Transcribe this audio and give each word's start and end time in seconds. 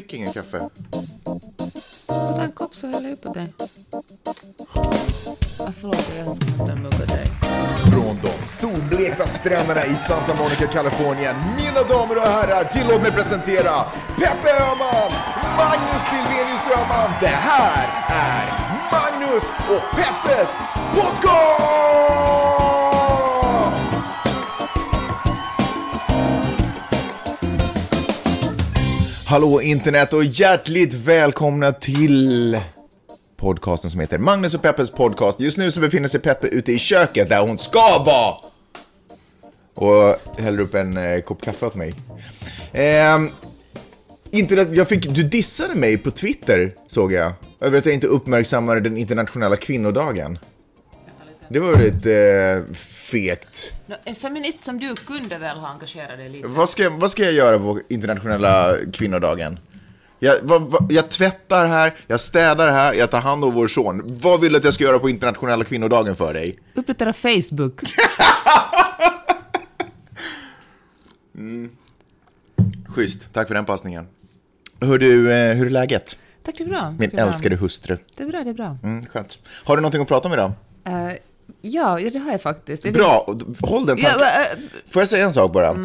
fick 0.00 0.14
ingen 0.14 0.32
kaffe. 0.32 0.68
Ta 2.06 2.42
en 2.42 2.52
kopp 2.52 2.74
så 2.74 2.86
häller 2.86 3.08
jag 3.08 3.12
upp 3.12 3.26
åt 3.26 3.34
dig. 3.34 3.52
Ah, 5.60 5.72
förlåt, 5.80 6.12
jag 6.18 6.36
ska 6.36 6.46
hämta 6.46 6.72
en 6.72 6.82
mugg 6.82 7.08
dig. 7.08 7.26
Från 7.92 8.18
de 8.22 8.46
solblekta 8.46 9.26
stränderna 9.26 9.86
i 9.86 9.94
Santa 9.94 10.34
Monica, 10.42 10.66
Kalifornien. 10.66 11.36
Mina 11.56 11.82
damer 11.82 12.16
och 12.16 12.28
herrar, 12.28 12.64
tillåt 12.64 13.02
mig 13.02 13.12
presentera 13.12 13.84
Peppe 14.18 14.50
Öhman, 14.60 15.10
Magnus 15.56 16.02
Silvenius 16.10 16.66
Öhman. 16.76 17.10
Det 17.20 17.36
här 17.50 17.86
är 18.08 18.44
Magnus 18.92 19.44
och 19.68 19.96
Peppes 19.96 20.50
podcast! 20.94 22.47
Hallå 29.28 29.62
internet 29.62 30.12
och 30.12 30.24
hjärtligt 30.24 30.94
välkomna 30.94 31.72
till 31.72 32.58
podcasten 33.36 33.90
som 33.90 34.00
heter 34.00 34.18
Magnus 34.18 34.54
och 34.54 34.62
Peppes 34.62 34.90
podcast. 34.90 35.40
Just 35.40 35.58
nu 35.58 35.70
så 35.70 35.80
befinner 35.80 36.08
sig 36.08 36.20
Peppe 36.20 36.46
ute 36.46 36.72
i 36.72 36.78
köket 36.78 37.28
där 37.28 37.40
hon 37.40 37.58
ska 37.58 38.04
vara. 38.06 38.34
Och 39.74 40.16
häller 40.38 40.60
upp 40.60 40.74
en 40.74 40.96
eh, 40.96 41.20
kopp 41.20 41.42
kaffe 41.42 41.66
åt 41.66 41.74
mig. 41.74 41.94
Eh, 42.72 43.18
internet, 44.30 44.68
jag 44.72 44.88
fick, 44.88 45.08
du 45.08 45.22
dissade 45.22 45.74
mig 45.74 45.98
på 45.98 46.10
Twitter 46.10 46.74
såg 46.86 47.12
jag. 47.12 47.32
Över 47.60 47.78
att 47.78 47.86
jag 47.86 47.94
inte 47.94 48.06
uppmärksammade 48.06 48.80
den 48.80 48.96
internationella 48.96 49.56
kvinnodagen. 49.56 50.38
Det 51.48 51.58
var 51.58 51.76
lite 51.76 52.12
eh, 52.12 52.74
fegt. 52.74 53.74
En 54.04 54.14
feminist 54.14 54.64
som 54.64 54.78
du 54.78 54.94
kunde 54.94 55.38
väl 55.38 55.58
ha 55.58 55.68
engagerat 55.68 56.18
dig 56.18 56.28
lite? 56.28 56.48
Vad 56.48 56.68
ska, 56.68 56.90
vad 56.90 57.10
ska 57.10 57.22
jag 57.22 57.32
göra 57.32 57.58
på 57.58 57.80
internationella 57.88 58.76
kvinnodagen? 58.92 59.58
Jag, 60.18 60.36
vad, 60.42 60.62
vad, 60.62 60.92
jag 60.92 61.10
tvättar 61.10 61.66
här, 61.66 61.94
jag 62.06 62.20
städar 62.20 62.70
här, 62.70 62.94
jag 62.94 63.10
tar 63.10 63.20
hand 63.20 63.44
om 63.44 63.54
vår 63.54 63.68
son. 63.68 64.02
Vad 64.04 64.40
vill 64.40 64.52
du 64.52 64.58
att 64.58 64.64
jag 64.64 64.74
ska 64.74 64.84
göra 64.84 64.98
på 64.98 65.10
internationella 65.10 65.64
kvinnodagen 65.64 66.16
för 66.16 66.34
dig? 66.34 66.58
Uppdatera 66.74 67.12
Facebook. 67.12 67.80
Schysst, 72.88 73.32
tack 73.32 73.48
för 73.48 73.54
den 73.54 73.64
passningen. 73.64 74.06
Hör 74.80 74.98
du, 74.98 75.32
eh, 75.32 75.54
hur 75.56 75.66
är 75.66 75.70
läget? 75.70 76.18
Tack, 76.42 76.54
det 76.58 76.64
är 76.64 76.68
bra. 76.68 76.90
Min 76.90 76.98
det 76.98 77.06
är 77.06 77.10
bra. 77.10 77.26
älskade 77.26 77.56
hustru. 77.56 77.96
Det 78.16 78.22
är 78.22 78.28
bra, 78.28 78.44
det 78.44 78.50
är 78.50 78.54
bra. 78.54 78.78
Mm, 78.82 79.06
skönt. 79.06 79.38
Har 79.48 79.76
du 79.76 79.82
någonting 79.82 80.02
att 80.02 80.08
prata 80.08 80.28
om 80.28 80.34
idag? 80.34 80.52
Eh, 80.84 81.12
ja, 81.62 81.98
det 82.12 82.18
har 82.18 82.30
jag 82.32 82.42
faktiskt. 82.42 82.84
Jag 82.84 82.94
Bra, 82.94 83.36
håll 83.60 83.86
den 83.86 83.96
tanken. 83.96 84.20
eh, 84.20 84.58
Får 84.90 85.02
jag 85.02 85.08
säga 85.08 85.24
en 85.24 85.32
sak 85.32 85.52
bara? 85.52 85.76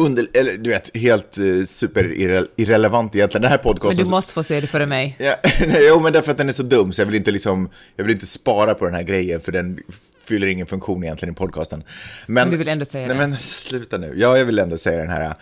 Under, 0.00 0.26
eller 0.34 0.58
du 0.58 0.70
vet, 0.70 0.96
helt 0.96 1.38
uh, 1.38 1.64
superirrelevant 1.64 3.14
egentligen. 3.14 3.42
Den 3.42 3.50
här 3.50 3.58
men 3.58 3.72
podcasten... 3.72 4.04
du 4.04 4.10
måste 4.10 4.32
få 4.32 4.42
se 4.42 4.60
det 4.60 4.66
före 4.66 4.86
mig. 4.86 5.16
Ja, 5.18 5.34
nej, 5.60 5.86
jo, 5.88 6.00
men 6.00 6.12
därför 6.12 6.30
att 6.32 6.38
den 6.38 6.48
är 6.48 6.52
så 6.52 6.62
dum 6.62 6.92
så 6.92 7.00
jag 7.00 7.06
vill 7.06 7.14
inte 7.14 7.30
liksom, 7.30 7.68
jag 7.96 8.04
vill 8.04 8.14
inte 8.14 8.26
spara 8.26 8.74
på 8.74 8.84
den 8.84 8.94
här 8.94 9.02
grejen 9.02 9.40
för 9.40 9.52
den 9.52 9.78
fyller 10.24 10.46
ingen 10.46 10.66
funktion 10.66 11.04
egentligen 11.04 11.34
i 11.34 11.36
podcasten. 11.36 11.82
Men, 12.26 12.34
Men 12.34 12.50
du 12.50 12.56
vill 12.56 12.68
ändå 12.68 12.84
säga 12.84 13.06
nej, 13.06 13.16
det. 13.16 13.26
men 13.26 13.36
sluta 13.38 13.98
nu. 13.98 14.12
Ja, 14.16 14.38
jag 14.38 14.44
vill 14.44 14.58
ändå 14.58 14.76
säga 14.78 14.98
den 14.98 15.10
här. 15.10 15.34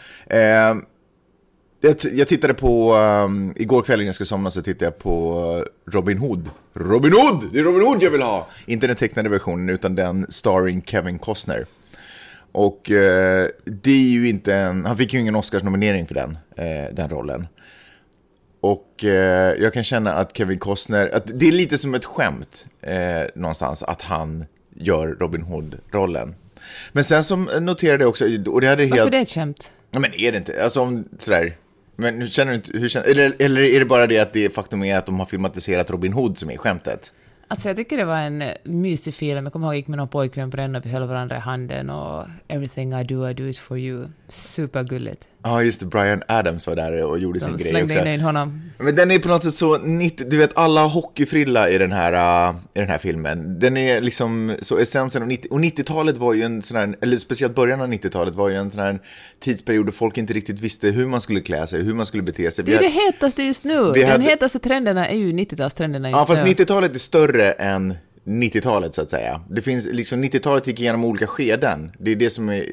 Eh, 0.71 0.77
jag, 1.87 1.97
jag 2.13 2.29
tittade 2.29 2.55
på, 2.55 2.95
um, 2.95 3.55
igår 3.57 3.83
kväll 3.83 4.01
innan 4.01 4.07
jag 4.07 4.15
skulle 4.15 4.27
somna 4.27 4.51
så 4.51 4.63
tittade 4.63 4.85
jag 4.85 4.99
på 4.99 5.65
Robin 5.91 6.19
Hood. 6.19 6.51
Robin 6.75 7.13
Hood! 7.13 7.45
Det 7.53 7.59
är 7.59 7.63
Robin 7.63 7.83
Hood 7.83 8.03
jag 8.03 8.11
vill 8.11 8.23
ha! 8.23 8.49
Inte 8.67 8.87
den 8.87 8.97
tecknade 8.97 9.29
versionen 9.29 9.69
utan 9.69 9.95
den 9.95 10.27
starring 10.29 10.83
Kevin 10.83 11.19
Costner. 11.19 11.67
Och 12.53 12.91
eh, 12.91 13.49
det 13.65 13.91
är 13.91 14.11
ju 14.11 14.29
inte 14.29 14.55
en, 14.55 14.85
han 14.85 14.97
fick 14.97 15.15
ju 15.15 15.21
ingen 15.21 15.37
Oscarsnominering 15.37 16.07
för 16.07 16.15
den, 16.15 16.39
eh, 16.57 16.95
den 16.95 17.09
rollen. 17.11 17.47
Och 18.61 19.05
eh, 19.05 19.55
jag 19.59 19.73
kan 19.73 19.85
känna 19.85 20.13
att 20.13 20.37
Kevin 20.37 20.59
Costner, 20.59 21.11
att 21.15 21.23
det 21.27 21.49
är 21.49 21.53
lite 21.53 21.79
som 21.79 21.95
ett 21.95 22.05
skämt 22.05 22.67
eh, 22.83 22.97
någonstans 23.35 23.83
att 23.83 24.03
han 24.03 24.45
gör 24.75 25.17
Robin 25.21 25.43
Hood-rollen. 25.43 26.35
Men 26.93 27.05
sen 27.05 27.25
som 27.25 27.43
noterade 27.61 28.05
jag 28.05 28.09
också, 28.09 28.25
och 28.47 28.61
det 28.61 28.67
hade 28.69 28.85
helt... 28.85 28.97
Varför 28.97 29.11
det 29.11 29.17
är 29.17 29.23
ett 29.23 29.31
skämt? 29.31 29.71
Ja, 29.91 29.99
men 29.99 30.15
är 30.15 30.33
det 30.33 30.39
inte, 30.39 30.65
alltså 30.65 30.81
om 30.81 31.05
sådär, 31.19 31.57
men 31.97 32.21
hur 32.21 32.29
känner 32.29 32.53
du 32.53 32.57
inte, 32.57 32.79
hur 32.79 32.89
känner, 32.89 33.07
eller, 33.07 33.33
eller 33.39 33.63
är 33.63 33.79
det 33.79 33.87
bara 33.87 34.07
det 34.07 34.19
att 34.19 34.33
det 34.33 34.55
faktum 34.55 34.85
är 34.85 34.97
att 34.97 35.07
de 35.07 35.19
har 35.19 35.27
filmatiserat 35.27 35.91
Robin 35.91 36.13
Hood 36.13 36.39
som 36.39 36.51
är 36.51 36.57
skämtet? 36.57 37.13
Alltså 37.49 37.69
jag 37.69 37.77
tycker 37.77 37.97
det 37.97 38.05
var 38.05 38.19
en 38.19 38.43
eh, 38.43 38.55
mysig 38.65 39.15
film. 39.15 39.45
Jag 39.45 39.53
kommer 39.53 39.67
ihåg 39.67 39.75
jag 39.75 39.77
gick 39.77 39.89
med 39.89 39.97
någon 39.97 40.09
pojkvän 40.09 40.51
på 40.51 40.57
den 40.57 40.77
och 40.77 40.87
vi 40.87 40.91
höll 40.91 41.09
varandra 41.09 41.37
i 41.37 41.41
handen 41.41 41.91
och 41.91 42.27
“Everything 42.49 42.93
I 42.93 43.05
do, 43.05 43.29
I 43.29 43.35
do 43.35 43.49
it 43.49 43.59
for 43.59 43.79
you”. 43.79 44.07
Supergulligt. 44.29 45.29
Ja, 45.49 45.63
just 45.63 45.81
det, 45.81 45.87
Brian 45.87 46.23
Adams 46.29 46.67
var 46.67 46.77
där 46.77 47.03
och 47.05 47.19
gjorde 47.19 47.41
sin 47.41 47.53
De 47.53 47.57
grej 47.63 47.71
slängde 47.71 47.95
också. 47.99 48.09
in 48.09 48.21
honom. 48.21 48.63
Men 48.79 48.95
den 48.97 49.11
är 49.11 49.19
på 49.19 49.29
något 49.29 49.45
sätt 49.45 49.55
så, 49.55 49.79
90, 49.79 50.27
du 50.31 50.37
vet 50.39 50.57
alla 50.59 50.85
hockeyfrilla 50.87 51.71
i 51.71 51.79
den 51.79 51.93
här, 51.93 52.49
uh, 52.51 52.57
i 52.75 52.79
den 52.79 52.89
här 52.89 52.99
filmen. 52.99 53.59
Den 53.61 53.77
är 53.77 54.01
liksom 54.01 54.57
så 54.63 54.79
essensen 54.79 55.23
av 55.23 55.29
90, 55.29 55.49
och 55.51 55.61
90-talet 55.61 56.17
var 56.17 56.35
ju 56.35 56.43
en 56.43 56.63
sån 56.63 56.77
här, 56.77 56.97
eller 57.01 57.17
speciellt 57.17 57.55
början 57.55 57.81
av 57.81 57.89
90-talet 57.93 58.35
var 58.35 58.49
ju 58.49 58.57
en 58.57 58.71
sån 58.71 58.81
här 58.81 58.99
tidsperiod 59.41 59.87
då 59.87 59.93
folk 59.93 60.19
inte 60.19 60.33
riktigt 60.33 60.61
visste 60.61 60.89
hur 60.89 61.07
man 61.07 61.21
skulle 61.21 61.41
klä 61.41 61.67
sig, 61.67 61.83
hur 61.83 61.95
man 61.95 62.07
skulle 62.07 62.23
bete 62.23 62.51
sig. 62.51 62.65
Det 62.65 62.73
är 62.73 62.77
hade- 62.77 62.89
det 62.89 62.95
hetaste 62.95 63.43
just 63.43 63.65
nu. 63.65 63.93
Den 63.93 64.09
hade- 64.09 64.25
hetaste 64.25 64.59
trenderna 64.59 65.09
är 65.09 65.17
ju 65.17 65.33
90-talstrenderna 65.33 66.09
just 66.09 66.19
Ja, 66.19 66.27
fast 66.27 66.43
nu. 66.45 66.51
90-talet 66.51 66.95
är 66.95 66.99
större 66.99 67.53
än 67.53 67.95
90-talet 68.25 68.95
så 68.95 69.03
att 69.03 69.11
säga. 69.11 69.41
Det 69.51 69.63
finns 69.63 69.87
liksom 69.87 70.25
90-talet 70.25 70.67
gick 70.67 70.81
igenom 70.81 71.05
olika 71.05 71.27
skeden. 71.27 71.93
Det 71.99 72.11
är 72.11 72.17
det 72.17 72.31
som 72.31 72.49
är 72.49 72.67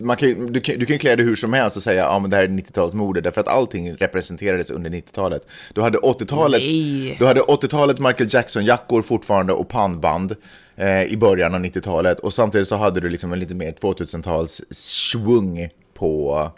man 0.00 0.16
kan, 0.16 0.46
du, 0.52 0.60
kan, 0.60 0.78
du 0.78 0.86
kan 0.86 0.98
klä 0.98 1.16
dig 1.16 1.26
hur 1.26 1.36
som 1.36 1.52
helst 1.52 1.76
och 1.76 1.82
säga 1.82 2.02
ja 2.02 2.18
men 2.18 2.30
det 2.30 2.36
här 2.36 2.44
är 2.44 2.48
90-talets 2.48 2.94
mode 2.94 3.20
därför 3.20 3.40
att 3.40 3.48
allting 3.48 3.94
representerades 3.94 4.70
under 4.70 4.90
90-talet. 4.90 5.46
Du 5.74 5.80
hade 5.80 5.98
80-talet, 5.98 6.60
Nej. 6.60 7.16
du 7.18 7.26
hade 7.26 7.40
80-talet 7.40 7.98
Michael 7.98 8.34
Jackson-jackor 8.34 9.02
fortfarande 9.02 9.52
och 9.52 9.68
pannband 9.68 10.36
eh, 10.76 11.02
i 11.02 11.16
början 11.16 11.54
av 11.54 11.60
90-talet 11.60 12.20
och 12.20 12.32
samtidigt 12.32 12.68
så 12.68 12.76
hade 12.76 13.00
du 13.00 13.08
liksom 13.08 13.32
en 13.32 13.40
lite 13.40 13.54
mer 13.54 13.72
2000-tals 13.72 14.62
svung 14.70 15.68
på 15.94 16.50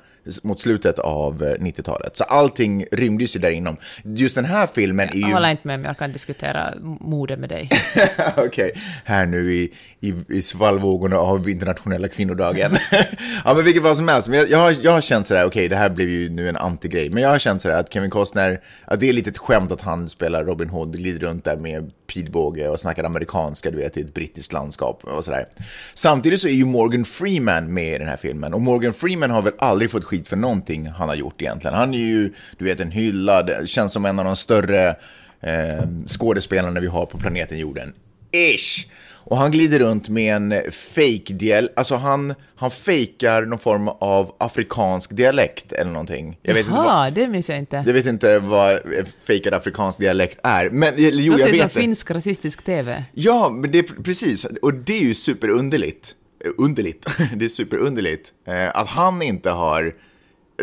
mot 0.42 0.60
slutet 0.60 0.98
av 0.98 1.44
eh, 1.44 1.54
90-talet. 1.54 2.16
Så 2.16 2.24
allting 2.24 2.84
rymdes 2.92 3.36
ju 3.36 3.40
där 3.40 3.50
inom. 3.50 3.76
Just 4.04 4.34
den 4.34 4.44
här 4.44 4.68
filmen 4.74 5.08
är 5.08 5.16
Jag 5.16 5.28
ju... 5.28 5.34
håller 5.34 5.50
inte 5.50 5.66
med 5.66 5.78
om 5.78 5.84
jag 5.84 5.98
kan 5.98 6.12
diskutera 6.12 6.74
mode 7.00 7.36
med 7.36 7.48
dig. 7.48 7.68
Okej, 8.36 8.72
här 9.04 9.26
nu 9.26 9.54
i, 9.54 9.72
i, 10.02 10.14
i 10.28 10.42
svallvågorna 10.42 11.18
av 11.18 11.48
internationella 11.48 12.08
kvinnodagen. 12.08 12.76
ja, 13.44 13.54
men 13.54 13.64
vilket 13.64 13.82
var 13.82 13.94
som 13.94 14.08
helst. 14.08 14.28
Men 14.28 14.38
jag, 14.38 14.50
jag, 14.50 14.58
har, 14.58 14.76
jag 14.82 14.92
har 14.92 15.00
känt 15.00 15.26
sådär, 15.26 15.44
okej, 15.44 15.68
det 15.68 15.76
här 15.76 15.88
blev 15.88 16.08
ju 16.08 16.28
nu 16.28 16.48
en 16.48 16.56
antigrej. 16.56 17.10
Men 17.10 17.22
jag 17.22 17.30
har 17.30 17.38
känt 17.38 17.62
sådär 17.62 17.80
att 17.80 17.92
Kevin 17.92 18.10
Costner, 18.10 18.60
att 18.84 19.00
det 19.00 19.08
är 19.08 19.12
lite 19.12 19.30
ett 19.30 19.38
skämt 19.38 19.72
att 19.72 19.80
han 19.80 20.08
spelar 20.08 20.44
Robin 20.44 20.68
Hood, 20.68 20.96
glider 20.96 21.20
runt 21.20 21.44
där 21.44 21.56
med 21.56 21.90
pilbåge 22.06 22.68
och 22.68 22.80
snackar 22.80 23.04
amerikanska, 23.04 23.70
du 23.70 23.76
vet, 23.76 23.96
i 23.96 24.00
ett 24.00 24.14
brittiskt 24.14 24.52
landskap 24.52 25.04
och 25.04 25.24
sådär. 25.24 25.46
Samtidigt 25.94 26.40
så 26.40 26.48
är 26.48 26.52
ju 26.52 26.64
Morgan 26.64 27.04
Freeman 27.04 27.74
med 27.74 27.94
i 27.94 27.98
den 27.98 28.08
här 28.08 28.16
filmen. 28.16 28.54
Och 28.54 28.62
Morgan 28.62 28.92
Freeman 28.92 29.30
har 29.30 29.42
väl 29.42 29.52
aldrig 29.58 29.90
fått 29.90 30.04
skit 30.04 30.28
för 30.28 30.36
någonting 30.36 30.86
han 30.86 31.08
har 31.08 31.16
gjort 31.16 31.42
egentligen. 31.42 31.76
Han 31.76 31.94
är 31.94 31.98
ju, 31.98 32.32
du 32.58 32.64
vet, 32.64 32.80
en 32.80 32.90
hyllad, 32.90 33.68
känns 33.68 33.92
som 33.92 34.06
en 34.06 34.18
av 34.18 34.24
de 34.24 34.36
större 34.36 34.88
eh, 35.40 35.84
skådespelarna 36.06 36.80
vi 36.80 36.86
har 36.86 37.06
på 37.06 37.18
planeten 37.18 37.58
jorden. 37.58 37.92
Ish! 38.32 38.86
Och 39.24 39.36
han 39.36 39.50
glider 39.50 39.78
runt 39.78 40.08
med 40.08 40.36
en 40.36 40.54
fake 40.72 41.32
dialekt, 41.32 41.78
alltså 41.78 41.96
han, 41.96 42.34
han 42.56 42.70
fejkar 42.70 43.42
någon 43.42 43.58
form 43.58 43.88
av 43.88 44.34
afrikansk 44.38 45.16
dialekt 45.16 45.72
eller 45.72 45.90
någonting. 45.90 46.38
Jag 46.42 46.54
vet, 46.54 46.66
inte 46.66 46.78
vad, 46.78 46.86
Jaha, 46.86 47.10
det 47.10 47.28
minns 47.28 47.48
jag 47.48 47.58
inte. 47.58 47.82
jag 47.86 47.92
vet 47.94 48.06
inte 48.06 48.38
vad 48.38 48.72
en 48.72 49.06
fejkad 49.24 49.54
afrikansk 49.54 49.98
dialekt 49.98 50.40
är, 50.42 50.70
men 50.70 50.94
eller, 50.94 51.10
jo, 51.22 51.32
Låter 51.32 51.44
jag 51.44 51.50
som 51.50 51.58
vet 51.58 51.74
det. 51.74 51.80
finsk 51.80 52.10
rasistisk 52.10 52.64
TV. 52.64 53.04
Ja, 53.12 53.48
men 53.48 53.70
det 53.70 53.82
precis, 53.82 54.44
och 54.44 54.74
det 54.74 54.98
är 54.98 55.02
ju 55.04 55.14
superunderligt. 55.14 56.14
Eh, 56.44 56.50
Underligt, 56.58 57.06
det 57.36 57.44
är 57.44 57.48
superunderligt. 57.48 58.32
Eh, 58.48 58.68
att 58.76 58.88
han 58.88 59.22
inte 59.22 59.50
har, 59.50 59.94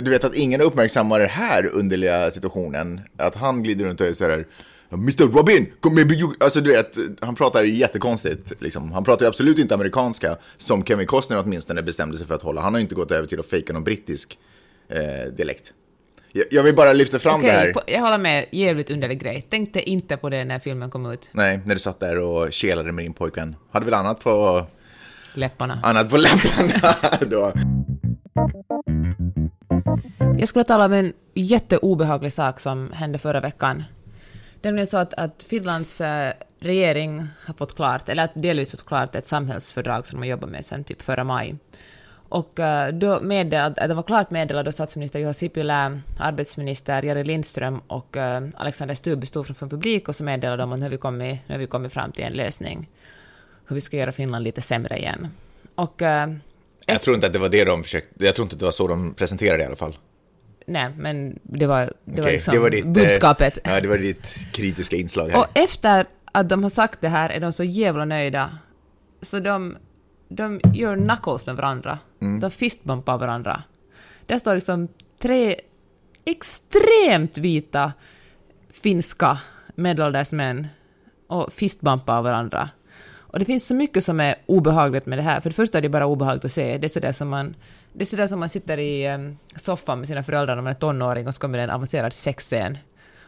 du 0.01 0.11
vet 0.11 0.23
att 0.23 0.35
ingen 0.35 0.61
uppmärksammar 0.61 1.19
den 1.19 1.29
här 1.29 1.65
underliga 1.73 2.31
situationen. 2.31 3.01
Att 3.17 3.35
han 3.35 3.63
glider 3.63 3.85
runt 3.85 4.01
och 4.01 4.07
är 4.07 4.13
sådär, 4.13 4.45
Mr 4.91 5.23
Robin, 5.37 5.71
maybe 5.91 6.13
you... 6.15 6.33
Alltså 6.39 6.61
du 6.61 6.69
vet, 6.71 6.97
han 7.21 7.35
pratar 7.35 7.63
jättekonstigt. 7.63 8.53
Liksom. 8.59 8.91
Han 8.91 9.03
pratar 9.03 9.25
ju 9.25 9.29
absolut 9.29 9.59
inte 9.59 9.73
amerikanska, 9.73 10.37
som 10.57 10.83
Kevin 10.85 11.07
Costner 11.07 11.39
åtminstone 11.45 11.81
bestämde 11.83 12.17
sig 12.17 12.27
för 12.27 12.35
att 12.35 12.41
hålla. 12.41 12.61
Han 12.61 12.73
har 12.73 12.79
ju 12.79 12.83
inte 12.83 12.95
gått 12.95 13.11
över 13.11 13.27
till 13.27 13.39
att 13.39 13.45
fejka 13.45 13.73
någon 13.73 13.83
brittisk 13.83 14.37
eh, 14.89 15.33
dialekt. 15.33 15.73
Jag, 16.31 16.45
jag 16.51 16.63
vill 16.63 16.75
bara 16.75 16.93
lyfta 16.93 17.19
fram 17.19 17.41
det 17.41 17.51
här. 17.51 17.73
På- 17.73 17.81
jag 17.87 18.01
håller 18.01 18.17
med. 18.17 18.45
Jävligt 18.51 18.89
underlig 18.89 19.19
grej. 19.21 19.41
Tänkte 19.49 19.89
inte 19.89 20.17
på 20.17 20.29
det 20.29 20.45
när 20.45 20.59
filmen 20.59 20.89
kom 20.89 21.11
ut. 21.11 21.29
Nej, 21.31 21.59
när 21.65 21.73
du 21.75 21.79
satt 21.79 21.99
där 21.99 22.17
och 22.19 22.53
kelade 22.53 22.91
med 22.91 23.05
din 23.05 23.13
pojkvän. 23.13 23.55
Hade 23.71 23.85
väl 23.85 23.93
annat 23.93 24.19
på 24.19 24.65
Läpparna. 25.33 25.79
annat 25.83 26.09
på 26.09 26.17
läpparna 26.17 26.91
då. 27.29 27.53
Jag 30.39 30.47
skulle 30.47 30.65
tala 30.65 30.85
om 30.85 30.93
en 30.93 31.13
jätteobehaglig 31.33 32.33
sak 32.33 32.59
som 32.59 32.91
hände 32.91 33.17
förra 33.17 33.39
veckan. 33.39 33.83
Det 34.67 34.69
är 34.69 34.73
nämligen 34.73 34.87
så 34.87 34.97
att, 34.97 35.13
att 35.13 35.43
Finlands 35.43 36.01
eh, 36.01 36.33
regering 36.59 37.27
har 37.45 37.53
fått 37.53 37.75
klart, 37.75 38.09
eller 38.09 38.29
delvis 38.33 38.71
fått 38.71 38.85
klart, 38.85 39.15
ett 39.15 39.25
samhällsfördrag 39.25 40.07
som 40.07 40.19
de 40.19 40.25
har 40.25 40.31
jobbat 40.31 40.49
med 40.49 40.65
sedan 40.65 40.83
typ 40.83 41.01
förra 41.01 41.23
maj. 41.23 41.55
Och 42.29 42.59
eh, 42.59 42.93
då 42.93 43.19
meddelade, 43.21 43.87
det 43.87 43.93
var 43.93 44.03
klart 44.03 44.31
meddelat 44.31 44.65
då 44.65 44.71
statsminister 44.71 45.19
Juha 45.19 45.33
Sipilä, 45.33 45.99
arbetsminister 46.19 47.03
Jari 47.03 47.23
Lindström 47.23 47.79
och 47.87 48.17
eh, 48.17 48.43
Alexander 48.55 48.95
Stubb 48.95 49.27
stod 49.27 49.45
framför 49.45 49.67
publik 49.67 50.07
och 50.09 50.15
så 50.15 50.23
meddelade 50.23 50.63
de 50.63 50.81
har 50.81 50.89
vi 50.89 50.97
kommit, 50.97 51.39
har 51.47 51.57
vi 51.57 51.67
kommit 51.67 51.93
fram 51.93 52.11
till 52.11 52.25
en 52.25 52.33
lösning 52.33 52.89
hur 53.67 53.75
vi 53.75 53.81
ska 53.81 53.97
göra 53.97 54.11
Finland 54.11 54.43
lite 54.43 54.61
sämre 54.61 54.97
igen. 54.97 55.27
Och 55.75 56.01
Jag 56.85 57.01
tror 57.01 57.15
inte 57.15 57.27
att 57.27 57.33
det 57.33 57.39
var 57.39 57.49
det 57.49 57.65
de 57.65 57.83
försökte, 57.83 58.25
jag 58.25 58.35
tror 58.35 58.45
inte 58.45 58.55
att 58.55 58.59
det 58.59 58.65
var 58.65 58.71
så 58.71 58.87
de 58.87 59.13
presenterade 59.13 59.63
i 59.63 59.65
alla 59.65 59.75
fall. 59.75 59.97
Nej, 60.67 60.93
men 60.97 61.39
det 61.43 61.67
var, 61.67 61.93
det 62.05 62.21
var 62.21 62.21
Okej, 62.21 62.31
liksom 62.33 62.69
ditt, 62.71 62.85
eh, 62.85 62.91
budskapet. 62.91 63.57
Ja, 63.63 63.81
det 63.81 63.87
var 63.87 63.97
ditt 63.97 64.37
kritiska 64.51 64.95
inslag 64.95 65.29
här. 65.29 65.39
Och 65.39 65.47
efter 65.53 66.05
att 66.31 66.49
de 66.49 66.63
har 66.63 66.69
sagt 66.69 67.01
det 67.01 67.09
här 67.09 67.29
är 67.29 67.39
de 67.39 67.51
så 67.51 67.63
jävla 67.63 68.05
nöjda. 68.05 68.49
Så 69.21 69.39
de, 69.39 69.77
de 70.29 70.59
gör 70.73 70.95
knuckles 70.95 71.45
med 71.45 71.55
varandra. 71.55 71.99
De 72.41 72.51
fistbumpar 72.51 73.17
varandra. 73.17 73.63
Där 74.25 74.37
står 74.37 74.55
liksom 74.55 74.87
tre 75.19 75.55
extremt 76.25 77.37
vita 77.37 77.93
finska 78.69 79.39
medelålders 79.75 80.31
män 80.31 80.67
och 81.27 81.53
fistbumpar 81.53 82.21
varandra. 82.21 82.69
Och 83.17 83.39
det 83.39 83.45
finns 83.45 83.67
så 83.67 83.75
mycket 83.75 84.03
som 84.03 84.19
är 84.19 84.35
obehagligt 84.45 85.05
med 85.05 85.17
det 85.17 85.23
här. 85.23 85.41
För 85.41 85.49
det 85.49 85.55
första 85.55 85.77
är 85.77 85.81
det 85.81 85.89
bara 85.89 86.05
obehagligt 86.05 86.45
att 86.45 86.51
se. 86.51 86.77
Det 86.77 86.87
är 86.87 86.89
sådär 86.89 87.11
som 87.11 87.29
man, 87.29 87.55
det 87.97 88.03
är 88.03 88.05
sådär 88.05 88.27
som 88.27 88.39
man 88.39 88.49
sitter 88.49 88.77
i 88.77 89.09
um, 89.09 89.35
soffan 89.55 89.99
med 89.99 90.07
sina 90.07 90.23
föräldrar 90.23 90.55
när 90.55 90.61
man 90.63 90.71
är 90.71 90.77
tonåring 90.77 91.27
och 91.27 91.33
så 91.33 91.41
kommer 91.41 91.57
det 91.57 91.63
en 91.63 91.69
avancerad 91.69 92.13
sexscen. 92.13 92.77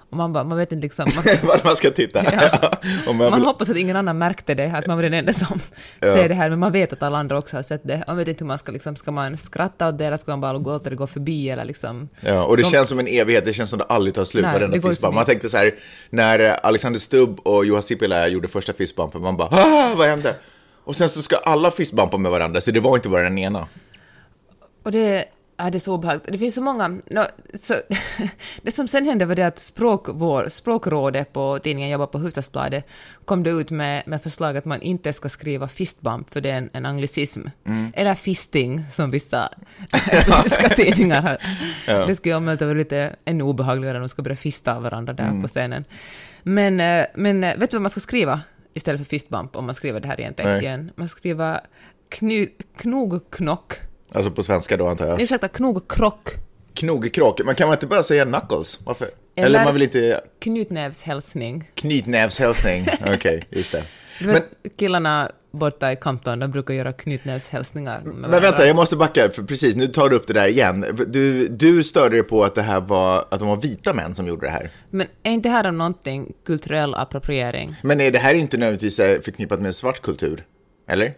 Och 0.10 0.18
man 0.18 0.34
bara, 0.34 0.44
man 0.44 0.58
vet 0.58 0.72
inte 0.72 0.82
liksom... 0.82 1.08
Man, 1.16 1.24
Vart 1.44 1.64
man 1.64 1.76
ska 1.76 1.92
titta. 1.92 2.24
Ja. 2.34 2.72
Man 3.14 3.18
man 3.18 3.42
hoppas 3.42 3.70
att 3.70 3.78
ingen 3.78 3.96
annan 3.96 4.18
märkte 4.18 4.54
det, 4.56 4.72
att 4.76 4.86
man 4.88 4.98
var 4.98 5.04
den 5.04 5.14
enda 5.14 5.34
som 5.34 5.60
Ja. 6.00 6.14
ser 6.14 6.30
det 6.30 6.36
här, 6.36 6.50
men 6.50 6.60
man 6.60 6.72
vet 6.72 6.94
att 6.94 7.04
alla 7.04 7.18
andra 7.18 7.38
också 7.38 7.56
har 7.58 7.64
sett 7.64 7.82
det. 7.84 8.04
Man 8.08 8.18
vet 8.18 8.28
inte 8.28 8.44
hur 8.44 8.48
man 8.48 8.58
ska 8.58 8.72
liksom, 8.72 8.96
ska 8.96 9.12
man 9.12 9.38
skratta 9.38 9.88
åt 9.88 9.98
det 9.98 10.06
eller 10.06 10.18
ska 10.18 10.32
man 10.32 10.42
bara 10.42 10.54
låta 10.54 10.90
det 10.90 10.96
gå 10.96 11.08
förbi 11.08 11.50
eller 11.50 11.66
liksom... 11.66 12.10
Ja, 12.22 12.44
och 12.44 12.58
det 12.58 12.64
ska- 12.64 12.72
känns 12.72 12.90
som 12.90 13.00
en 13.00 13.08
evighet, 13.08 13.46
det 13.46 13.54
känns 13.54 13.70
som 13.70 13.80
det 13.80 13.86
aldrig 13.86 14.14
tar 14.14 14.26
slut, 14.26 14.44
Nej, 14.46 14.54
varenda 14.54 14.90
fistbump. 14.90 15.16
Man 15.16 15.26
tänkte 15.26 15.50
så 15.50 15.58
här, 15.58 15.72
när 16.10 16.40
eh, 16.40 16.54
Alexander 16.64 17.00
Stubb 17.00 17.40
och 17.40 17.66
Juha 17.66 17.82
Sipilä 17.82 18.28
gjorde 18.28 18.48
första 18.48 18.74
fistbumpen, 18.74 19.22
man 19.22 19.38
bara 19.38 19.48
ah, 19.52 19.94
vad 19.98 20.08
hände? 20.08 20.36
Och 20.84 20.96
sen 20.96 21.10
så 21.10 21.22
ska 21.22 21.36
alla 21.38 21.72
fistbumpa 21.72 22.18
med 22.18 22.32
varandra, 22.32 22.62
så 22.62 22.72
det 22.72 22.80
var 22.80 22.96
inte 22.96 23.10
bara 23.10 23.24
den 23.24 23.38
ena. 23.38 23.68
Och 24.84 24.92
det, 24.92 25.26
ja, 25.58 25.70
det 25.70 25.78
är 25.78 25.80
så 25.80 25.94
obehagligt. 25.94 26.28
Det 26.32 26.38
finns 26.38 26.56
så 26.56 26.62
många... 26.62 26.88
No, 26.88 27.22
så, 27.60 27.74
det 28.62 28.72
som 28.72 28.88
sen 28.88 29.06
hände 29.06 29.26
var 29.26 29.36
det 29.36 29.48
att 29.48 29.60
språk, 29.60 30.08
vår, 30.10 30.50
språkrådet 30.50 31.34
på 31.34 31.60
tidningen 31.64 31.90
Jobba 31.90 32.08
på 32.08 32.18
Hufvudstadsbladet 32.18 32.88
kom 33.26 33.44
det 33.44 33.50
ut 33.50 33.72
med, 33.72 34.04
med 34.08 34.24
förslag 34.24 34.58
att 34.58 34.66
man 34.66 34.82
inte 34.82 35.14
ska 35.14 35.30
skriva 35.30 35.68
fistbump 35.68 36.34
för 36.34 36.42
det 36.42 36.50
är 36.50 36.58
en, 36.58 36.70
en 36.74 36.86
anglicism. 36.86 37.42
Eller 37.94 38.16
fisting 38.16 38.86
som 38.90 39.12
vissa 39.12 39.50
finska 40.44 40.70
tidningar 40.70 41.22
har. 41.22 41.38
Det 42.08 42.16
skulle 42.16 42.36
om 42.36 42.46
möjligt 42.46 42.62
vara 42.62 42.74
lite 42.74 43.16
ännu 43.26 43.44
obehagligare 43.44 43.98
om 43.98 44.02
de 44.02 44.10
ska 44.10 44.22
börja 44.22 44.38
fista 44.38 44.80
varandra 44.80 45.14
där 45.14 45.42
på 45.42 45.48
scenen. 45.48 45.86
Men, 46.44 46.80
eh, 46.80 47.06
men 47.16 47.44
eh, 47.44 47.58
vet 47.58 47.72
du 47.72 47.78
vad 47.78 47.82
man 47.82 47.92
ska 47.92 48.00
skriva 48.00 48.42
istället 48.74 49.02
för 49.02 49.06
fistbump 49.06 49.56
om 49.56 49.66
man 49.66 49.76
skriver 49.76 50.00
det 50.00 50.08
här 50.08 50.20
igen? 50.20 50.34
Nej. 50.38 50.62
igen? 50.62 50.92
Man 50.96 51.08
ska 51.08 51.18
skriva 51.18 51.62
kny, 52.10 52.48
knogknock. 52.78 53.74
Alltså 54.12 54.32
på 54.32 54.44
svenska 54.44 54.78
då 54.78 54.88
antar 54.88 55.08
jag. 55.08 55.22
Ursäkta, 55.22 55.48
knogkrock. 55.48 56.30
Knogekråk, 56.74 57.42
men 57.46 57.56
kan 57.56 57.68
man 57.68 57.76
inte 57.76 57.88
bara 57.88 58.04
säga 58.04 58.26
knuckles? 58.26 58.80
Varför? 58.86 59.10
Eller, 59.36 59.48
Eller- 59.48 59.64
man 59.64 59.74
vill 59.74 59.84
inte 59.84 60.22
Knytnävshälsning. 60.40 61.70
knytnävshälsning? 61.76 62.86
Okej, 63.14 63.44
just 63.50 63.72
det. 63.72 63.84
Vet, 64.26 64.48
killarna 64.78 65.32
borta 65.52 65.92
i 65.92 65.96
Campton, 65.96 66.40
de 66.40 66.52
brukar 66.52 66.74
göra 66.74 66.94
knytnävshälsningar 66.94 68.02
Men 68.06 68.32
vänta, 68.32 68.68
jag 68.68 68.76
måste 68.76 68.96
backa, 68.96 69.30
för 69.30 69.44
precis, 69.44 69.76
nu 69.76 69.88
tar 69.88 70.10
du 70.10 70.16
upp 70.16 70.28
det 70.28 70.34
där 70.34 70.48
igen. 70.48 70.86
Du, 71.08 71.48
du 71.48 71.84
störde 71.84 72.16
dig 72.16 72.24
på 72.24 72.44
att 72.44 72.56
det 72.56 72.62
här 72.62 72.82
var, 72.82 73.26
att 73.32 73.40
de 73.40 73.48
var 73.48 73.58
vita 73.58 73.94
män 73.94 74.16
som 74.16 74.28
gjorde 74.28 74.46
det 74.46 74.52
här. 74.52 74.70
Men 74.90 75.08
är 75.24 75.32
inte 75.32 75.50
här 75.50 75.68
om 75.68 75.78
någonting 75.78 76.34
kulturell 76.46 76.96
appropriering? 76.96 77.76
Men 77.84 78.02
är 78.02 78.12
det 78.12 78.20
här 78.20 78.34
inte 78.34 78.58
nödvändigtvis 78.58 78.96
förknippat 78.98 79.62
med 79.62 79.76
svart 79.76 80.02
kultur? 80.02 80.46
Eller? 80.88 81.14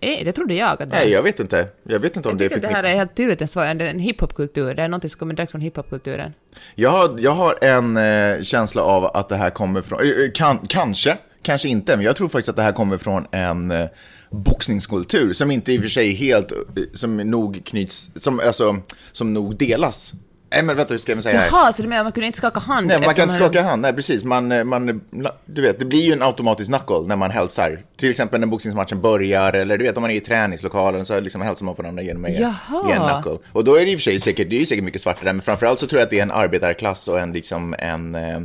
Eh, 0.00 0.24
det 0.24 0.32
trodde 0.32 0.54
jag 0.54 0.68
att 0.72 0.78
det. 0.78 0.86
Nej, 0.86 1.10
jag 1.10 1.22
vet 1.22 1.40
inte. 1.40 1.68
Jag 1.82 1.98
vet 2.00 2.16
inte 2.16 2.28
om 2.28 2.32
jag 2.32 2.38
det 2.38 2.44
är 2.44 2.46
att 2.46 2.50
det 2.50 2.54
förknippat. 2.60 2.84
här 2.84 2.92
är 2.92 2.96
helt 2.96 3.14
tydligt 3.16 3.40
en, 3.40 3.48
svar- 3.48 3.64
en, 3.66 3.80
en 3.80 3.98
hiphopkultur. 3.98 4.74
Det 4.74 4.82
är 4.82 4.88
någonting 4.88 5.10
som 5.10 5.18
kommer 5.18 5.34
direkt 5.34 5.52
från 5.52 5.60
hiphopkulturen. 5.60 6.32
Jag 6.74 6.90
har, 6.90 7.18
jag 7.18 7.30
har 7.30 7.58
en 7.64 7.96
eh, 7.96 8.42
känsla 8.42 8.82
av 8.82 9.04
att 9.04 9.28
det 9.28 9.36
här 9.36 9.50
kommer 9.50 9.82
från, 9.82 10.00
eh, 10.00 10.30
kan, 10.34 10.58
kanske, 10.68 11.16
kanske 11.42 11.68
inte, 11.68 11.96
men 11.96 12.04
jag 12.04 12.16
tror 12.16 12.28
faktiskt 12.28 12.48
att 12.48 12.56
det 12.56 12.62
här 12.62 12.72
kommer 12.72 12.98
från 12.98 13.26
en 13.30 13.70
eh, 13.70 13.86
boxningskultur 14.30 15.32
som 15.32 15.50
inte 15.50 15.72
i 15.72 15.78
och 15.78 15.82
för 15.82 15.88
sig 15.88 16.14
helt, 16.14 16.52
som 16.94 17.16
nog 17.16 17.60
knyts, 17.64 18.10
som, 18.16 18.40
alltså, 18.40 18.76
som 19.12 19.34
nog 19.34 19.56
delas. 19.56 20.12
Nej 20.52 20.62
men 20.62 20.76
vänta, 20.76 20.94
hur 20.94 20.98
ska 20.98 21.12
jag 21.12 21.22
säga? 21.22 21.46
Jaha, 21.50 21.72
så 21.72 21.82
du 21.82 21.88
menar 21.88 22.02
man 22.02 22.12
kunde 22.12 22.26
inte 22.26 22.38
skaka 22.38 22.60
hand? 22.60 22.86
Nej, 22.86 23.00
man 23.00 23.14
kan 23.14 23.22
inte 23.22 23.34
skaka 23.34 23.62
hand, 23.62 23.82
nej 23.82 23.92
precis. 23.92 24.24
Man, 24.24 24.52
eh, 24.52 24.64
man, 24.64 25.00
du 25.46 25.62
vet, 25.62 25.78
det 25.78 25.84
blir 25.84 26.00
ju 26.00 26.12
en 26.12 26.22
automatisk 26.22 26.70
knuckle 26.70 27.06
när 27.06 27.16
man 27.16 27.30
hälsar. 27.30 27.80
Till 27.96 28.10
exempel 28.10 28.40
när 28.40 28.46
boxningsmatchen 28.46 29.00
börjar, 29.00 29.52
eller 29.52 29.78
du 29.78 29.84
vet 29.84 29.96
om 29.96 30.00
man 30.00 30.10
är 30.10 30.14
i 30.14 30.20
träningslokalen 30.20 31.04
så 31.04 31.20
liksom 31.20 31.40
hälsar 31.40 31.64
man 31.64 31.74
på 31.74 31.82
varandra 31.82 32.02
genom 32.02 32.24
att 32.24 32.30
ge 32.30 32.44
en 32.92 33.08
knuckle. 33.08 33.38
Och 33.52 33.64
då 33.64 33.74
är 33.74 33.84
det 33.84 33.90
i 33.90 33.96
och 33.96 34.00
för 34.00 34.02
sig 34.02 34.20
säkert, 34.20 34.50
det 34.50 34.56
är 34.56 34.60
ju 34.60 34.66
säkert 34.66 34.84
mycket 34.84 35.00
svarta 35.00 35.24
där, 35.24 35.32
men 35.32 35.42
framförallt 35.42 35.80
så 35.80 35.86
tror 35.86 36.00
jag 36.00 36.04
att 36.04 36.10
det 36.10 36.18
är 36.18 36.22
en 36.22 36.30
arbetarklass 36.30 37.08
och 37.08 37.20
en 37.20 37.32
liksom 37.32 37.74
en, 37.78 38.14
eh, 38.14 38.40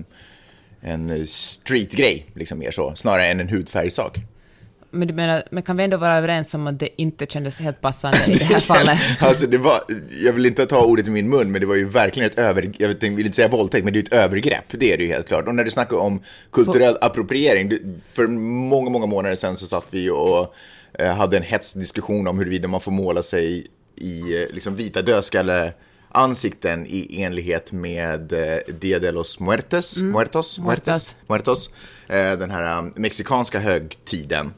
en 0.81 1.27
streetgrej, 1.27 2.25
liksom 2.35 2.59
mer 2.59 2.71
så, 2.71 2.95
snarare 2.95 3.25
än 3.25 3.39
en 3.39 3.49
hudfärgsak. 3.49 4.17
Men 4.95 5.07
du 5.07 5.13
menar, 5.13 5.43
men 5.51 5.63
kan 5.63 5.77
vi 5.77 5.83
ändå 5.83 5.97
vara 5.97 6.17
överens 6.17 6.53
om 6.53 6.67
att 6.67 6.79
det 6.79 7.01
inte 7.01 7.25
kändes 7.25 7.59
helt 7.59 7.81
passande 7.81 8.17
i 8.27 8.33
det 8.37 8.43
här 8.43 8.59
fallet? 8.59 8.99
Alltså 9.19 9.47
det 9.47 9.57
var, 9.57 9.79
jag 10.21 10.33
vill 10.33 10.45
inte 10.45 10.65
ta 10.65 10.85
ordet 10.85 11.07
i 11.07 11.09
min 11.09 11.29
mun, 11.29 11.51
men 11.51 11.61
det 11.61 11.67
var 11.67 11.75
ju 11.75 11.89
verkligen 11.89 12.29
ett 12.29 12.39
över, 12.39 12.71
jag 12.77 12.87
vill 12.87 13.25
inte 13.25 13.35
säga 13.35 13.47
våldtäkt, 13.47 13.83
men 13.83 13.93
det 13.93 13.99
är 13.99 14.03
ett 14.03 14.13
övergrepp, 14.13 14.65
det 14.69 14.93
är 14.93 14.97
det 14.97 15.03
ju 15.03 15.09
helt 15.09 15.27
klart. 15.27 15.47
Och 15.47 15.55
när 15.55 15.63
du 15.63 15.71
snackar 15.71 15.97
om 15.97 16.21
kulturell 16.51 16.97
appropriering, 17.01 17.71
för 18.13 18.27
många, 18.27 18.89
många 18.89 19.05
månader 19.05 19.35
sedan 19.35 19.57
så 19.57 19.65
satt 19.65 19.85
vi 19.89 20.09
och 20.09 20.55
eh, 20.99 21.15
hade 21.15 21.37
en 21.37 21.43
hetsdiskussion 21.43 22.27
om 22.27 22.39
huruvida 22.39 22.67
man 22.67 22.81
får 22.81 22.91
måla 22.91 23.23
sig 23.23 23.67
i 23.95 24.19
eh, 24.19 24.53
liksom 24.53 24.75
vita 24.75 25.01
dödskalle 25.01 25.73
ansikten 26.11 26.85
i 26.85 27.23
enlighet 27.23 27.71
med 27.71 28.33
eh, 28.33 28.57
Dia 28.79 28.99
de 28.99 29.11
los 29.11 29.39
Muertes, 29.39 29.97
Muertos, 29.97 30.59
Muertes, 30.59 31.15
Muertos, 31.27 31.69
den 32.07 32.51
här 32.51 32.77
eh, 32.77 32.83
mexikanska 32.95 33.59
högtiden. 33.59 34.53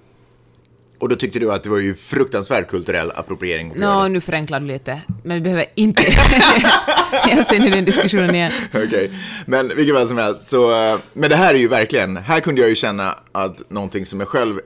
Och 0.99 1.09
då 1.09 1.15
tyckte 1.15 1.39
du 1.39 1.51
att 1.53 1.63
det 1.63 1.69
var 1.69 1.79
ju 1.79 1.95
fruktansvärd 1.95 2.67
kulturell 2.67 3.11
appropriering. 3.15 3.73
det. 4.03 4.09
nu 4.09 4.21
förenklar 4.21 4.59
du 4.59 4.65
lite. 4.67 5.01
Men 5.23 5.35
vi 5.35 5.41
behöver 5.41 5.65
inte 5.75 6.03
oss 7.39 7.51
in 7.53 7.63
i 7.63 7.69
den 7.69 7.85
diskussionen 7.85 8.35
igen. 8.35 8.51
Okej, 8.73 9.11
men 9.45 9.67
vilket 9.67 9.95
fall 9.95 10.07
som 10.07 10.17
helst. 10.17 10.49
Så, 10.49 10.69
men 11.13 11.29
det 11.29 11.35
här 11.35 11.53
är 11.53 11.57
ju 11.57 11.67
verkligen, 11.67 12.17
här 12.17 12.39
kunde 12.39 12.61
jag 12.61 12.69
ju 12.69 12.75
känna 12.75 13.19
att 13.31 13.69
någonting 13.69 14.05
som 14.05 14.19
jag 14.19 14.29
själv 14.29 14.59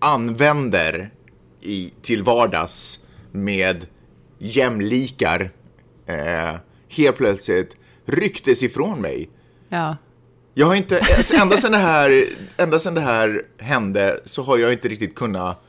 använder 0.00 1.10
i, 1.60 1.92
till 2.02 2.22
vardags 2.22 3.06
med 3.32 3.86
jämlikar 4.38 5.50
eh, 6.06 6.56
helt 6.88 7.16
plötsligt 7.16 7.76
rycktes 8.06 8.62
ifrån 8.62 9.00
mig. 9.00 9.30
Ja. 9.68 9.96
Jag 10.60 10.66
har 10.66 10.74
inte, 10.74 11.00
ända 11.42 11.56
sedan 11.56 11.72
det 11.72 11.78
här, 11.78 12.26
ända 12.56 12.78
sedan 12.78 12.94
det 12.94 13.00
här 13.00 13.42
hände 13.58 14.20
så 14.24 14.42
har 14.42 14.58
jag 14.58 14.72
inte 14.72 14.88
riktigt 14.88 15.14
kunnat, 15.14 15.62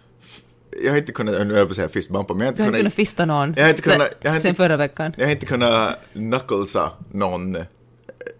jag 0.83 0.91
har 0.91 0.97
inte 0.97 1.11
kunnat, 1.11 1.33
nu 1.33 1.39
höll 1.39 1.57
jag 1.57 1.67
på 1.67 1.71
att 1.71 1.75
säga 1.75 1.89
fistbumpa, 1.89 2.33
men 2.33 2.39
jag 2.41 2.45
har 2.45 2.51
inte 2.51 2.63
har 2.63 2.67
inte 2.67 2.77
kunnat 2.77 2.81
kunnat, 2.81 2.93
fista 2.93 3.25
någon 3.25 3.53
Jag 3.57 3.63
har 3.63 3.69
inte 3.69 3.81
kunnat- 3.81 4.11
jag 4.21 4.29
har 4.31 4.35
inte- 4.35 4.47
sen 4.47 4.55
förra 4.55 4.77
veckan. 4.77 5.13
jag 5.17 5.25
har 5.25 5.31
inte 5.31 5.45
kunnat 5.45 5.97
knucklesa 6.13 6.91
någon 7.11 7.57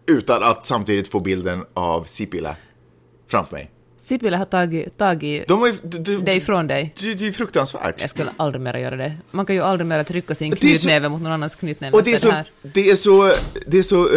utan 0.08 0.44
att 0.44 0.64
samtidigt 0.64 1.08
få 1.08 1.20
bilden 1.20 1.66
av 1.74 2.04
Sipilä 2.04 2.56
framför 3.28 3.56
mig. 3.56 3.70
Sipilä 4.02 4.38
har 4.38 4.46
tagit, 4.46 4.98
tagit 4.98 5.48
De 5.48 5.60
har 5.60 5.68
ju, 5.68 5.74
du, 5.84 5.98
du, 5.98 6.22
det 6.22 6.36
ifrån 6.36 6.68
dig. 6.68 6.94
det, 7.00 7.14
det 7.14 7.24
är 7.24 7.26
ju 7.26 7.34
fruktansvärt. 7.34 7.96
Jag 8.02 8.10
skulle 8.10 8.32
aldrig 8.38 8.62
mer 8.62 8.74
göra 8.74 8.96
det. 8.96 9.14
Man 9.32 9.46
kan 9.46 9.56
ju 9.56 9.62
aldrig 9.62 9.88
mer 9.88 10.04
trycka 10.04 10.36
sin 10.36 10.52
knytnäve 10.56 11.10
mot 11.10 11.22
någon 11.22 11.32
annans 11.32 11.56
knytnäve. 11.56 11.98
Och 11.98 12.04
det 12.04 12.14
är, 12.14 12.18
så, 12.18 12.32
här. 12.32 12.46
det, 12.62 12.90
är 12.90 12.96
så, 12.96 13.34
det 13.68 13.78
är 13.78 13.84
så 13.84 14.10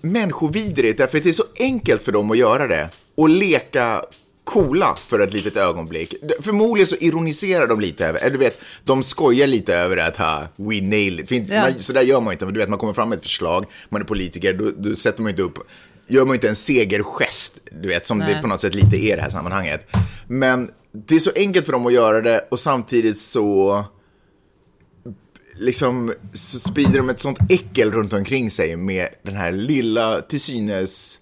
människovidrigt, 0.00 0.98
därför 0.98 1.18
att 1.18 1.24
det 1.24 1.30
är 1.30 1.32
så 1.32 1.44
enkelt 1.58 2.02
för 2.02 2.12
dem 2.12 2.30
att 2.30 2.38
göra 2.38 2.66
det. 2.66 2.88
Och 3.14 3.28
leka 3.28 4.04
coola 4.44 4.94
för 5.08 5.20
ett 5.20 5.32
litet 5.32 5.56
ögonblick. 5.56 6.14
Förmodligen 6.40 6.86
så 6.86 6.96
ironiserar 6.96 7.66
de 7.66 7.80
lite 7.80 8.06
över, 8.06 8.20
eller 8.20 8.30
du 8.30 8.38
vet, 8.38 8.60
de 8.84 9.02
skojar 9.02 9.46
lite 9.46 9.74
över 9.74 9.96
att 9.96 10.16
ha, 10.16 10.48
we 10.56 10.80
nailed 10.80 11.20
it. 11.24 11.30
Inte, 11.32 11.54
Ja. 11.54 11.60
man, 11.60 11.74
så 11.78 11.92
där 11.92 12.02
gör 12.02 12.20
man 12.20 12.32
inte, 12.32 12.44
men 12.44 12.54
du 12.54 12.60
vet, 12.60 12.68
man 12.68 12.78
kommer 12.78 12.92
fram 12.92 13.08
med 13.08 13.16
ett 13.16 13.22
förslag, 13.22 13.64
man 13.88 14.00
är 14.00 14.04
politiker, 14.06 14.52
då, 14.52 14.70
då 14.76 14.94
sätter 14.94 15.22
man 15.22 15.30
inte 15.30 15.42
upp, 15.42 15.58
gör 16.08 16.24
man 16.24 16.34
inte 16.34 16.48
en 16.48 16.56
segergest, 16.56 17.58
du 17.82 17.88
vet, 17.88 18.06
som 18.06 18.18
det 18.18 18.24
Nej. 18.24 18.40
på 18.40 18.46
något 18.46 18.60
sätt 18.60 18.74
lite 18.74 18.96
är 18.96 19.12
i 19.12 19.16
det 19.16 19.22
här 19.22 19.30
sammanhanget. 19.30 19.86
Men 20.26 20.70
det 20.92 21.14
är 21.14 21.20
så 21.20 21.32
enkelt 21.36 21.66
för 21.66 21.72
dem 21.72 21.86
att 21.86 21.92
göra 21.92 22.20
det 22.20 22.48
och 22.50 22.60
samtidigt 22.60 23.18
så 23.18 23.84
liksom 25.58 26.14
så 26.32 26.58
sprider 26.58 26.98
de 26.98 27.10
ett 27.10 27.20
sånt 27.20 27.38
äckel 27.48 27.92
runt 27.92 28.12
omkring 28.12 28.50
sig 28.50 28.76
med 28.76 29.08
den 29.22 29.36
här 29.36 29.52
lilla, 29.52 30.20
till 30.20 30.40
synes 30.40 31.18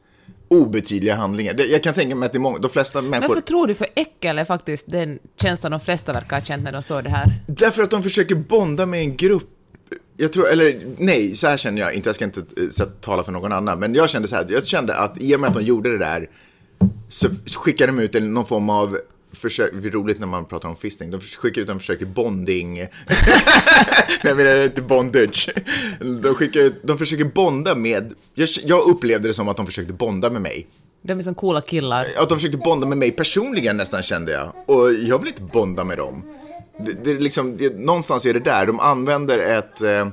obetydliga 0.48 1.14
handlingar. 1.14 1.54
Det, 1.54 1.66
jag 1.66 1.82
kan 1.82 1.94
tänka 1.94 2.16
mig 2.16 2.26
att 2.26 2.32
det 2.32 2.38
är 2.38 2.40
många, 2.40 2.58
de 2.58 2.70
flesta 2.70 3.02
människor... 3.02 3.28
Varför 3.28 3.46
tror 3.46 3.66
du 3.66 3.74
för 3.74 3.86
äckel 3.94 4.38
är 4.38 4.44
faktiskt 4.44 4.90
den 4.90 5.18
känslan 5.40 5.72
de 5.72 5.80
flesta 5.80 6.12
verkar 6.12 6.36
ha 6.36 6.44
känt 6.44 6.64
när 6.64 6.72
de 6.72 6.82
såg 6.82 7.04
det 7.04 7.10
här? 7.10 7.40
Därför 7.46 7.82
att 7.82 7.90
de 7.90 8.02
försöker 8.02 8.34
bonda 8.34 8.86
med 8.86 9.00
en 9.00 9.16
grupp. 9.16 9.50
Jag 10.16 10.32
tror, 10.32 10.48
eller 10.48 10.80
nej, 10.98 11.34
så 11.34 11.46
här 11.46 11.56
känner 11.56 11.80
jag 11.80 11.94
inte, 11.94 12.08
jag 12.08 12.16
ska 12.16 12.24
inte 12.24 12.40
eh, 12.40 12.68
så, 12.70 12.84
tala 12.84 13.24
för 13.24 13.32
någon 13.32 13.52
annan, 13.52 13.78
men 13.78 13.94
jag 13.94 14.10
kände 14.10 14.28
så 14.28 14.36
här, 14.36 14.46
jag 14.48 14.66
kände 14.66 14.94
att 14.94 15.20
i 15.20 15.36
och 15.36 15.40
med 15.40 15.48
att 15.48 15.54
de 15.54 15.62
gjorde 15.62 15.90
det 15.90 15.98
där 15.98 16.28
så 17.08 17.28
skickade 17.56 17.92
de 17.92 17.98
ut 17.98 18.14
en, 18.14 18.34
någon 18.34 18.46
form 18.46 18.70
av 18.70 18.98
försök, 19.32 19.70
det 19.82 19.88
är 19.88 19.92
roligt 19.92 20.20
när 20.20 20.26
man 20.26 20.44
pratar 20.44 20.68
om 20.68 20.76
fisting, 20.76 21.10
de 21.10 21.20
skickar 21.20 21.62
ut 21.62 21.68
en 21.68 21.78
försök 21.78 21.98
till 21.98 22.06
bonding. 22.06 22.78
jag 24.22 24.36
menar 24.36 24.64
inte 24.64 24.82
bondage. 24.82 25.50
De, 26.22 26.34
skickar 26.34 26.60
ut, 26.60 26.74
de 26.82 26.98
försöker 26.98 27.24
bonda 27.24 27.74
med, 27.74 28.14
jag, 28.34 28.48
jag 28.64 28.88
upplevde 28.88 29.28
det 29.28 29.34
som 29.34 29.48
att 29.48 29.56
de 29.56 29.66
försökte 29.66 29.92
bonda 29.92 30.30
med 30.30 30.42
mig. 30.42 30.66
De 31.02 31.18
är 31.18 31.22
som 31.22 31.34
coola 31.34 31.60
killar. 31.60 32.06
Att 32.16 32.28
de 32.28 32.38
försökte 32.38 32.58
bonda 32.58 32.86
med 32.86 32.98
mig 32.98 33.10
personligen 33.10 33.76
nästan 33.76 34.02
kände 34.02 34.32
jag. 34.32 34.52
Och 34.66 34.92
jag 34.92 35.18
vill 35.18 35.28
inte 35.28 35.42
bonda 35.42 35.84
med 35.84 35.98
dem. 35.98 36.22
Det, 36.78 36.92
det 37.04 37.10
är 37.10 37.18
liksom, 37.18 37.56
det, 37.56 37.78
någonstans 37.78 38.26
är 38.26 38.34
det 38.34 38.40
där, 38.40 38.66
de 38.66 38.80
använder 38.80 39.38
ett... 39.38 39.82
eh, 39.82 40.08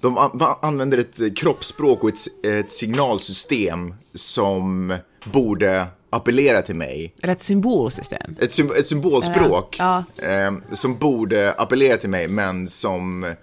De 0.00 0.18
an- 0.18 0.40
använder 0.62 0.98
ett 0.98 1.36
kroppsspråk 1.38 2.02
och 2.04 2.08
ett, 2.08 2.44
ett 2.46 2.70
signalsystem 2.72 3.94
som 4.14 4.94
borde 5.24 5.86
appellera 6.10 6.62
till 6.62 6.74
mig. 6.76 7.14
Eller 7.22 7.32
ett 7.32 7.42
symbolsystem. 7.42 8.36
Ett, 8.40 8.58
ett 8.58 8.86
symbolspråk 8.86 9.76
Ja, 9.78 10.04
eh, 10.16 10.52
som 10.72 10.96
borde 10.96 11.52
appellera 11.52 11.96
till 11.96 12.10
mig, 12.10 12.28
men 12.28 12.68
som 12.68 13.34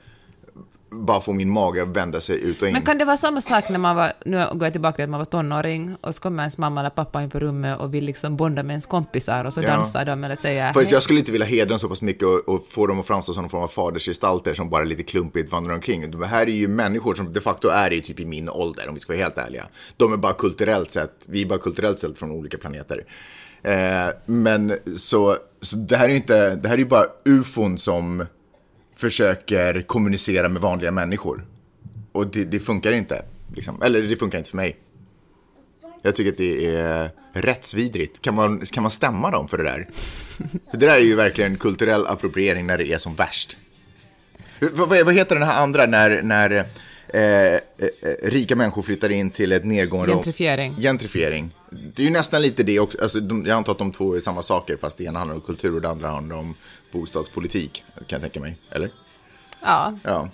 bara 0.92 1.22
får 1.22 1.34
min 1.34 1.50
mage 1.50 1.84
att 1.84 1.88
vända 1.90 2.22
sig 2.22 2.44
ut 2.44 2.62
och 2.62 2.68
in. 2.68 2.74
Men 2.74 2.82
kan 2.82 2.98
det 2.98 3.06
vara 3.06 3.18
samma 3.18 3.42
sak 3.42 3.70
när 3.70 3.78
man 3.80 3.96
var, 3.96 4.14
nu 4.26 4.38
går 4.54 4.64
jag 4.64 4.72
tillbaka 4.72 4.96
till 4.96 5.04
att 5.04 5.10
man 5.10 5.18
var 5.18 5.26
tonåring, 5.26 5.96
och 6.02 6.16
så 6.16 6.22
kommer 6.22 6.44
ens 6.44 6.58
mamma 6.58 6.80
eller 6.80 6.90
pappa 6.90 7.24
in 7.24 7.30
på 7.30 7.40
rummet 7.40 7.80
och 7.80 7.94
vill 7.94 8.06
liksom 8.06 8.36
bonda 8.38 8.64
med 8.64 8.74
ens 8.74 8.86
kompisar 8.86 9.46
och 9.46 9.54
så 9.54 9.62
Ja. 9.62 9.68
dansar 9.68 10.06
de 10.06 10.24
eller 10.24 10.36
säger 10.36 10.74
Faktiskt, 10.74 10.92
jag 10.92 11.04
skulle 11.04 11.20
inte 11.20 11.32
vilja 11.32 11.48
hedra 11.48 11.66
dem 11.70 11.80
så 11.80 11.90
pass 11.90 12.02
mycket 12.02 12.24
och, 12.24 12.50
och 12.50 12.66
få 12.70 12.88
dem 12.88 13.00
att 13.00 13.06
framstå 13.08 13.34
som 13.34 13.44
någon 13.44 13.50
form 13.50 13.64
av 13.64 13.68
fadersgestalter 13.68 14.54
som 14.54 14.70
bara 14.70 14.84
lite 14.84 15.04
klumpigt 15.04 15.52
vandrar 15.52 15.74
omkring. 15.74 16.12
De 16.12 16.24
här 16.24 16.42
är 16.48 16.52
ju 16.52 16.68
människor 16.68 17.16
som 17.16 17.34
de 17.34 17.40
facto 17.42 17.68
är 17.68 17.94
i 17.94 18.02
typ 18.02 18.20
i 18.20 18.26
min 18.26 18.50
ålder, 18.50 18.88
om 18.88 18.94
vi 18.94 19.00
ska 19.00 19.14
vara 19.14 19.24
helt 19.24 19.38
ärliga. 19.38 19.64
De 19.98 20.14
är 20.14 20.18
bara 20.18 20.34
kulturellt 20.34 20.92
sett, 20.92 21.12
vi 21.26 21.42
är 21.42 21.46
bara 21.46 21.60
kulturellt 21.60 22.00
sett 22.00 22.18
från 22.18 22.32
olika 22.32 22.58
planeter. 22.58 23.06
Eh, 23.64 24.08
men 24.26 24.74
så, 24.96 25.38
så 25.62 25.76
det 25.76 25.98
här 25.98 26.06
är 26.06 26.10
ju 26.10 26.16
inte, 26.16 26.56
det 26.56 26.68
här 26.68 26.76
är 26.76 26.80
ju 26.80 26.86
bara 26.86 27.06
ufon 27.26 27.78
som 27.78 28.26
försöker 28.96 29.82
kommunicera 29.82 30.50
med 30.50 30.62
vanliga 30.62 30.92
människor. 30.92 31.46
Och 32.12 32.28
det, 32.28 32.44
det 32.44 32.60
funkar 32.60 32.92
inte, 32.92 33.26
liksom. 33.56 33.82
eller 33.82 34.02
det 34.02 34.16
funkar 34.16 34.38
inte 34.38 34.50
för 34.50 34.58
mig. 34.58 34.78
Jag 36.02 36.16
tycker 36.16 36.32
att 36.32 36.38
det 36.38 36.66
är 36.76 37.12
rättsvidrigt. 37.34 38.22
Kan 38.22 38.36
man, 38.36 38.60
kan 38.60 38.84
man 38.84 38.92
stämma 38.92 39.32
dem 39.32 39.48
för 39.48 39.58
det 39.58 39.64
där? 39.64 39.88
För 40.72 40.78
det 40.78 40.86
där 40.86 40.96
är 40.96 41.00
ju 41.00 41.16
verkligen 41.16 41.58
kulturell 41.58 42.08
appropriering 42.08 42.68
när 42.68 42.78
det 42.78 42.94
är 42.94 42.98
som 42.98 43.16
värst. 43.16 43.58
Vad, 44.74 44.90
vad 44.90 45.14
heter 45.14 45.36
den 45.36 45.48
här 45.48 45.62
andra 45.64 45.86
när, 45.86 46.22
när 46.22 46.66
eh, 47.08 47.54
eh, 47.54 47.60
rika 48.24 48.56
människor 48.56 48.82
flyttar 48.82 49.10
in 49.12 49.32
till 49.32 49.52
ett 49.52 49.66
nedgående... 49.66 50.14
Gentrifiering. 50.14 50.76
Gentrifiering. 50.80 51.52
Det 51.96 52.04
är 52.04 52.08
ju 52.08 52.14
nästan 52.14 52.42
lite 52.42 52.64
det 52.64 52.80
också. 52.80 52.98
Alltså, 53.02 53.20
de, 53.20 53.46
jag 53.46 53.58
antar 53.58 53.72
att 53.72 53.78
de 53.78 53.92
två 53.92 54.16
är 54.16 54.20
samma 54.20 54.42
saker, 54.42 54.78
fast 54.78 54.98
det 54.98 55.04
ena 55.04 55.20
handlar 55.20 55.36
om 55.36 55.42
kultur 55.42 55.76
och 55.76 55.82
det 55.82 55.90
andra 55.90 56.10
handlar 56.10 56.36
om 56.36 56.56
bostadspolitik, 56.92 57.84
kan 57.96 58.06
jag 58.08 58.22
tänka 58.22 58.40
mig. 58.40 58.58
Eller? 58.72 58.90
Ja. 59.62 60.00
Ja. 60.04 60.30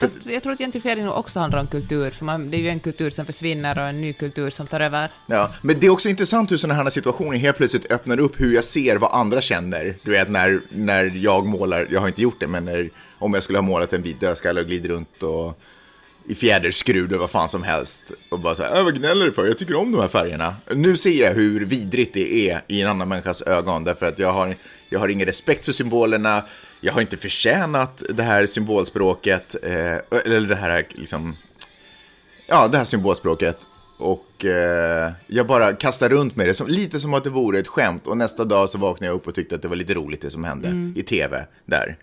Fast 0.00 0.30
jag 0.30 0.42
tror 0.42 0.52
att 0.52 0.58
gentrifiering 0.58 1.08
också 1.08 1.40
handlar 1.40 1.60
om 1.60 1.66
kultur, 1.66 2.10
för 2.10 2.24
man, 2.24 2.50
det 2.50 2.56
är 2.56 2.60
ju 2.60 2.68
en 2.68 2.80
kultur 2.80 3.10
som 3.10 3.26
försvinner 3.26 3.78
och 3.78 3.84
en 3.84 4.00
ny 4.00 4.12
kultur 4.12 4.50
som 4.50 4.66
tar 4.66 4.80
över. 4.80 5.10
Ja, 5.26 5.52
men 5.62 5.80
det 5.80 5.86
är 5.86 5.90
också 5.90 6.08
intressant 6.08 6.52
hur 6.52 6.56
sådana 6.56 6.82
här 6.82 6.90
situationer 6.90 7.38
helt 7.38 7.56
plötsligt 7.56 7.92
öppnar 7.92 8.20
upp 8.20 8.40
hur 8.40 8.54
jag 8.54 8.64
ser 8.64 8.96
vad 8.96 9.12
andra 9.12 9.40
känner. 9.40 9.96
Du 10.02 10.10
vet, 10.10 10.30
när, 10.30 10.60
när 10.68 11.04
jag 11.04 11.46
målar, 11.46 11.88
jag 11.90 12.00
har 12.00 12.08
inte 12.08 12.22
gjort 12.22 12.40
det, 12.40 12.46
men 12.46 12.64
när, 12.64 12.90
om 13.18 13.34
jag 13.34 13.42
skulle 13.42 13.58
ha 13.58 13.62
målat 13.62 13.92
en 13.92 14.02
vit 14.02 14.20
dödskalle 14.20 14.60
och 14.60 14.66
glider 14.66 14.88
runt 14.88 15.22
och 15.22 15.60
i 16.26 16.34
fjäderskrud 16.34 17.12
och 17.12 17.20
vad 17.20 17.30
fan 17.30 17.48
som 17.48 17.62
helst 17.62 18.12
och 18.28 18.40
bara 18.40 18.54
så 18.54 18.62
här, 18.62 18.76
"Äh, 18.78 18.84
vad 18.84 18.94
gnäller 18.98 19.26
du 19.26 19.32
för? 19.32 19.46
Jag 19.46 19.58
tycker 19.58 19.74
om 19.74 19.92
de 19.92 20.00
här 20.00 20.08
färgerna. 20.08 20.56
Nu 20.74 20.96
ser 20.96 21.20
jag 21.24 21.34
hur 21.34 21.64
vidrigt 21.64 22.14
det 22.14 22.50
är 22.50 22.60
i 22.68 22.80
en 22.82 22.88
annan 22.88 23.08
människas 23.08 23.42
ögon, 23.42 23.84
därför 23.84 24.06
att 24.06 24.18
jag 24.18 24.32
har, 24.32 24.56
jag 24.88 25.00
har 25.00 25.08
ingen 25.08 25.26
respekt 25.26 25.64
för 25.64 25.72
symbolerna, 25.72 26.44
jag 26.80 26.92
har 26.92 27.00
inte 27.00 27.16
förtjänat 27.16 28.02
det 28.10 28.22
här 28.22 28.46
symbolspråket, 28.46 29.56
eh, 29.62 30.22
eller 30.26 30.40
det 30.48 30.56
här 30.56 30.86
liksom, 30.94 31.36
ja, 32.46 32.68
det 32.68 32.78
här 32.78 32.84
symbolspråket. 32.84 33.58
Och 33.98 34.44
eh, 34.44 35.12
jag 35.26 35.46
bara 35.46 35.72
kastar 35.72 36.08
runt 36.08 36.36
med 36.36 36.46
det, 36.46 36.54
som, 36.54 36.66
lite 36.68 37.00
som 37.00 37.14
att 37.14 37.24
det 37.24 37.30
vore 37.30 37.58
ett 37.58 37.68
skämt. 37.68 38.06
Och 38.06 38.16
nästa 38.16 38.44
dag 38.44 38.70
så 38.70 38.78
vaknade 38.78 39.06
jag 39.10 39.16
upp 39.16 39.26
och 39.28 39.34
tyckte 39.34 39.54
att 39.54 39.62
det 39.62 39.68
var 39.68 39.76
lite 39.76 39.94
roligt 39.94 40.20
det 40.20 40.30
som 40.30 40.44
hände 40.44 40.68
i 41.00 41.02
tv 41.02 41.46
där. 41.66 41.96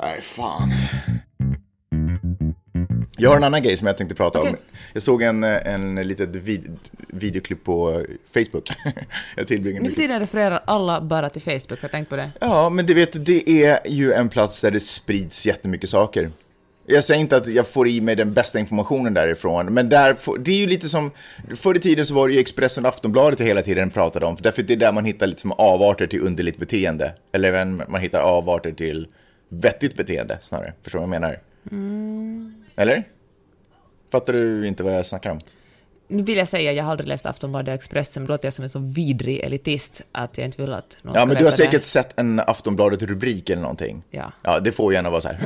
Nej, 0.00 0.20
fan. 0.20 0.72
Jag 3.18 3.30
har 3.30 3.36
en 3.36 3.44
annan 3.44 3.62
grej 3.62 3.76
som 3.76 3.86
jag 3.86 3.96
tänkte 3.96 4.14
prata 4.14 4.40
om. 4.40 4.48
Okej. 4.48 4.60
Jag 4.92 5.02
såg 5.02 5.22
en, 5.22 5.44
en 5.44 5.94
litet 5.94 6.28
vid, 6.28 6.78
videoklipp 7.08 7.64
på 7.64 8.04
Facebook. 8.34 8.70
jag 9.36 9.48
tillbringar 9.48 9.80
Nu 9.80 9.88
för 9.88 9.96
tiden 9.96 10.20
refererar 10.20 10.62
alla 10.64 11.00
bara 11.00 11.30
till 11.30 11.42
Facebook, 11.42 11.78
jag 11.80 11.90
tänkt 11.90 12.08
på 12.08 12.16
det? 12.16 12.30
Ja, 12.40 12.70
men 12.70 12.86
du 12.86 12.94
vet, 12.94 13.26
det 13.26 13.50
är 13.50 13.78
ju 13.86 14.12
en 14.12 14.28
plats 14.28 14.60
där 14.60 14.70
det 14.70 14.80
sprids 14.80 15.46
jättemycket 15.46 15.90
saker. 15.90 16.30
Jag 16.90 17.04
säger 17.04 17.20
inte 17.20 17.36
att 17.36 17.46
jag 17.46 17.68
får 17.68 17.88
i 17.88 18.00
mig 18.00 18.16
den 18.16 18.34
bästa 18.34 18.58
informationen 18.58 19.14
därifrån, 19.14 19.66
men 19.66 19.88
där 19.88 20.14
får, 20.14 20.38
det 20.38 20.50
är 20.50 20.56
ju 20.56 20.66
lite 20.66 20.88
som, 20.88 21.10
förr 21.56 21.76
i 21.76 21.80
tiden 21.80 22.06
så 22.06 22.14
var 22.14 22.28
det 22.28 22.34
ju 22.34 22.40
Expressen 22.40 22.84
och 22.84 22.88
Aftonbladet 22.88 23.40
hela 23.40 23.62
tiden 23.62 23.90
pratade 23.90 24.26
om, 24.26 24.36
för 24.36 24.42
därför 24.42 24.62
det 24.62 24.72
är 24.72 24.76
där 24.76 24.92
man 24.92 25.04
hittar 25.04 25.26
lite 25.26 25.40
som 25.40 25.52
avarter 25.52 26.06
till 26.06 26.20
underligt 26.20 26.58
beteende, 26.58 27.14
eller 27.32 27.48
även 27.48 27.82
man 27.88 28.00
hittar 28.00 28.20
avarter 28.20 28.72
till 28.72 29.08
vettigt 29.48 29.96
beteende 29.96 30.38
snarare, 30.40 30.72
förstår 30.82 30.98
du 30.98 31.06
vad 31.06 31.14
jag 31.14 31.20
menar? 31.20 31.38
Eller? 32.78 33.04
Fattar 34.12 34.32
du 34.32 34.66
inte 34.66 34.82
vad 34.82 34.94
jag 34.94 35.06
snackar 35.06 35.30
om? 35.30 35.38
Nu 36.08 36.22
vill 36.22 36.38
jag 36.38 36.48
säga, 36.48 36.72
jag 36.72 36.84
har 36.84 36.90
aldrig 36.90 37.08
läst 37.08 37.26
Aftonbladet 37.26 37.74
Expressen, 37.74 38.22
men 38.22 38.26
då 38.26 38.32
låter 38.32 38.46
jag 38.46 38.52
som 38.52 38.62
en 38.62 38.68
så 38.70 38.78
vidrig 38.78 39.40
elitist 39.40 40.02
att 40.12 40.38
jag 40.38 40.44
inte 40.44 40.62
vill 40.62 40.72
att 40.72 40.96
någon 41.02 41.14
Ja, 41.14 41.26
men 41.26 41.36
du 41.36 41.44
har 41.44 41.50
säkert 41.50 41.80
det. 41.80 41.86
sett 41.86 42.18
en 42.18 42.40
Aftonbladet-rubrik 42.40 43.50
eller 43.50 43.62
någonting. 43.62 44.02
Ja. 44.10 44.32
Ja, 44.42 44.60
det 44.60 44.72
får 44.72 44.92
gärna 44.92 45.10
vara 45.10 45.20
så 45.20 45.28
här, 45.28 45.38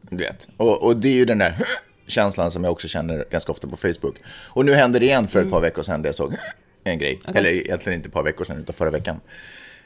du 0.00 0.16
vet. 0.16 0.48
Och, 0.56 0.82
och 0.82 0.96
det 0.96 1.08
är 1.08 1.12
ju 1.14 1.24
den 1.24 1.38
där 1.38 1.54
känslan 2.06 2.50
som 2.50 2.64
jag 2.64 2.72
också 2.72 2.88
känner 2.88 3.24
ganska 3.30 3.52
ofta 3.52 3.68
på 3.68 3.76
Facebook. 3.76 4.16
Och 4.28 4.64
nu 4.64 4.74
hände 4.74 4.98
det 4.98 5.06
igen 5.06 5.28
för 5.28 5.42
ett 5.44 5.50
par 5.50 5.60
veckor 5.60 5.82
sedan 5.82 6.02
där 6.02 6.08
jag 6.08 6.14
såg 6.16 6.34
en 6.84 6.98
grej. 6.98 7.20
Eller 7.34 7.50
egentligen 7.50 7.96
inte 7.96 8.06
ett 8.08 8.12
par 8.12 8.22
veckor 8.22 8.44
sedan, 8.44 8.58
utan 8.58 8.74
förra 8.74 8.90
veckan. 8.90 9.20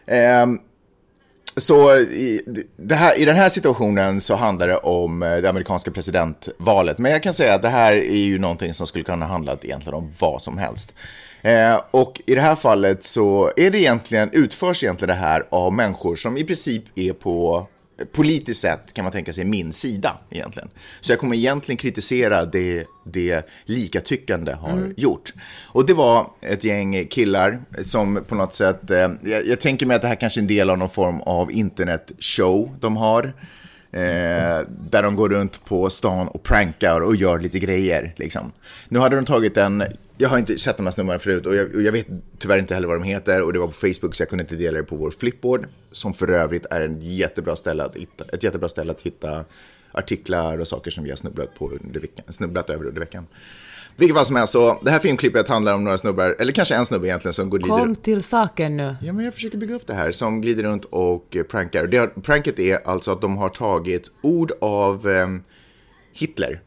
Ehm, 0.07 0.61
så 1.57 1.97
i, 1.97 2.43
det 2.77 2.95
här, 2.95 3.19
i 3.19 3.25
den 3.25 3.37
här 3.37 3.49
situationen 3.49 4.21
så 4.21 4.35
handlar 4.35 4.69
det 4.69 4.77
om 4.77 5.23
eh, 5.23 5.37
det 5.37 5.49
amerikanska 5.49 5.91
presidentvalet. 5.91 6.99
Men 6.99 7.13
jag 7.13 7.23
kan 7.23 7.35
säga 7.35 7.55
att 7.55 7.63
det 7.63 7.69
här 7.69 7.93
är 7.93 8.17
ju 8.17 8.39
någonting 8.39 8.75
som 8.75 8.87
skulle 8.87 9.05
kunna 9.05 9.27
handla 9.27 9.57
egentligen 9.63 9.95
om 9.95 10.13
vad 10.19 10.43
som 10.43 10.59
helst. 10.59 10.95
Eh, 11.43 11.81
och 11.91 12.21
i 12.27 12.35
det 12.35 12.41
här 12.41 12.57
fallet 12.57 13.05
så 13.05 13.53
är 13.57 13.71
det 13.71 13.79
egentligen, 13.79 14.31
utförs 14.33 14.83
egentligen 14.83 15.09
det 15.09 15.21
här 15.21 15.47
av 15.51 15.75
människor 15.75 16.17
som 16.17 16.37
i 16.37 16.45
princip 16.45 16.85
är 16.95 17.13
på 17.13 17.67
politiskt 18.13 18.61
sett 18.61 18.93
kan 18.93 19.05
man 19.05 19.13
tänka 19.13 19.33
sig 19.33 19.45
min 19.45 19.73
sida 19.73 20.19
egentligen. 20.31 20.69
Så 21.01 21.13
jag 21.13 21.19
kommer 21.19 21.37
egentligen 21.37 21.77
kritisera 21.77 22.45
det, 22.45 22.87
det 23.05 23.49
likatyckande 23.65 24.53
har 24.53 24.93
gjort. 24.97 25.33
Och 25.63 25.87
det 25.87 25.95
var 25.95 26.31
ett 26.41 26.65
gäng 26.65 27.07
killar 27.07 27.59
som 27.81 28.25
på 28.29 28.35
något 28.35 28.55
sätt, 28.55 28.91
eh, 28.91 29.11
jag, 29.23 29.47
jag 29.47 29.61
tänker 29.61 29.87
mig 29.87 29.95
att 29.95 30.03
det 30.03 30.09
här 30.09 30.15
kanske 30.15 30.41
är 30.41 30.43
en 30.43 30.49
del 30.49 30.71
av 30.71 30.79
någon 30.79 30.91
form 30.91 31.21
av 31.21 31.53
internetshow 31.53 32.77
de 32.81 32.97
har. 32.97 33.33
Eh, 33.93 34.61
där 34.91 35.03
de 35.03 35.17
går 35.17 35.29
runt 35.29 35.65
på 35.65 35.91
stan 35.91 36.29
och 36.29 36.43
prankar 36.43 37.01
och 37.01 37.17
gör 37.17 37.39
lite 37.39 37.59
grejer. 37.59 38.15
Liksom. 38.17 38.53
Nu 38.89 38.99
hade 38.99 39.17
de 39.17 39.25
tagit 39.25 39.57
en, 39.57 39.85
jag 40.21 40.29
har 40.29 40.39
inte 40.39 40.59
sett 40.59 40.77
de 40.77 40.87
här 40.87 40.93
snubbarna 40.93 41.19
förut 41.19 41.47
och 41.47 41.55
jag, 41.55 41.75
och 41.75 41.83
jag 41.83 41.93
vet 41.93 42.07
tyvärr 42.39 42.59
inte 42.59 42.75
heller 42.75 42.89
vad 42.89 42.97
de 42.97 43.03
heter 43.03 43.43
och 43.43 43.53
det 43.53 43.59
var 43.59 43.67
på 43.67 43.73
Facebook 43.73 44.15
så 44.15 44.23
jag 44.23 44.29
kunde 44.29 44.43
inte 44.43 44.57
dela 44.57 44.79
det 44.79 44.85
på 44.85 44.97
vår 44.97 45.11
flipboard. 45.11 45.69
Som 45.93 46.15
för 46.15 46.31
övrigt 46.31 46.67
är 46.71 46.81
en 46.81 47.01
jättebra 47.01 47.57
ställe 47.57 47.85
att 47.85 47.97
hitta, 47.97 48.25
ett 48.33 48.43
jättebra 48.43 48.69
ställe 48.69 48.93
att 48.93 49.01
hitta 49.01 49.45
artiklar 49.93 50.59
och 50.59 50.69
saker 50.69 50.91
som 50.91 51.05
vi 51.05 51.11
har 51.11 51.17
snubblat, 51.17 51.55
på 51.55 51.71
under 51.85 52.01
veckan, 52.01 52.25
snubblat 52.29 52.71
över 52.71 52.87
under 52.87 53.01
veckan. 53.01 53.27
Vilket 53.97 54.17
fall 54.17 54.27
som 54.27 54.37
helst, 54.37 54.53
så 54.53 54.81
det 54.83 54.91
här 54.91 54.99
filmklippet 54.99 55.49
handlar 55.49 55.75
om 55.75 55.85
några 55.85 55.99
snubbar, 55.99 56.37
eller 56.39 56.53
kanske 56.53 56.75
en 56.75 56.87
snubbe 56.87 57.07
egentligen 57.07 57.33
som 57.33 57.51
går 57.51 57.59
glider 57.59 57.79
Kom 57.79 57.95
till 57.95 58.23
saken 58.23 58.77
nu. 58.77 58.97
Ja, 59.03 59.13
men 59.13 59.25
jag 59.25 59.35
försöker 59.35 59.59
bygga 59.59 59.75
upp 59.75 59.87
det 59.87 59.95
här 59.95 60.11
som 60.11 60.41
glider 60.41 60.63
runt 60.63 60.85
och 60.85 61.37
eh, 61.37 61.43
prankar. 61.43 61.87
Det, 61.87 62.23
pranket 62.23 62.59
är 62.59 62.89
alltså 62.89 63.13
att 63.13 63.21
de 63.21 63.37
har 63.37 63.49
tagit 63.49 64.13
ord 64.23 64.53
av 64.61 65.09
eh, 65.09 65.29
Hitler. 66.13 66.61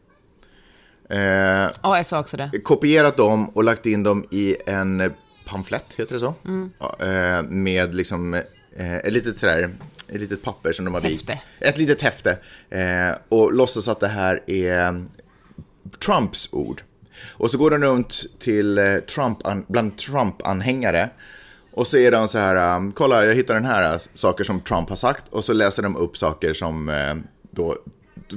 Eh, 1.14 1.70
Ja, 1.82 1.96
jag 1.96 2.06
sa 2.06 2.20
också 2.20 2.36
det. 2.36 2.50
kopierat 2.64 3.16
dem 3.16 3.48
och 3.48 3.64
lagt 3.64 3.86
in 3.86 4.02
dem 4.02 4.26
i 4.30 4.56
en 4.66 5.12
pamflett, 5.44 5.84
heter 5.96 6.14
det 6.14 6.20
så? 6.20 6.34
Ja, 6.78 6.96
eh, 7.06 7.42
med 7.42 7.94
liksom 7.94 8.34
eh, 8.76 8.96
ett 8.96 9.12
litet 9.12 9.38
sådär, 9.38 9.70
ett 10.08 10.20
litet 10.20 10.42
papper 10.42 10.72
som 10.72 10.84
de 10.84 10.94
har 10.94 11.00
vikt. 11.00 11.30
Ett 11.60 11.78
litet 11.78 12.02
häfte. 12.02 12.38
Eh, 12.70 13.18
och 13.28 13.52
låtsas 13.52 13.88
att 13.88 14.00
det 14.00 14.08
här 14.08 14.50
är 14.50 15.04
Trumps 16.04 16.52
ord. 16.52 16.82
Och 17.30 17.50
så 17.50 17.58
går 17.58 17.70
de 17.70 17.82
runt 17.82 18.24
till 18.38 18.78
eh, 18.78 18.96
Trump, 18.96 19.38
bland 19.68 19.98
Trump-anhängare. 19.98 21.10
Och 21.72 21.86
så 21.86 21.96
är 21.96 22.10
de 22.10 22.28
så 22.28 22.38
här, 22.38 22.92
kolla 22.92 23.24
jag 23.24 23.34
hittar 23.34 23.54
den 23.54 23.64
här 23.64 23.94
uh, 23.94 24.00
saker 24.14 24.44
som 24.44 24.60
Trump 24.60 24.88
har 24.88 24.96
sagt. 24.96 25.24
Och 25.30 25.44
så 25.44 25.52
läser 25.52 25.82
de 25.82 25.96
upp 25.96 26.16
saker 26.16 26.54
som 26.54 26.88
uh, 26.88 27.14
då, 27.50 27.76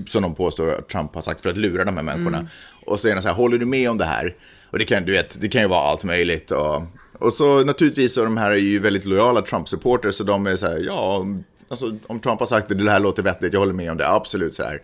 som 0.08 0.22
de 0.22 0.36
påstår 0.36 0.76
att 0.76 0.90
Trump 0.90 1.16
har 1.16 1.22
sagt 1.22 1.42
för 1.42 1.50
att 1.50 1.58
lura 1.58 1.86
de 1.86 1.98
här 1.98 2.04
människorna. 2.04 2.38
Mm. 2.38 2.50
Och 2.86 3.00
så 3.00 3.08
är 3.08 3.16
de 3.16 3.22
så 3.22 3.28
här, 3.28 3.36
håller 3.36 3.58
du 3.58 3.66
med 3.66 3.90
om 3.90 3.98
det 3.98 4.06
här? 4.06 4.36
Och 4.70 4.80
det 4.80 4.86
kan, 4.86 5.06
du 5.06 5.12
vet, 5.12 5.42
det 5.42 5.48
kan 5.48 5.62
ju 5.62 5.68
vara 5.68 5.90
allt 5.90 6.04
möjligt. 6.04 6.52
Och, 6.52 6.82
och 7.20 7.34
så 7.34 7.64
naturligtvis, 7.64 8.14
så 8.14 8.24
de 8.24 8.38
här 8.38 8.52
är 8.52 8.56
ju 8.56 8.80
väldigt 8.80 9.06
lojala 9.06 9.42
Trump-supporters, 9.42 10.12
så 10.12 10.24
de 10.24 10.48
är 10.48 10.56
så 10.56 10.68
här, 10.68 10.78
ja, 10.78 11.26
alltså, 11.70 11.98
om 12.08 12.20
Trump 12.20 12.40
har 12.40 12.48
sagt 12.48 12.68
det, 12.68 12.76
det 12.76 12.92
här 12.92 13.00
låter 13.00 13.24
vettigt, 13.24 13.54
jag 13.54 13.60
håller 13.60 13.74
med 13.74 13.92
om 13.92 13.98
det, 13.98 14.10
absolut 14.10 14.54
så 14.54 14.64
här. 14.64 14.82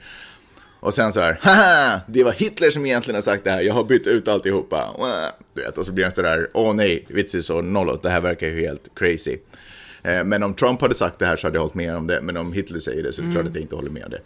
Och 0.80 0.94
sen 0.94 1.14
så 1.14 1.20
här, 1.20 1.38
haha, 1.42 2.02
det 2.08 2.24
var 2.24 2.32
Hitler 2.32 2.72
som 2.72 2.86
egentligen 2.86 3.16
har 3.16 3.22
sagt 3.22 3.44
det 3.44 3.52
här, 3.52 3.62
jag 3.62 3.74
har 3.74 3.84
bytt 3.84 4.08
ut 4.08 4.28
alltihopa. 4.28 4.90
Du 5.54 5.62
vet, 5.62 5.78
och 5.78 5.86
så 5.86 5.92
blir 5.92 6.06
han 6.06 6.14
sådär, 6.14 6.50
åh 6.54 6.74
nej, 6.74 7.06
vitsis 7.10 7.50
och 7.50 7.66
nollot, 7.66 8.04
det 8.04 8.10
här 8.10 8.22
verkar 8.22 8.48
ju 8.48 8.62
helt 8.62 8.90
crazy. 8.96 9.38
Eh, 10.04 10.24
men 10.24 10.44
om 10.44 10.54
Trump 10.54 10.82
hade 10.82 10.96
sagt 10.96 11.20
det 11.20 11.26
här 11.26 11.36
så 11.36 11.48
hade 11.48 11.58
jag 11.58 11.62
hållit 11.62 11.76
med 11.76 11.96
om 11.96 12.08
det, 12.08 12.22
men 12.22 12.38
om 12.38 12.54
Hitler 12.54 12.80
säger 12.80 13.04
det 13.04 13.14
så 13.14 13.22
är 13.22 13.24
det 13.24 13.30
mm. 13.30 13.36
klart 13.36 13.50
att 13.50 13.56
jag 13.56 13.62
inte 13.62 13.76
håller 13.76 13.90
med 13.90 14.04
om 14.06 14.12
det. 14.12 14.22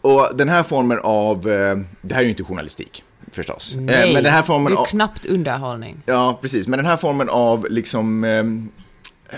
Och 0.00 0.28
den 0.34 0.48
här 0.48 0.62
formen 0.62 0.98
av, 1.02 1.50
eh, 1.50 1.76
det 2.02 2.14
här 2.14 2.20
är 2.20 2.24
ju 2.24 2.30
inte 2.30 2.44
journalistik 2.44 3.04
förstås. 3.32 3.74
Eh, 3.74 3.80
nej, 3.80 4.14
men 4.14 4.24
den 4.24 4.32
här 4.32 4.42
formen 4.42 4.72
det 4.72 4.78
är 4.78 4.80
ju 4.80 4.86
knappt 4.86 5.26
underhållning. 5.26 6.02
Ja, 6.06 6.38
precis, 6.42 6.68
men 6.68 6.76
den 6.76 6.86
här 6.86 6.96
formen 6.96 7.28
av 7.28 7.66
liksom, 7.70 8.20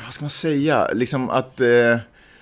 vad 0.04 0.12
ska 0.12 0.22
man 0.22 0.30
säga, 0.30 0.88
liksom 0.92 1.30
att 1.30 1.60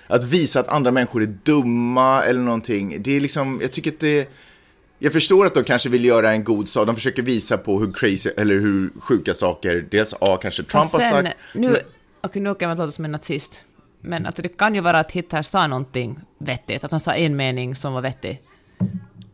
att 0.07 0.23
visa 0.23 0.59
att 0.59 0.67
andra 0.67 0.91
människor 0.91 1.21
är 1.21 1.37
dumma 1.43 2.23
eller 2.23 2.39
någonting. 2.39 2.97
Det 2.99 3.15
är 3.15 3.21
liksom, 3.21 3.59
jag 3.61 3.71
tycker 3.71 3.91
att 3.91 3.99
det... 3.99 4.29
Jag 4.99 5.13
förstår 5.13 5.45
att 5.45 5.53
de 5.53 5.63
kanske 5.63 5.89
vill 5.89 6.05
göra 6.05 6.31
en 6.31 6.43
god 6.43 6.69
sak. 6.69 6.85
De 6.87 6.95
försöker 6.95 7.21
visa 7.21 7.57
på 7.57 7.79
hur 7.79 7.93
crazy, 7.93 8.29
eller 8.37 8.55
hur 8.55 8.91
sjuka 8.99 9.33
saker, 9.33 9.85
dels 9.91 10.13
A, 10.21 10.39
kanske 10.41 10.63
Trump 10.63 10.85
sen, 10.85 11.01
har 11.01 11.23
sagt. 11.23 11.37
Nu, 11.53 11.67
men, 11.67 11.77
okej, 12.21 12.41
nu 12.41 12.55
kan 12.55 12.69
man 12.69 12.77
låta 12.77 12.91
som 12.91 13.05
en 13.05 13.11
nazist. 13.11 13.65
Men 14.01 14.25
alltså, 14.25 14.41
det 14.41 14.49
kan 14.49 14.75
ju 14.75 14.81
vara 14.81 14.99
att 14.99 15.11
Hitler 15.11 15.41
sa 15.41 15.67
någonting 15.67 16.19
vettigt, 16.37 16.83
att 16.83 16.91
han 16.91 16.99
sa 16.99 17.13
en 17.15 17.35
mening 17.35 17.75
som 17.75 17.93
var 17.93 18.01
vettig. 18.01 18.41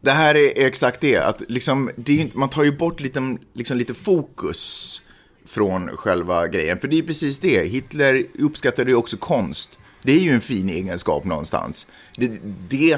Det 0.01 0.11
här 0.11 0.35
är 0.35 0.65
exakt 0.65 1.01
det, 1.01 1.17
att 1.17 1.41
liksom, 1.47 1.91
det 1.95 2.15
inte, 2.15 2.37
man 2.37 2.49
tar 2.49 2.63
ju 2.63 2.77
bort 2.77 2.99
lite, 2.99 3.37
liksom, 3.53 3.77
lite 3.77 3.93
fokus 3.93 5.01
från 5.45 5.97
själva 5.97 6.47
grejen. 6.47 6.79
För 6.79 6.87
det 6.87 6.97
är 6.97 7.03
precis 7.03 7.39
det, 7.39 7.63
Hitler 7.63 8.25
uppskattade 8.39 8.91
ju 8.91 8.95
också 8.95 9.17
konst. 9.17 9.79
Det 10.01 10.11
är 10.11 10.19
ju 10.19 10.31
en 10.31 10.41
fin 10.41 10.69
egenskap 10.69 11.23
någonstans. 11.25 11.87
Det, 12.15 12.31
det, 12.69 12.97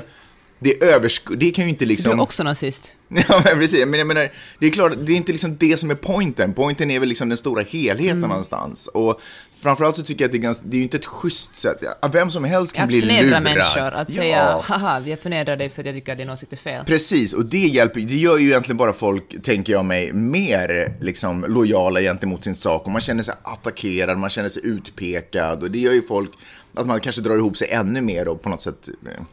det, 0.59 0.83
översk 0.83 1.23
det 1.37 1.51
kan 1.51 1.63
ju 1.63 1.69
inte 1.69 1.85
liksom... 1.85 2.03
Så 2.03 2.09
du 2.09 2.15
är 2.15 2.23
också 2.23 2.43
nazist? 2.43 2.91
ja, 3.07 3.41
men 3.45 3.59
precis. 3.59 3.85
Men 3.85 3.99
jag 3.99 4.07
menar, 4.07 4.31
det 4.59 4.65
är 4.65 4.69
klart, 4.69 4.93
det 5.05 5.11
är 5.13 5.17
inte 5.17 5.31
liksom 5.31 5.57
det 5.57 5.77
som 5.77 5.91
är 5.91 5.95
pointen. 5.95 6.53
Pointen 6.53 6.91
är 6.91 6.99
väl 6.99 7.09
liksom 7.09 7.29
den 7.29 7.37
stora 7.37 7.63
helheten 7.63 8.17
mm. 8.17 8.29
någonstans. 8.29 8.87
Och 8.87 9.21
framförallt 9.59 9.95
så 9.95 10.03
tycker 10.03 10.23
jag 10.23 10.27
att 10.27 10.31
det 10.31 10.37
är, 10.37 10.41
ganska, 10.41 10.67
det 10.67 10.75
är 10.75 10.77
ju 10.77 10.83
inte 10.83 10.97
ett 10.97 11.05
schysst 11.05 11.57
sätt. 11.57 11.83
Vem 12.11 12.31
som 12.31 12.43
helst 12.43 12.75
kan 12.75 12.83
att 12.83 12.87
bli 12.87 13.01
lurad. 13.01 13.11
Att 13.11 13.17
förnedra 13.17 13.39
människor, 13.39 13.99
att 13.99 14.09
ja. 14.09 14.15
säga 14.15 14.61
haha, 14.63 14.99
vi 14.99 15.15
förnedrar 15.15 15.55
dig 15.55 15.69
för 15.69 15.81
att 15.81 15.85
jag 15.85 15.95
tycker 15.95 16.11
att 16.11 16.17
din 16.17 16.29
åsikt 16.29 16.53
är 16.53 16.57
fel. 16.57 16.85
Precis, 16.85 17.33
och 17.33 17.45
det 17.45 17.67
hjälper 17.67 17.99
det 18.01 18.15
gör 18.15 18.37
ju 18.37 18.47
egentligen 18.47 18.77
bara 18.77 18.93
folk, 18.93 19.43
tänker 19.43 19.73
jag 19.73 19.85
mig, 19.85 20.13
mer 20.13 20.93
liksom 20.99 21.45
lojala 21.47 22.01
gentemot 22.01 22.43
sin 22.43 22.55
sak. 22.55 22.85
Och 22.85 22.91
man 22.91 23.01
känner 23.01 23.23
sig 23.23 23.33
attackerad, 23.43 24.17
man 24.17 24.29
känner 24.29 24.49
sig 24.49 24.65
utpekad. 24.65 25.63
Och 25.63 25.71
det 25.71 25.79
gör 25.79 25.93
ju 25.93 26.01
folk 26.01 26.31
att 26.73 26.87
man 26.87 26.99
kanske 26.99 27.21
drar 27.21 27.37
ihop 27.37 27.57
sig 27.57 27.69
ännu 27.71 28.01
mer 28.01 28.27
och 28.27 28.41
på 28.41 28.49
något 28.49 28.61
sätt 28.61 28.89
eh, 29.05 29.23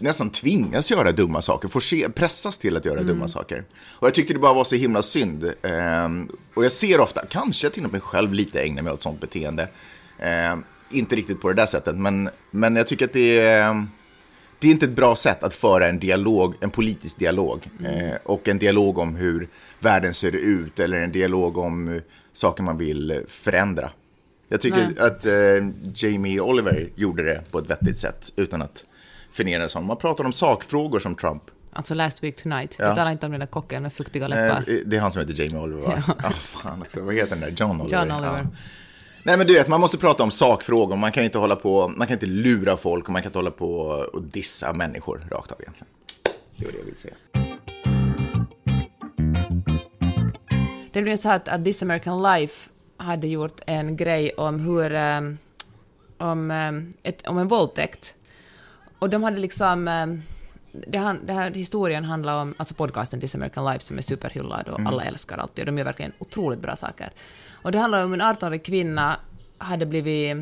nästan 0.00 0.30
tvingas 0.30 0.90
göra 0.90 1.12
dumma 1.12 1.42
saker, 1.42 1.68
får 1.68 1.80
se, 1.80 2.08
pressas 2.08 2.58
till 2.58 2.76
att 2.76 2.84
göra 2.84 3.00
mm. 3.00 3.06
dumma 3.06 3.28
saker. 3.28 3.64
Och 3.98 4.06
jag 4.06 4.14
tyckte 4.14 4.32
det 4.32 4.38
bara 4.38 4.54
var 4.54 4.64
så 4.64 4.76
himla 4.76 5.02
synd. 5.02 5.52
Ehm, 5.62 6.28
och 6.54 6.64
jag 6.64 6.72
ser 6.72 7.00
ofta, 7.00 7.26
kanske 7.30 7.70
till 7.70 7.84
och 7.84 7.92
med 7.92 8.02
själv 8.02 8.32
lite 8.32 8.62
ägnar 8.62 8.82
mig 8.82 8.92
åt 8.92 9.02
sånt 9.02 9.20
beteende. 9.20 9.68
Ehm, 10.18 10.64
inte 10.90 11.16
riktigt 11.16 11.40
på 11.40 11.48
det 11.48 11.54
där 11.54 11.66
sättet, 11.66 11.96
men, 11.96 12.30
men 12.50 12.76
jag 12.76 12.86
tycker 12.86 13.04
att 13.04 13.12
det 13.12 13.40
är, 13.40 13.86
det 14.58 14.68
är 14.68 14.70
inte 14.70 14.86
ett 14.86 14.96
bra 14.96 15.16
sätt 15.16 15.42
att 15.42 15.54
föra 15.54 15.88
en 15.88 15.98
dialog, 15.98 16.54
en 16.60 16.70
politisk 16.70 17.18
dialog. 17.18 17.68
Mm. 17.78 17.92
Ehm, 17.92 18.18
och 18.24 18.48
en 18.48 18.58
dialog 18.58 18.98
om 18.98 19.16
hur 19.16 19.48
världen 19.80 20.14
ser 20.14 20.36
ut, 20.36 20.80
eller 20.80 21.00
en 21.00 21.12
dialog 21.12 21.58
om 21.58 22.00
saker 22.32 22.62
man 22.62 22.78
vill 22.78 23.22
förändra. 23.28 23.90
Jag 24.48 24.60
tycker 24.60 24.76
Nej. 24.96 25.06
att 25.06 25.24
eh, 25.24 25.68
Jamie 25.94 26.40
Oliver 26.40 26.90
gjorde 26.94 27.22
det 27.22 27.42
på 27.50 27.58
ett 27.58 27.70
vettigt 27.70 27.98
sätt 27.98 28.32
utan 28.36 28.62
att 28.62 28.84
förnedras 29.32 29.74
honom. 29.74 29.86
Man 29.86 29.96
pratar 29.96 30.24
om 30.24 30.32
sakfrågor 30.32 31.00
som 31.00 31.14
Trump. 31.14 31.42
Alltså 31.72 31.94
Last 31.94 32.22
Week 32.22 32.42
Tonight. 32.42 32.76
Ja. 32.78 32.84
Jag 32.84 32.96
talar 32.96 33.10
inte 33.10 33.26
om 33.26 33.32
den 33.32 33.40
där 33.40 33.46
kocken 33.46 33.82
med 33.82 33.92
fuktiga 33.92 34.28
läppar. 34.28 34.64
Eh, 34.68 34.76
det 34.86 34.96
är 34.96 35.00
han 35.00 35.12
som 35.12 35.20
heter 35.20 35.42
Jamie 35.42 35.60
Oliver, 35.60 35.82
va? 35.82 36.02
Ja. 36.06 36.28
Oh, 36.28 36.30
fan 36.32 36.82
också. 36.82 37.00
Vad 37.00 37.14
heter 37.14 37.30
den 37.30 37.40
där? 37.40 37.48
John 37.48 37.80
Oliver? 37.80 37.98
John 37.98 38.12
Oliver. 38.12 38.40
Ja. 38.42 38.58
Nej 39.24 39.38
men 39.38 39.46
du 39.46 39.54
vet, 39.54 39.68
man 39.68 39.80
måste 39.80 39.98
prata 39.98 40.22
om 40.22 40.30
sakfrågor. 40.30 40.96
Man 40.96 41.12
kan 41.12 41.24
inte 41.24 41.38
hålla 41.38 41.56
på, 41.56 41.88
man 41.88 42.06
kan 42.06 42.14
inte 42.14 42.26
lura 42.26 42.76
folk 42.76 43.04
och 43.06 43.12
man 43.12 43.22
kan 43.22 43.28
inte 43.28 43.38
hålla 43.38 43.50
på 43.50 43.74
och 44.12 44.22
dissa 44.22 44.72
människor 44.72 45.26
rakt 45.30 45.52
av 45.52 45.60
egentligen. 45.60 45.92
Det 46.56 46.64
var 46.64 46.72
det 46.72 46.78
jag 46.78 46.84
ville 46.84 46.96
säga. 46.96 47.14
Det 50.92 51.02
blir 51.02 51.16
så 51.16 51.28
här 51.28 51.36
att, 51.36 51.48
att 51.48 51.64
This 51.64 51.82
American 51.82 52.22
Life 52.22 52.70
hade 52.96 53.26
gjort 53.26 53.60
en 53.66 53.96
grej 53.96 54.32
om 54.32 54.60
hur... 54.60 54.94
Um, 54.94 55.38
om, 56.18 56.50
um, 56.50 56.92
ett, 57.02 57.26
om 57.26 57.38
en 57.38 57.48
våldtäkt. 57.48 58.14
Och 59.02 59.10
de 59.10 59.22
hade 59.22 59.38
liksom... 59.38 59.88
Um, 59.88 60.22
det, 60.72 60.98
han, 60.98 61.26
det 61.26 61.32
här 61.32 61.50
historien 61.50 62.04
handlar 62.04 62.42
om, 62.42 62.54
alltså 62.56 62.74
podcasten 62.74 63.20
This 63.20 63.34
American 63.34 63.64
Life 63.64 63.84
som 63.84 63.98
är 63.98 64.02
superhyllad 64.02 64.68
och 64.68 64.80
mm. 64.80 64.86
alla 64.86 65.04
älskar 65.04 65.38
alltid 65.38 65.62
och 65.62 65.66
de 65.66 65.78
gör 65.78 65.84
verkligen 65.84 66.12
otroligt 66.18 66.58
bra 66.58 66.76
saker. 66.76 67.12
Och 67.62 67.72
det 67.72 67.78
handlar 67.78 68.04
om 68.04 68.12
en 68.12 68.22
18-årig 68.22 68.64
kvinna 68.64 69.16
hade 69.58 69.86
blivit... 69.86 70.36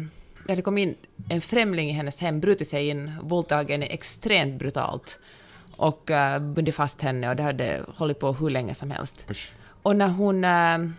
Det 0.47 0.53
hade 0.53 0.63
kommit 0.63 0.89
in 0.89 0.97
en 1.29 1.41
främling 1.41 1.91
i 1.91 1.93
hennes 1.93 2.21
hem, 2.21 2.41
brutit 2.41 2.69
sig 2.69 2.89
in, 2.89 3.13
våldtagit 3.23 3.71
henne 3.71 3.87
extremt 3.87 4.59
brutalt 4.59 5.19
och 5.77 6.11
uh, 6.11 6.39
bundit 6.39 6.75
fast 6.75 7.01
henne 7.01 7.29
och 7.29 7.37
det 7.37 7.43
hade 7.43 7.85
hållit 7.97 8.19
på 8.19 8.33
hur 8.33 8.51
länge 8.51 8.75
som 8.75 8.91
helst. 8.91 9.27
Usch. 9.31 9.53
Och 9.83 9.97
när 9.97 10.09
hon... 10.09 10.45
Uh, 10.45 10.93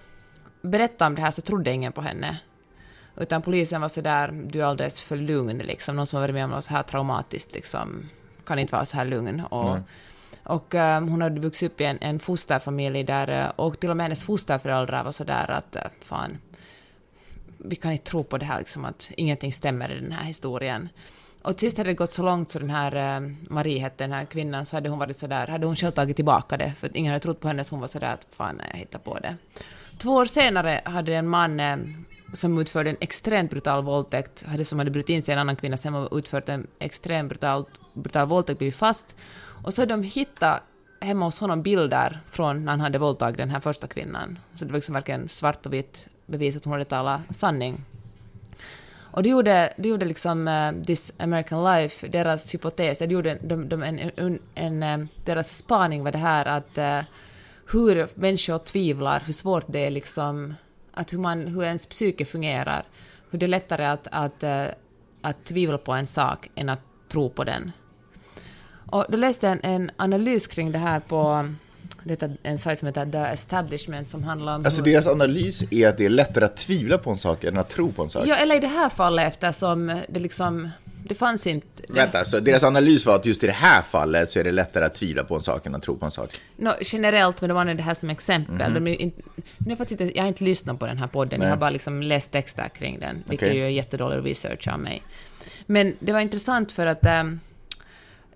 berättade 0.61 1.07
om 1.07 1.15
det 1.15 1.21
här 1.21 1.31
så 1.31 1.41
trodde 1.41 1.71
ingen 1.71 1.91
på 1.91 2.01
henne. 2.01 2.37
Utan 3.17 3.41
polisen 3.41 3.81
var 3.81 3.87
sådär, 3.87 4.31
du 4.31 4.61
är 4.61 4.65
alldeles 4.65 5.01
för 5.01 5.17
lugn 5.17 5.57
liksom. 5.57 5.95
Någon 5.95 6.07
som 6.07 6.17
har 6.17 6.23
varit 6.23 6.33
med 6.33 6.45
om 6.45 6.51
något 6.51 6.63
så 6.63 6.71
här 6.71 6.83
traumatiskt 6.83 7.53
liksom 7.53 8.03
kan 8.45 8.59
inte 8.59 8.73
vara 8.73 8.85
så 8.85 8.97
här 8.97 9.05
lugn. 9.05 9.39
Och, 9.39 9.77
och 10.43 10.73
um, 10.73 11.07
hon 11.09 11.21
hade 11.21 11.41
vuxit 11.41 11.71
upp 11.71 11.81
i 11.81 11.83
en, 11.83 11.97
en 12.01 12.19
fosterfamilj 12.19 13.03
där, 13.03 13.27
eh, 13.27 13.49
och 13.55 13.79
till 13.79 13.89
och 13.89 13.97
med 13.97 14.03
hennes 14.03 14.25
fosterföräldrar 14.25 15.03
var 15.03 15.11
sådär 15.11 15.51
att 15.51 15.75
uh, 15.75 15.81
fan, 16.01 16.37
vi 17.57 17.75
kan 17.75 17.91
inte 17.91 18.03
tro 18.03 18.23
på 18.23 18.37
det 18.37 18.45
här 18.45 18.59
liksom 18.59 18.85
att 18.85 19.11
ingenting 19.17 19.53
stämmer 19.53 19.91
i 19.91 19.99
den 19.99 20.11
här 20.11 20.23
historien. 20.23 20.89
Och 21.41 21.57
till 21.57 21.69
sist 21.69 21.77
hade 21.77 21.89
det 21.89 21.93
gått 21.93 22.11
så 22.11 22.23
långt 22.23 22.51
så 22.51 22.59
den 22.59 22.69
här 22.69 23.19
Marie 23.49 23.79
hette 23.79 24.03
den 24.03 24.11
här 24.11 24.25
kvinnan, 24.25 24.65
så 24.65 24.75
hade 24.75 24.89
hon 24.89 24.99
varit 24.99 25.17
sådär, 25.17 25.47
hade 25.47 25.65
hon 25.65 25.75
själv 25.75 25.91
tagit 25.91 26.15
tillbaka 26.15 26.57
det, 26.57 26.73
för 26.77 26.87
att 26.87 26.95
ingen 26.95 27.11
hade 27.11 27.23
trott 27.23 27.39
på 27.39 27.47
henne, 27.47 27.63
så 27.63 27.75
hon 27.75 27.81
var 27.81 27.87
sådär 27.87 28.13
att 28.13 28.27
fan, 28.35 28.61
jag 28.71 28.79
hittar 28.79 28.99
på 28.99 29.19
det. 29.19 29.35
Två 29.97 30.11
år 30.11 30.25
senare 30.25 30.81
hade 30.85 31.15
en 31.15 31.27
man 31.27 31.59
eh, 31.59 31.77
som 32.33 32.57
utförde 32.57 32.89
en 32.89 32.97
extremt 32.99 33.51
brutal 33.51 33.83
våldtäkt, 33.83 34.43
hade 34.43 34.65
som 34.65 34.79
hade 34.79 34.91
brutit 34.91 35.09
in 35.09 35.23
sig 35.23 35.31
i 35.31 35.33
en 35.33 35.39
annan 35.39 35.55
kvinnas 35.55 35.83
hem 35.83 35.95
och 35.95 36.17
utfört 36.17 36.49
en 36.49 36.67
extremt 36.79 37.29
brutal, 37.29 37.65
brutal 37.93 38.27
våldtäkt, 38.27 38.57
blivit 38.57 38.75
fast. 38.75 39.15
Och 39.63 39.73
så 39.73 39.81
hade 39.81 39.93
de 39.93 40.03
hittat 40.03 40.63
hemma 41.01 41.25
hos 41.25 41.39
honom 41.39 41.61
bilder 41.61 42.19
från 42.29 42.65
när 42.65 42.71
han 42.71 42.79
hade 42.79 42.97
våldtagit 42.97 43.37
den 43.37 43.49
här 43.49 43.59
första 43.59 43.87
kvinnan. 43.87 44.39
Så 44.55 44.65
det 44.65 44.71
var 44.71 44.77
liksom 44.77 44.93
verkligen 44.93 45.29
svart 45.29 45.61
på 45.61 45.69
vitt 45.69 46.07
bevis 46.25 46.57
att 46.57 46.65
hon 46.65 46.71
hade 46.71 46.85
talat 46.85 47.21
sanning. 47.31 47.85
Och 49.11 49.23
det 49.23 49.29
gjorde, 49.29 49.73
det 49.77 49.89
gjorde 49.89 50.05
liksom 50.05 50.47
uh, 50.47 50.83
This 50.83 51.11
American 51.17 51.63
Life, 51.63 52.07
deras 52.07 52.53
hypotes, 52.53 52.99
det 52.99 53.05
gjorde 53.05 53.37
de, 53.41 53.69
de, 53.69 53.83
en, 53.83 54.11
en, 54.15 54.39
en, 54.55 54.83
eh, 54.83 55.07
deras 55.25 55.57
spaning 55.57 56.03
var 56.03 56.11
det 56.11 56.17
här 56.17 56.45
att 56.45 56.77
uh, 56.77 56.99
hur 57.71 58.07
människor 58.19 58.57
tvivlar, 58.57 59.23
hur 59.25 59.33
svårt 59.33 59.65
det 59.67 59.85
är 59.85 59.91
liksom, 59.91 60.55
att 60.93 61.13
hur, 61.13 61.17
man, 61.17 61.47
hur 61.47 61.63
ens 61.63 61.85
psyke 61.85 62.25
fungerar, 62.25 62.85
hur 63.29 63.39
det 63.39 63.45
är 63.45 63.47
lättare 63.47 63.85
att, 63.85 64.07
att, 64.07 64.13
att, 64.13 64.43
eh, 64.43 64.65
att 65.21 65.45
tvivla 65.45 65.77
på 65.77 65.91
en 65.91 66.07
sak 66.07 66.49
än 66.55 66.69
att 66.69 66.81
tro 67.09 67.29
på 67.29 67.43
den. 67.43 67.71
Och 68.91 69.05
då 69.09 69.17
läste 69.17 69.47
jag 69.47 69.53
en, 69.53 69.71
en 69.71 69.91
analys 69.97 70.47
kring 70.47 70.71
det 70.71 70.79
här 70.79 70.99
på 70.99 71.47
det 72.03 72.23
är 72.23 72.37
en 72.43 72.59
sajt 72.59 72.79
som 72.79 72.85
heter 72.85 73.05
The 73.05 73.17
Establishment 73.17 74.09
som 74.09 74.23
handlar 74.23 74.55
om... 74.55 74.65
Alltså 74.65 74.83
hur... 74.83 74.91
deras 74.91 75.07
analys 75.07 75.71
är 75.71 75.87
att 75.87 75.97
det 75.97 76.05
är 76.05 76.09
lättare 76.09 76.45
att 76.45 76.57
tvivla 76.57 76.97
på 76.97 77.09
en 77.09 77.17
sak 77.17 77.43
än 77.43 77.57
att 77.57 77.69
tro 77.69 77.91
på 77.91 78.03
en 78.03 78.09
sak? 78.09 78.27
Ja, 78.27 78.35
eller 78.35 78.55
i 78.55 78.59
det 78.59 78.67
här 78.67 78.89
fallet 78.89 79.27
eftersom 79.27 80.01
det 80.09 80.19
liksom 80.19 80.69
det 81.03 81.15
fanns 81.15 81.47
inte... 81.47 81.67
Vänta, 81.95 82.25
så 82.25 82.39
deras 82.39 82.63
analys 82.63 83.05
var 83.05 83.15
att 83.15 83.25
just 83.25 83.43
i 83.43 83.47
det 83.47 83.53
här 83.53 83.81
fallet 83.81 84.31
så 84.31 84.39
är 84.39 84.43
det 84.43 84.51
lättare 84.51 84.85
att 84.85 84.95
tvivla 84.95 85.23
på 85.23 85.35
en 85.35 85.41
sak 85.41 85.65
än 85.65 85.75
att 85.75 85.83
tro 85.83 85.97
på 85.97 86.05
en 86.05 86.11
sak? 86.11 86.29
No, 86.57 86.71
generellt, 86.81 87.41
men 87.41 87.47
de 87.47 87.57
använde 87.57 87.83
det 87.83 87.85
här 87.85 87.93
som 87.93 88.09
exempel. 88.09 88.61
Mm 88.61 88.87
-hmm. 88.87 88.97
in... 88.97 89.11
nu 89.57 89.75
faktiskt 89.75 90.01
inte, 90.01 90.17
jag 90.17 90.23
har 90.23 90.27
inte 90.27 90.43
lyssnat 90.43 90.79
på 90.79 90.85
den 90.85 90.97
här 90.97 91.07
podden, 91.07 91.39
Nej. 91.39 91.47
jag 91.47 91.55
har 91.55 91.59
bara 91.59 91.69
liksom 91.69 92.03
läst 92.03 92.31
texter 92.31 92.69
kring 92.69 92.99
den, 92.99 93.23
vilket 93.27 93.47
okay. 93.47 93.57
ju 93.57 93.65
är 93.65 93.69
jättedålig 93.69 94.29
research 94.29 94.67
av 94.67 94.79
mig. 94.79 95.03
Men 95.65 95.95
det 95.99 96.13
var 96.13 96.19
intressant 96.19 96.71
för 96.71 96.87
att 96.87 97.05
um, 97.05 97.39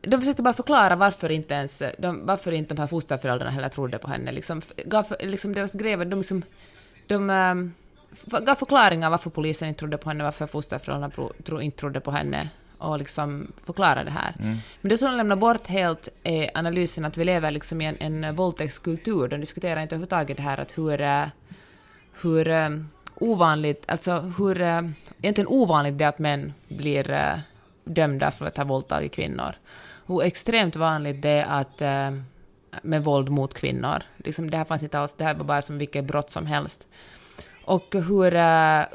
de 0.02 0.20
försökte 0.20 0.41
bara 0.41 0.54
förklara 0.54 0.96
varför 0.96 1.32
inte 1.32 1.54
ens, 1.54 1.84
de, 1.98 2.26
varför 2.26 2.52
inte 2.52 2.74
de 2.74 2.82
här 2.82 2.88
fosterföräldrarna 2.88 3.52
heller 3.52 3.70
trodde 3.70 3.98
på 3.98 4.08
henne. 4.08 4.32
Liksom, 4.32 4.62
gav, 4.86 5.15
liksom 5.20 5.54
deras 5.54 5.74
grejer, 5.74 5.98
de 5.98 6.20
liksom, 6.20 6.41
de 7.08 7.30
um, 7.30 7.74
gav 8.46 8.56
förklaringar 8.56 9.10
varför 9.10 9.30
polisen 9.30 9.68
inte 9.68 9.80
trodde 9.80 9.98
på 9.98 10.10
henne, 10.10 10.24
varför 10.24 10.46
fosterföräldrarna 10.46 11.12
inte 11.62 11.78
trodde 11.78 12.00
på 12.00 12.12
henne 12.12 12.50
och 12.77 12.97
liksom 12.97 13.47
förklara 13.65 14.03
det 14.03 14.11
här. 14.11 14.35
Mm. 14.39 14.57
Men 14.81 14.89
det 14.89 14.97
som 14.97 15.07
de 15.07 15.17
lämnar 15.17 15.35
bort 15.35 15.67
helt 15.67 16.09
är 16.23 16.51
analysen 16.53 17.05
att 17.05 17.17
vi 17.17 17.25
lever 17.25 17.51
liksom 17.51 17.81
i 17.81 17.85
en, 17.85 18.23
en 18.23 18.35
våldtäktskultur. 18.35 19.27
De 19.27 19.38
diskuterar 19.38 19.81
inte 19.81 19.95
överhuvudtaget 19.95 20.38
det 20.38 20.43
här 20.43 20.59
att 20.59 20.77
hur, 20.77 21.01
eh, 21.01 21.25
hur 22.21 22.47
um, 22.47 22.89
ovanligt, 23.15 23.83
alltså 23.88 24.19
hur 24.38 24.61
uh, 24.61 24.89
egentligen 25.21 25.47
ovanligt 25.47 25.97
det 25.97 26.03
är 26.03 26.09
att 26.09 26.19
män 26.19 26.53
blir 26.67 27.41
dömda 27.83 28.31
för 28.31 28.45
att 28.45 28.57
ha 28.57 28.63
våldtagit 28.63 29.11
kvinnor. 29.11 29.55
Hur 30.05 30.23
extremt 30.23 30.75
vanligt 30.75 31.21
det 31.21 31.29
är 31.29 31.61
att 31.61 31.81
med 32.81 33.03
våld 33.03 33.29
mot 33.29 33.53
kvinnor. 33.53 34.03
Liksom, 34.17 34.51
det 34.51 34.57
här 34.57 34.65
fanns 34.65 34.83
inte 34.83 34.99
alls, 34.99 35.13
det 35.13 35.23
här 35.23 35.33
var 35.33 35.43
bara 35.43 35.61
som 35.61 35.77
vilket 35.77 36.05
brott 36.05 36.29
som 36.31 36.45
helst. 36.45 36.88
Och 37.65 37.88
hur, 37.91 38.31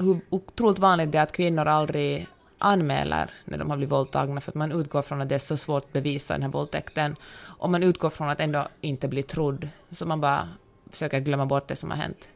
hur 0.02 0.20
otroligt 0.30 0.78
vanligt 0.78 1.12
det 1.12 1.18
är 1.18 1.22
att 1.22 1.32
kvinnor 1.32 1.68
aldrig 1.68 2.26
anmäler 2.60 3.30
när 3.44 3.58
de 3.58 3.70
har 3.70 3.76
blivit 3.76 3.92
våldtagna, 3.92 4.40
för 4.40 4.50
att 4.50 4.56
man 4.56 4.72
utgår 4.72 5.02
från 5.02 5.20
att 5.20 5.28
det 5.28 5.34
är 5.34 5.38
så 5.38 5.56
svårt 5.56 5.84
att 5.84 5.92
bevisa 5.92 6.34
den 6.34 6.42
här 6.42 6.50
våldtäkten. 6.50 7.16
Och 7.58 7.70
man 7.70 7.82
utgår 7.82 8.10
från 8.10 8.28
att 8.28 8.40
ändå 8.40 8.68
inte 8.80 9.08
bli 9.08 9.22
trodd, 9.22 9.68
så 9.90 10.06
man 10.06 10.20
bara 10.20 10.48
försöker 10.90 11.20
glömma 11.20 11.46
bort 11.46 11.68
det 11.68 11.76
som 11.76 11.90
har 11.90 11.96
hänt. 11.96 12.28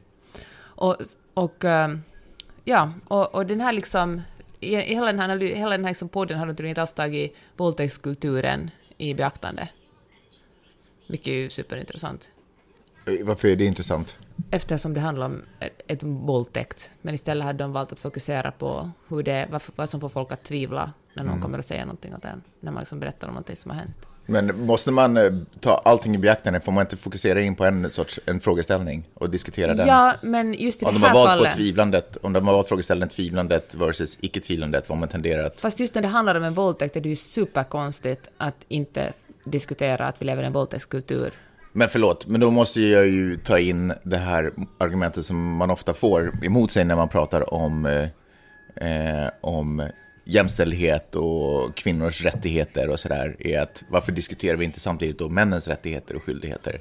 Och, 0.57 0.97
och 1.35 1.65
eh, 1.65 1.97
ja, 2.65 2.93
och, 3.09 3.35
och 3.35 3.47
den 3.47 3.61
här 3.61 3.73
liksom, 3.73 4.23
i, 4.61 4.77
hela 4.77 5.07
den 5.07 5.21
här, 5.21 5.39
hela 5.39 5.71
den 5.71 5.85
här 5.85 5.91
liksom 5.91 6.09
podden 6.09 6.39
har 6.39 6.67
inte 6.67 6.81
alls 6.81 6.93
tagit 6.93 7.37
våldtäktskulturen 7.57 8.71
i 8.99 9.15
beaktande. 9.15 9.69
Vilket 11.07 11.27
är 11.27 11.33
ju 11.33 11.51
superintressant. 11.51 12.29
Eh, 13.07 13.27
varför 13.27 13.49
är 13.49 13.57
det 13.57 13.65
intressant? 13.65 14.19
Eftersom 14.51 14.95
det 14.95 15.01
handlar 15.01 15.27
om 15.27 15.43
ett, 15.87 16.03
våldtäkt. 16.03 16.91
Men 17.03 17.15
istället 17.15 17.45
hade 17.45 17.59
de 17.59 17.73
valt 17.73 17.93
att 17.93 17.99
fokusera 17.99 18.51
på 18.51 18.91
hur 19.09 19.23
det, 19.23 19.49
vad, 19.51 19.63
vad 19.77 19.89
som 19.89 20.01
får 20.01 20.09
folk 20.09 20.33
att 20.33 20.43
tvivla 20.43 20.93
när 21.15 21.23
någon 21.23 21.33
mm. 21.33 21.43
kommer 21.43 21.59
att 21.59 21.65
säga 21.65 21.85
någonting 21.85 22.15
åt 22.15 22.25
en. 22.25 22.43
När 22.61 22.73
man 22.73 22.81
liksom 22.81 23.01
berättar 23.01 23.29
om 23.29 23.35
någonting 23.35 23.57
som 23.57 23.71
har 23.71 23.79
hänt. 23.79 23.99
Men 24.27 24.67
måste 24.67 24.91
man 24.91 25.17
eh, 25.17 25.33
ta 25.61 25.83
allting 25.85 26.15
i 26.15 26.19
beaktande? 26.19 26.61
Får 26.61 26.73
man 26.73 26.81
inte 26.81 26.97
fokusera 26.97 27.41
in 27.41 27.57
på 27.57 27.65
en 27.65 27.91
sorts 27.91 28.21
en 28.27 28.41
frågeställning 28.41 29.09
och 29.15 29.31
diskutera 29.31 29.75
den? 29.75 29.87
Ja, 29.87 30.15
men 30.23 30.55
just 30.55 30.83
i 30.83 30.85
det 30.85 30.93
här 30.93 30.99
fallet... 30.99 31.17
Om 31.17 31.23
de 31.23 31.29
har 31.29 31.37
valt 31.37 31.51
på 31.51 31.57
tvivlandet, 31.57 32.17
om 32.17 32.33
de 32.33 32.47
har 32.47 32.55
valt 32.55 32.69
frågeställningen 32.69 33.09
tvivlandet 33.09 33.75
versus 33.75 34.19
icke-tvivlandet, 34.21 34.89
vad 34.89 34.99
man 34.99 35.09
tenderar 35.09 35.45
att... 35.45 35.61
Fast 35.61 35.81
just 35.81 35.95
när 35.95 36.03
det 36.03 36.09
handlar 36.09 36.35
om 36.35 36.45
en 36.45 36.55
våldtäkt 36.55 36.97
är 36.97 37.01
det 37.01 37.09
ju 37.09 37.17
superkonstigt 37.17 38.29
att 38.37 38.65
inte 38.69 39.13
diskutera 39.45 40.07
att 40.07 40.23
vi 40.23 40.27
lever 40.27 40.43
i 40.43 40.47
en 40.47 40.53
våldtäktskultur. 40.53 41.33
Men 41.77 41.89
förlåt, 41.89 42.27
men 42.27 42.41
då 42.41 42.51
måste 42.51 42.81
jag 42.81 43.09
ju 43.09 43.37
ta 43.37 43.59
in 43.59 43.93
det 44.03 44.17
här 44.17 44.53
argumentet 44.79 45.25
som 45.25 45.57
man 45.57 45.71
ofta 45.71 45.95
får 45.95 46.45
emot 46.45 46.71
sig 46.71 46.85
när 46.85 46.97
man 46.97 47.09
pratar 47.09 47.55
om, 47.55 47.87
eh, 48.77 49.29
om 49.41 49.89
jämställdhet 50.25 51.15
och 51.15 51.77
kvinnors 51.77 52.25
rättigheter 52.25 52.89
och 52.89 53.01
sådär, 53.01 53.37
är 53.39 53.61
att 53.61 53.85
varför 53.89 54.13
diskuterar 54.13 54.57
vi 54.57 54.65
inte 54.65 54.81
samtidigt 54.81 55.19
då 55.19 55.29
männens 55.29 55.69
rättigheter 55.69 56.17
och 56.17 56.23
skyldigheter? 56.23 56.79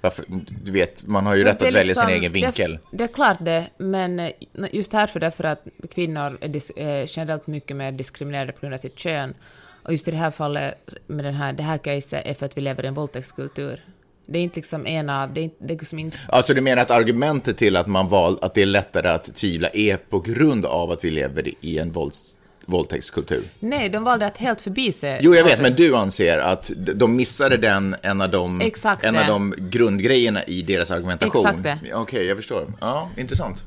Varför, 0.00 0.24
du 0.64 0.72
vet, 0.72 1.06
man 1.06 1.26
har 1.26 1.34
ju 1.34 1.44
rätt 1.44 1.56
att 1.56 1.62
välja 1.62 1.82
liksom, 1.82 2.06
sin 2.06 2.16
egen 2.16 2.32
vinkel. 2.32 2.72
Det, 2.72 2.96
det, 2.96 3.04
är 3.04 3.08
klart 3.08 3.38
det, 3.40 3.66
men 3.78 4.30
just 4.72 4.92
härför 4.92 5.20
därför 5.20 5.44
att 5.44 5.66
kvinnor 5.90 6.38
är, 6.40 6.48
dis, 6.48 6.72
är 6.76 7.06
generellt 7.08 7.46
mycket 7.46 7.76
mer 7.76 7.92
diskriminerade 7.92 8.52
på 8.52 8.60
grund 8.60 8.74
av 8.74 8.78
sitt 8.78 8.98
kön. 8.98 9.34
Och 9.82 9.92
just 9.92 10.08
i 10.08 10.10
det 10.10 10.16
här 10.16 10.30
fallet, 10.30 10.74
med 11.06 11.24
den 11.24 11.34
här, 11.34 11.52
det 11.52 11.62
här 11.62 11.78
caset, 11.78 12.26
är 12.26 12.34
för 12.34 12.46
att 12.46 12.56
vi 12.56 12.60
lever 12.60 12.84
i 12.84 12.88
en 12.88 12.94
våldtäktskultur. 12.94 13.80
Det 14.26 14.38
är 14.38 14.42
inte 14.42 14.56
liksom 14.56 14.86
en 14.86 15.10
av... 15.10 15.32
Det 15.32 15.44
är, 15.44 15.50
det 15.58 15.74
är 15.74 15.78
liksom 15.78 15.98
inte... 15.98 16.18
Alltså 16.28 16.54
du 16.54 16.60
menar 16.60 16.82
att 16.82 16.90
argumentet 16.90 17.56
till 17.58 17.76
att 17.76 17.86
man 17.86 18.08
val, 18.08 18.38
att 18.42 18.54
det 18.54 18.62
är 18.62 18.66
lättare 18.66 19.08
att 19.08 19.34
tvivla 19.34 19.68
är 19.68 19.96
på 19.96 20.20
grund 20.20 20.66
av 20.66 20.90
att 20.90 21.04
vi 21.04 21.10
lever 21.10 21.52
i 21.60 21.78
en 21.78 21.92
vålds, 21.92 22.36
våldtäktskultur? 22.66 23.42
Nej, 23.58 23.88
de 23.88 24.04
valde 24.04 24.26
att 24.26 24.38
helt 24.38 24.62
förbi 24.62 24.92
sig. 24.92 25.18
Jo, 25.22 25.34
jag 25.34 25.44
vet, 25.44 25.60
men 25.60 25.74
du 25.74 25.96
anser 25.96 26.38
att 26.38 26.70
de 26.76 27.16
missade 27.16 27.56
den, 27.56 27.96
en 28.02 28.20
av 28.20 28.30
de, 28.30 28.60
Exakt 28.60 29.04
en 29.04 29.16
av 29.16 29.26
de 29.26 29.54
grundgrejerna 29.58 30.44
i 30.44 30.62
deras 30.62 30.90
argumentation? 30.90 31.46
Exakt 31.46 31.62
det. 31.62 31.78
Okej, 31.82 31.94
okay, 31.94 32.24
jag 32.24 32.36
förstår. 32.36 32.72
Ja, 32.80 33.10
intressant. 33.16 33.64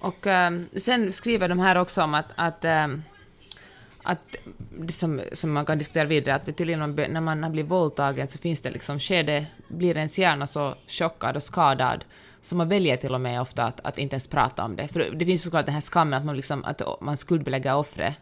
Och 0.00 0.26
um, 0.26 0.66
sen 0.76 1.12
skriver 1.12 1.48
de 1.48 1.58
här 1.58 1.76
också 1.76 2.02
om 2.02 2.14
att, 2.14 2.26
att 2.34 2.64
um, 2.64 3.02
att 4.02 4.36
det 4.78 4.92
som, 4.92 5.20
som 5.32 5.52
man 5.52 5.66
kan 5.66 5.78
diskutera 5.78 6.04
vidare, 6.04 6.34
att 6.34 6.46
det 6.46 6.52
tydligen 6.52 6.94
när 6.94 7.20
man 7.20 7.42
har 7.42 7.50
blivit 7.50 7.70
våldtagen 7.70 8.26
så 8.26 8.38
finns 8.38 8.60
det 8.60 8.70
liksom 8.70 8.98
skede, 8.98 9.46
blir 9.68 9.96
ens 9.96 10.18
hjärna 10.18 10.46
så 10.46 10.74
chockad 10.86 11.36
och 11.36 11.42
skadad 11.42 12.04
så 12.42 12.56
man 12.56 12.68
väljer 12.68 12.96
till 12.96 13.14
och 13.14 13.20
med 13.20 13.40
ofta 13.40 13.64
att, 13.64 13.80
att 13.80 13.98
inte 13.98 14.14
ens 14.14 14.28
prata 14.28 14.64
om 14.64 14.76
det. 14.76 14.88
För 14.88 15.10
det 15.10 15.26
finns 15.26 15.42
såklart 15.42 15.66
den 15.66 15.74
här 15.74 15.80
skammen 15.80 16.18
att 16.18 16.24
man, 16.24 16.36
liksom, 16.36 16.64
att 16.64 16.82
man 17.00 17.16
skuldbelägger 17.16 17.76
offret. 17.76 18.14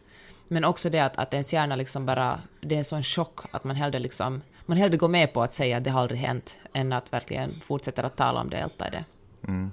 Men 0.48 0.64
också 0.64 0.90
det 0.90 1.00
att, 1.00 1.18
att 1.18 1.34
ens 1.34 1.52
hjärna 1.52 1.76
liksom 1.76 2.06
bara, 2.06 2.40
det 2.60 2.74
är 2.74 2.78
en 2.78 2.84
sån 2.84 3.02
chock 3.02 3.40
att 3.50 3.64
man 3.64 3.76
hellre 3.76 3.98
liksom, 3.98 4.42
man 4.66 4.76
hellre 4.76 4.96
går 4.96 5.08
med 5.08 5.32
på 5.32 5.42
att 5.42 5.54
säga 5.54 5.76
att 5.76 5.84
det 5.84 5.90
har 5.90 6.00
aldrig 6.00 6.20
hänt, 6.20 6.58
än 6.72 6.92
att 6.92 7.12
verkligen 7.12 7.60
fortsätta 7.60 8.02
att 8.02 8.16
tala 8.16 8.40
om 8.40 8.50
det, 8.50 8.56
älta 8.56 8.90
det. 8.90 9.04
Mm. 9.48 9.70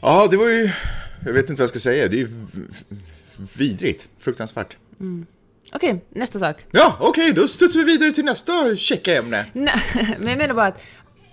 Ja, 0.00 0.28
det 0.30 0.36
var 0.36 0.48
ju, 0.48 0.70
jag 1.26 1.32
vet 1.32 1.50
inte 1.50 1.52
vad 1.52 1.62
jag 1.62 1.68
ska 1.68 1.78
säga, 1.78 2.08
det 2.08 2.16
är 2.16 2.18
ju 2.18 2.46
vidrigt, 3.56 4.08
fruktansvärt. 4.18 4.76
Mm. 5.00 5.26
Okej, 5.72 5.90
okay, 5.90 6.20
nästa 6.20 6.38
sak. 6.38 6.56
Ja, 6.70 6.96
okej, 7.00 7.08
okay, 7.30 7.42
då 7.42 7.48
studsar 7.48 7.80
vi 7.80 7.86
vidare 7.86 8.12
till 8.12 8.24
nästa 8.24 8.76
checka 8.76 9.16
ämne. 9.16 9.46
Nej, 9.52 9.74
men 10.18 10.28
jag 10.28 10.38
menar 10.38 10.54
bara 10.54 10.66
att, 10.66 10.82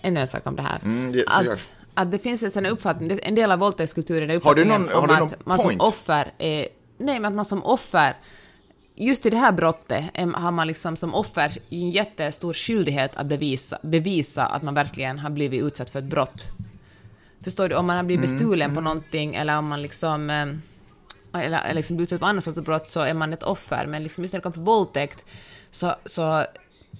ännu 0.01 0.19
en 0.19 0.27
sak 0.27 0.47
om 0.47 0.55
det 0.55 0.61
här. 0.61 0.79
Mm, 0.83 1.11
det, 1.11 1.23
att, 1.27 1.71
att 1.93 2.11
det 2.11 2.19
finns 2.19 2.43
en 2.43 2.51
sån 2.51 2.65
uppfattning, 2.65 3.19
en 3.23 3.35
del 3.35 3.51
av 3.51 3.59
våldtäktskulturen 3.59 4.29
är 4.29 4.35
uppfattningen 4.35 4.71
har 4.71 4.79
du 4.79 4.85
någon, 4.85 5.03
om 5.03 5.23
att 5.23 5.45
man 5.45 5.57
point? 5.57 5.81
som 5.81 5.87
offer 5.87 6.33
är, 6.37 6.67
nej 6.97 7.19
men 7.19 7.25
att 7.25 7.33
man 7.33 7.45
som 7.45 7.63
offer 7.63 8.15
just 8.95 9.25
i 9.25 9.29
det 9.29 9.37
här 9.37 9.51
brottet 9.51 10.03
har 10.35 10.51
man 10.51 10.67
liksom 10.67 10.95
som 10.95 11.13
offer 11.13 11.51
en 11.69 11.89
jättestor 11.89 12.53
skyldighet 12.53 13.15
att 13.15 13.27
bevisa, 13.27 13.79
bevisa 13.81 14.45
att 14.45 14.63
man 14.63 14.73
verkligen 14.73 15.19
har 15.19 15.29
blivit 15.29 15.63
utsatt 15.63 15.89
för 15.89 15.99
ett 15.99 16.05
brott. 16.05 16.47
Förstår 17.43 17.69
du? 17.69 17.75
Om 17.75 17.85
man 17.85 17.95
har 17.95 18.03
blivit 18.03 18.25
mm, 18.25 18.37
bestulen 18.37 18.65
mm, 18.65 18.75
på 18.75 18.81
någonting 18.81 19.35
eller 19.35 19.57
om 19.57 19.67
man 19.67 19.81
liksom 19.81 20.29
eller, 21.33 21.73
liksom 21.73 21.99
utsatt 21.99 22.19
på 22.19 22.25
annat 22.25 22.43
sorts 22.43 22.59
brott 22.59 22.89
så 22.89 23.01
är 23.01 23.13
man 23.13 23.33
ett 23.33 23.43
offer, 23.43 23.85
men 23.87 24.03
liksom 24.03 24.23
just 24.23 24.33
när 24.33 24.39
det 24.39 24.43
kommer 24.43 24.53
till 24.53 24.63
våldtäkt 24.63 25.25
så, 25.71 25.95
så 26.05 26.45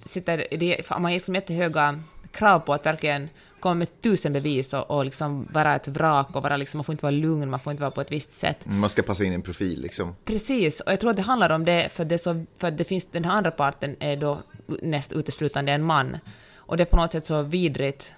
sitter 0.04 0.46
det, 0.58 0.90
man 0.90 1.04
har 1.04 1.10
liksom 1.10 1.34
jättehöga 1.34 2.00
krav 2.30 2.60
på 2.60 2.74
att 2.74 2.86
verkligen 2.86 3.28
komma 3.60 3.74
med 3.74 4.02
tusen 4.02 4.32
bevis 4.32 4.74
och, 4.74 4.90
och 4.90 5.04
liksom 5.04 5.48
vara 5.52 5.76
ett 5.76 5.88
vrak 5.88 6.36
och 6.36 6.42
vara 6.42 6.56
liksom, 6.56 6.78
man 6.78 6.84
får 6.84 6.92
inte 6.92 7.04
vara 7.04 7.10
lugn, 7.10 7.50
man 7.50 7.60
får 7.60 7.70
inte 7.70 7.80
vara 7.80 7.90
på 7.90 8.00
ett 8.00 8.12
visst 8.12 8.32
sätt. 8.32 8.66
Man 8.66 8.90
ska 8.90 9.02
passa 9.02 9.24
in 9.24 9.32
en 9.32 9.42
profil 9.42 9.82
liksom. 9.82 10.16
Precis, 10.24 10.80
och 10.80 10.92
jag 10.92 11.00
tror 11.00 11.10
att 11.10 11.16
det 11.16 11.22
handlar 11.22 11.52
om 11.52 11.64
det 11.64 11.92
för, 11.92 12.04
det 12.04 12.18
så, 12.18 12.44
för 12.58 12.70
det 12.70 12.84
finns, 12.84 13.06
den 13.06 13.24
här 13.24 13.32
andra 13.32 13.50
parten 13.50 13.96
är 14.00 14.16
då 14.16 14.38
näst 14.82 15.12
uteslutande 15.12 15.72
en 15.72 15.84
man. 15.84 16.16
Och 16.56 16.76
det 16.76 16.82
är 16.82 16.86
på 16.86 16.96
något 16.96 17.12
sätt 17.12 17.26
så 17.26 17.42
vidrigt 17.42 18.12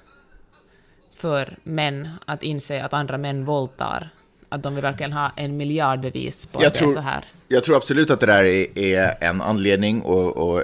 för 1.15 1.59
män 1.63 2.09
att 2.27 2.43
inse 2.43 2.85
att 2.85 2.93
andra 2.93 3.19
män 3.19 3.45
våldtar 3.45 4.11
att 4.51 4.63
de 4.63 4.75
vill 4.75 4.83
verkligen 4.83 5.13
ha 5.13 5.33
en 5.37 5.57
miljard 5.57 6.01
bevis 6.01 6.47
på 6.47 6.63
jag 6.63 6.67
att 6.67 6.75
tror, 6.75 6.89
det 6.89 6.93
är 6.93 6.95
så 6.95 7.01
här. 7.01 7.25
Jag 7.49 7.65
tror 7.65 7.77
absolut 7.77 8.11
att 8.11 8.21
det 8.21 8.27
där 8.27 8.45
är, 8.45 8.79
är 8.79 9.15
en 9.21 9.41
anledning 9.41 10.03
och, 10.03 10.37
och, 10.37 10.63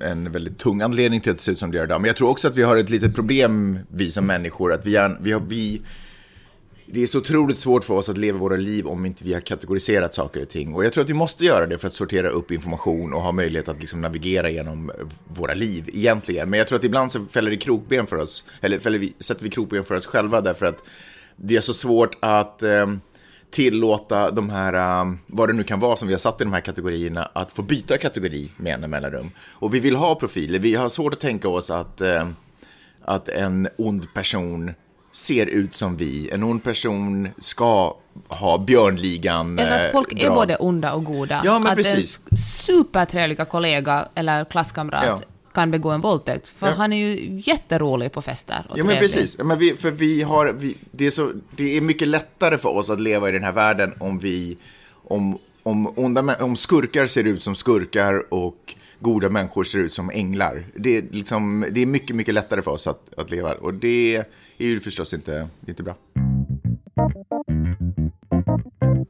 en 0.00 0.32
väldigt 0.32 0.58
tung 0.58 0.82
anledning 0.82 1.20
till 1.20 1.30
att 1.30 1.36
det 1.36 1.42
ser 1.42 1.52
ut 1.52 1.58
som 1.58 1.70
det 1.70 1.76
gör 1.76 1.84
idag. 1.84 2.00
Men 2.00 2.08
jag 2.08 2.16
tror 2.16 2.30
också 2.30 2.48
att 2.48 2.56
vi 2.56 2.62
har 2.62 2.76
ett 2.76 2.90
litet 2.90 3.14
problem, 3.14 3.78
vi 3.88 4.10
som 4.10 4.26
människor, 4.26 4.72
att 4.72 4.86
vi, 4.86 4.96
är, 4.96 5.16
vi, 5.20 5.32
har, 5.32 5.40
vi 5.40 5.82
det 6.86 7.02
är 7.02 7.06
så 7.06 7.18
otroligt 7.18 7.56
svårt 7.56 7.84
för 7.84 7.94
oss 7.94 8.08
att 8.08 8.18
leva 8.18 8.38
våra 8.38 8.56
liv 8.56 8.86
om 8.86 9.06
inte 9.06 9.24
vi 9.24 9.32
har 9.32 9.40
kategoriserat 9.40 10.14
saker 10.14 10.42
och 10.42 10.48
ting. 10.48 10.74
Och 10.74 10.84
jag 10.84 10.92
tror 10.92 11.04
att 11.04 11.10
vi 11.10 11.14
måste 11.14 11.44
göra 11.44 11.66
det 11.66 11.78
för 11.78 11.86
att 11.86 11.94
sortera 11.94 12.28
upp 12.28 12.50
information 12.50 13.12
och 13.12 13.22
ha 13.22 13.32
möjlighet 13.32 13.68
att 13.68 13.80
liksom 13.80 14.00
navigera 14.00 14.50
genom 14.50 14.92
våra 15.28 15.54
liv 15.54 15.90
egentligen. 15.92 16.50
Men 16.50 16.58
jag 16.58 16.68
tror 16.68 16.78
att 16.78 16.84
ibland 16.84 17.12
så 17.12 17.24
fäller 17.24 17.50
det 17.50 17.56
krokben 17.56 18.06
för 18.06 18.16
oss, 18.16 18.44
eller 18.60 18.78
fäller 18.78 18.98
vi, 18.98 19.14
sätter 19.18 19.44
vi 19.44 19.50
krokben 19.50 19.84
för 19.84 19.94
oss 19.94 20.06
själva 20.06 20.40
därför 20.40 20.66
att 20.66 20.82
det 21.36 21.56
är 21.56 21.60
så 21.60 21.74
svårt 21.74 22.16
att 22.20 22.62
eh, 22.62 22.86
tillåta 23.50 24.30
de 24.30 24.50
här, 24.50 25.00
um, 25.00 25.18
vad 25.26 25.48
det 25.48 25.52
nu 25.52 25.64
kan 25.64 25.80
vara 25.80 25.96
som 25.96 26.08
vi 26.08 26.14
har 26.14 26.18
satt 26.18 26.40
i 26.40 26.44
de 26.44 26.52
här 26.52 26.60
kategorierna, 26.60 27.28
att 27.32 27.52
få 27.52 27.62
byta 27.62 27.98
kategori 27.98 28.50
med 28.56 28.84
en 28.84 28.90
mellanrum. 28.90 29.30
Och 29.38 29.74
vi 29.74 29.80
vill 29.80 29.96
ha 29.96 30.14
profiler, 30.14 30.58
vi 30.58 30.74
har 30.74 30.88
svårt 30.88 31.12
att 31.12 31.20
tänka 31.20 31.48
oss 31.48 31.70
att, 31.70 32.00
eh, 32.00 32.28
att 33.04 33.28
en 33.28 33.68
ond 33.78 34.14
person 34.14 34.72
ser 35.12 35.46
ut 35.46 35.74
som 35.74 35.96
vi. 35.96 36.30
En 36.30 36.42
ond 36.42 36.64
person 36.64 37.28
ska 37.38 37.96
ha 38.28 38.58
björnligan 38.58 39.58
Eller 39.58 39.84
att 39.84 39.92
folk 39.92 40.12
eh, 40.12 40.26
är 40.26 40.30
både 40.30 40.56
onda 40.56 40.92
och 40.92 41.04
goda. 41.04 41.42
Ja, 41.44 41.58
men 41.58 41.68
att 41.68 41.76
precis. 41.76 42.20
en 42.30 42.36
supertrevliga 42.36 43.44
kollega 43.44 44.08
eller 44.14 44.44
klasskamrat 44.44 45.04
ja 45.06 45.20
kan 45.54 45.70
begå 45.70 45.90
en 45.90 46.00
våldtäkt. 46.00 46.48
För 46.48 46.66
ja. 46.66 46.72
han 46.72 46.92
är 46.92 46.96
ju 46.96 47.40
jätterolig 47.40 48.12
på 48.12 48.22
fester. 48.22 48.66
Och 48.68 48.78
ja, 48.78 48.84
men 48.84 48.98
precis. 48.98 49.38
Men 49.38 49.58
vi, 49.58 49.74
för 49.74 49.90
vi 49.90 50.22
har, 50.22 50.52
vi, 50.52 50.76
det, 50.90 51.06
är 51.06 51.10
så, 51.10 51.32
det 51.56 51.76
är 51.76 51.80
mycket 51.80 52.08
lättare 52.08 52.58
för 52.58 52.68
oss 52.68 52.90
att 52.90 53.00
leva 53.00 53.28
i 53.28 53.32
den 53.32 53.44
här 53.44 53.52
världen 53.52 53.94
om 53.98 54.18
vi, 54.18 54.58
om, 55.08 55.38
om, 55.62 55.98
onda, 55.98 56.36
om 56.40 56.56
skurkar 56.56 57.06
ser 57.06 57.24
ut 57.24 57.42
som 57.42 57.54
skurkar 57.54 58.34
och 58.34 58.74
goda 59.00 59.28
människor 59.28 59.64
ser 59.64 59.78
ut 59.78 59.92
som 59.92 60.10
änglar. 60.10 60.66
Det 60.74 60.96
är, 60.96 61.04
liksom, 61.10 61.66
det 61.70 61.82
är 61.82 61.86
mycket, 61.86 62.16
mycket 62.16 62.34
lättare 62.34 62.62
för 62.62 62.70
oss 62.70 62.86
att, 62.86 63.14
att 63.16 63.30
leva 63.30 63.52
och 63.52 63.74
det 63.74 64.16
är 64.58 64.66
ju 64.66 64.80
förstås 64.80 65.14
inte, 65.14 65.48
inte 65.66 65.82
bra. 65.82 65.94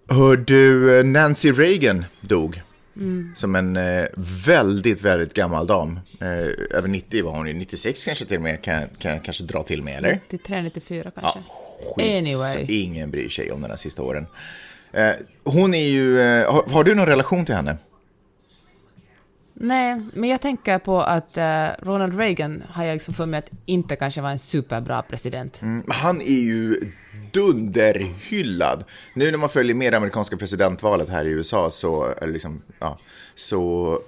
Hör 0.08 0.36
du, 0.36 1.02
Nancy 1.02 1.52
Reagan 1.52 2.04
dog. 2.20 2.62
Mm. 2.96 3.32
Som 3.34 3.54
en 3.54 3.76
eh, 3.76 4.04
väldigt, 4.46 5.02
väldigt 5.02 5.34
gammal 5.34 5.66
dam. 5.66 6.00
Eh, 6.20 6.76
över 6.78 6.88
90 6.88 7.24
var 7.24 7.36
hon 7.36 7.46
96 7.46 8.04
kanske 8.04 8.24
till 8.24 8.36
och 8.36 8.42
med, 8.42 8.62
kan, 8.62 8.82
kan 8.98 9.20
kanske 9.20 9.44
dra 9.44 9.62
till 9.62 9.82
med, 9.82 9.98
eller? 9.98 10.12
93, 10.12 10.62
94 10.62 11.10
kanske. 11.14 11.38
Ja, 11.38 11.94
skit, 11.96 12.18
anyway. 12.18 12.66
Ingen 12.68 13.10
bryr 13.10 13.28
sig 13.28 13.52
om 13.52 13.60
den 13.60 13.70
här 13.70 13.78
sista 13.78 14.02
åren. 14.02 14.26
Eh, 14.92 15.10
hon 15.44 15.74
är 15.74 15.88
ju, 15.88 16.20
eh, 16.20 16.52
har, 16.52 16.72
har, 16.72 16.84
du 16.84 16.94
någon 16.94 17.06
relation 17.06 17.44
till 17.44 17.54
henne? 17.54 17.76
Nej, 19.54 20.00
men 20.14 20.30
jag 20.30 20.40
tänker 20.40 20.78
på 20.78 21.02
att 21.02 21.38
uh, 21.38 21.86
Ronald 21.86 22.18
Reagan 22.18 22.62
har 22.70 22.84
jag 22.84 22.92
liksom 22.92 23.14
för 23.14 23.26
mig 23.26 23.38
att 23.38 23.50
inte 23.66 23.96
kanske 23.96 24.20
var 24.20 24.30
en 24.30 24.38
superbra 24.38 25.02
president. 25.02 25.62
Mm, 25.62 25.84
han 25.88 26.20
är 26.20 26.40
ju 26.40 26.80
dunderhyllad. 27.32 28.84
Nu 29.14 29.30
när 29.30 29.38
man 29.38 29.48
följer 29.48 29.74
med 29.74 29.92
det 29.92 29.96
amerikanska 29.96 30.36
presidentvalet 30.36 31.08
här 31.08 31.24
i 31.24 31.30
USA 31.30 31.70
så, 31.70 32.04
eller 32.04 32.32
liksom, 32.32 32.62
ja, 32.78 32.98
så 33.34 33.98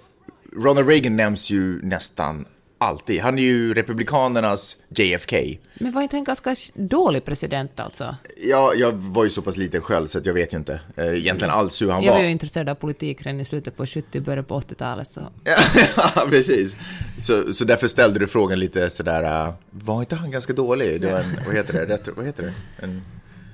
Ronald 0.53 0.89
Reagan 0.89 1.17
nämns 1.17 1.51
ju 1.51 1.83
nästan 1.83 2.47
alltid. 2.79 3.21
Han 3.21 3.39
är 3.39 3.43
ju 3.43 3.75
Republikanernas 3.75 4.77
JFK. 4.89 5.37
Men 5.75 5.93
var 5.93 6.03
inte 6.03 6.17
en 6.17 6.25
ganska 6.25 6.55
dålig 6.75 7.25
president 7.25 7.81
alltså? 7.81 8.17
Ja, 8.37 8.75
jag 8.75 8.93
var 8.93 9.25
ju 9.25 9.31
så 9.31 9.43
pass 9.43 9.57
liten 9.57 9.83
själv 9.83 10.07
så 10.07 10.21
jag 10.25 10.35
vet 10.35 10.53
ju 10.53 10.57
inte 10.57 10.81
eh, 10.97 11.17
egentligen 11.17 11.55
alls 11.55 11.83
hur 11.83 11.91
han 11.91 12.03
jag 12.03 12.11
var. 12.11 12.17
Jag 12.17 12.23
var 12.23 12.27
ju 12.27 12.33
intresserad 12.33 12.69
av 12.69 12.75
politik 12.75 13.27
redan 13.27 13.41
i 13.41 13.45
slutet 13.45 13.77
på 13.77 13.87
70 13.87 14.21
början 14.21 14.45
på 14.45 14.61
80-talet 14.61 15.09
så... 15.09 15.21
ja, 15.97 16.27
precis. 16.31 16.77
Så, 17.19 17.53
så 17.55 17.65
därför 17.65 17.89
ställde 17.89 18.19
du 18.19 18.27
frågan 18.27 18.59
lite 18.59 18.91
sådär, 18.91 19.49
uh, 19.49 19.55
var 19.71 20.01
inte 20.01 20.15
han 20.15 20.31
ganska 20.31 20.53
dålig? 20.53 21.01
Det 21.01 21.13
var 21.13 21.19
en, 21.19 21.37
vad 21.47 21.55
heter 21.55 21.73
det, 21.73 21.95
Retro, 21.95 22.15
vad 22.17 22.27
heter 22.27 22.43
det? 22.43 22.53
En... 22.85 23.03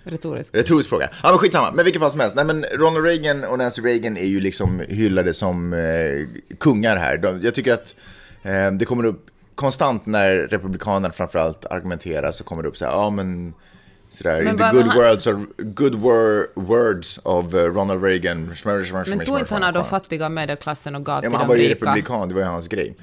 Retorisk. 0.04 0.54
Retorisk 0.54 0.88
fråga. 0.88 1.10
Ja, 1.22 1.28
men 1.30 1.38
skitsamma. 1.38 1.72
Men 1.72 1.84
vilket 1.84 2.02
fall 2.02 2.10
som 2.10 2.20
helst. 2.20 2.36
Nej, 2.36 2.44
men 2.44 2.64
Ronald 2.64 3.04
Reagan 3.04 3.44
och 3.44 3.58
Nancy 3.58 3.82
Reagan 3.82 4.16
är 4.16 4.26
ju 4.26 4.40
liksom 4.40 4.82
hyllade 4.88 5.34
som 5.34 5.72
eh, 5.72 5.78
kungar 6.58 6.96
här. 6.96 7.16
De, 7.18 7.40
jag 7.42 7.54
tycker 7.54 7.72
att 7.72 7.94
Eh, 7.94 8.11
det 8.78 8.84
kommer 8.84 9.04
upp 9.04 9.26
konstant 9.54 10.06
när 10.06 10.36
republikanerna 10.36 11.12
framförallt 11.12 11.64
argumenterar 11.64 12.32
så 12.32 12.44
kommer 12.44 12.62
det 12.62 12.68
upp 12.68 12.76
så 12.76 12.84
här, 12.84 12.92
ja 12.92 13.10
men 13.10 13.54
sådär, 14.08 14.42
men 14.42 14.52
in 14.52 14.58
the 14.58 14.70
good 14.70 14.86
han... 14.86 14.98
words, 14.98 15.26
or, 15.26 15.46
good 15.56 15.94
wor 15.94 16.46
words 16.54 17.20
of 17.24 17.54
uh, 17.54 17.60
Ronald 17.60 18.04
Reagan. 18.04 18.54
Men 19.06 19.24
tog 19.26 19.38
inte 19.38 19.54
han 19.54 19.76
av 19.76 19.84
fattiga 19.84 20.28
medelklassen 20.28 20.94
och 20.94 21.04
gav 21.04 21.24
ja, 21.24 21.30
till 21.30 21.30
de 21.30 21.36
rika? 21.36 21.38
Han 21.38 21.48
var 21.48 21.56
ju 21.56 21.68
republikan, 21.68 22.28
det 22.28 22.34
var 22.34 22.40
ju 22.40 22.46
hans 22.46 22.68
grej. 22.68 22.96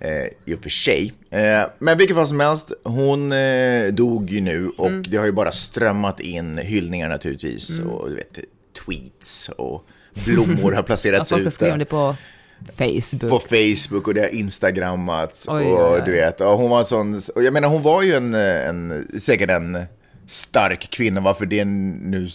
Eh, 0.00 0.10
I 0.44 0.54
och 0.54 0.62
för 0.62 0.70
sig. 0.70 1.12
Eh, 1.30 1.40
men 1.78 1.98
vilket 1.98 2.16
fall 2.16 2.26
som 2.26 2.40
helst, 2.40 2.72
hon 2.84 3.32
eh, 3.32 3.86
dog 3.86 4.30
ju 4.30 4.40
nu 4.40 4.68
och 4.68 4.86
mm. 4.86 5.04
det 5.08 5.16
har 5.16 5.26
ju 5.26 5.32
bara 5.32 5.52
strömmat 5.52 6.20
in 6.20 6.58
hyllningar 6.58 7.08
naturligtvis. 7.08 7.78
Mm. 7.78 7.90
Och 7.90 8.08
du 8.08 8.14
vet, 8.14 8.38
tweets 8.84 9.48
och 9.48 9.84
blommor 10.26 10.72
har 10.72 10.82
placerats 10.82 11.32
ut. 11.32 11.54
Folk 11.54 11.72
har 11.72 11.78
det 11.78 11.84
på 11.84 12.16
Facebook. 12.76 13.30
På 13.30 13.38
Facebook 13.38 14.08
och 14.08 14.14
det 14.14 14.20
har 14.20 14.34
instagrammats. 14.34 15.48
Oj, 15.48 15.64
och 15.64 15.92
oj, 15.92 15.98
oj. 15.98 16.02
du 16.06 16.12
vet, 16.12 16.40
och 16.40 16.58
hon 16.58 16.70
var 16.70 16.78
en 16.78 16.84
sån, 16.84 17.20
och 17.34 17.42
jag 17.42 17.52
menar 17.52 17.68
hon 17.68 17.82
var 17.82 18.02
ju 18.02 18.14
en, 18.14 18.34
en 18.34 19.08
säkert 19.20 19.50
en 19.50 19.78
stark 20.26 20.90
kvinna, 20.90 21.20
varför 21.20 21.46
det 21.46 21.64
nu 21.64 22.28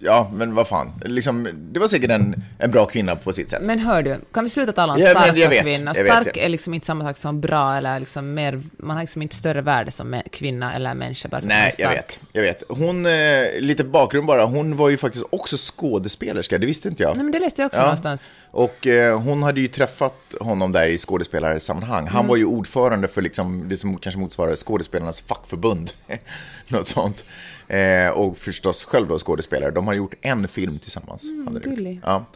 Ja, 0.00 0.30
men 0.32 0.54
vad 0.54 0.68
fan. 0.68 0.92
Liksom, 1.04 1.48
det 1.72 1.80
var 1.80 1.88
säkert 1.88 2.10
en, 2.10 2.44
en 2.58 2.70
bra 2.70 2.86
kvinna 2.86 3.16
på 3.16 3.32
sitt 3.32 3.50
sätt. 3.50 3.62
Men 3.62 3.78
hör 3.78 4.02
du, 4.02 4.16
kan 4.32 4.44
vi 4.44 4.50
sluta 4.50 4.72
tala 4.72 4.92
om 4.92 5.00
ja, 5.00 5.10
starka 5.10 5.48
vet, 5.48 5.62
kvinnor? 5.62 5.94
Stark 5.94 6.26
vet, 6.26 6.36
ja. 6.36 6.42
är 6.42 6.48
liksom 6.48 6.74
inte 6.74 6.86
samma 6.86 7.04
sak 7.04 7.16
som 7.16 7.40
bra, 7.40 7.76
eller 7.76 8.00
liksom 8.00 8.34
mer, 8.34 8.60
man 8.76 8.96
har 8.96 9.02
liksom 9.02 9.22
inte 9.22 9.36
större 9.36 9.60
värde 9.60 9.90
som 9.90 10.22
kvinna 10.32 10.74
eller 10.74 10.94
människa 10.94 11.28
bara 11.28 11.40
för 11.40 11.48
Nej, 11.48 11.74
jag 11.78 11.90
vet. 11.90 12.20
Jag 12.32 12.42
vet. 12.42 12.62
Hon, 12.68 13.06
eh, 13.06 13.12
lite 13.58 13.84
bakgrund 13.84 14.26
bara, 14.26 14.44
hon 14.44 14.76
var 14.76 14.88
ju 14.88 14.96
faktiskt 14.96 15.24
också 15.30 15.56
skådespelerska, 15.56 16.58
det 16.58 16.66
visste 16.66 16.88
inte 16.88 17.02
jag. 17.02 17.16
Nej, 17.16 17.24
men 17.24 17.32
det 17.32 17.38
läste 17.38 17.62
jag 17.62 17.66
också 17.66 17.78
ja. 17.78 17.84
någonstans. 17.84 18.30
Och 18.50 18.86
eh, 18.86 19.20
hon 19.20 19.42
hade 19.42 19.60
ju 19.60 19.68
träffat 19.68 20.34
honom 20.40 20.72
där 20.72 20.86
i 20.86 20.98
skådespelarsammanhang. 20.98 22.06
Han 22.06 22.16
mm. 22.16 22.28
var 22.28 22.36
ju 22.36 22.44
ordförande 22.44 23.08
för 23.08 23.22
liksom, 23.22 23.68
det 23.68 23.76
som 23.76 23.98
kanske 23.98 24.20
motsvarar 24.20 24.56
skådespelarnas 24.56 25.20
fackförbund. 25.20 25.92
Något 26.68 26.88
sånt. 26.88 27.24
Eh, 27.68 28.08
och 28.08 28.36
förstås 28.36 28.84
själv 28.84 29.08
då 29.08 29.18
skådespelare. 29.18 29.70
De 29.70 29.86
har 29.86 29.94
gjort 29.94 30.14
en 30.20 30.48
film 30.48 30.78
tillsammans. 30.78 31.30
Mm, 31.30 32.00
ja. 32.04 32.26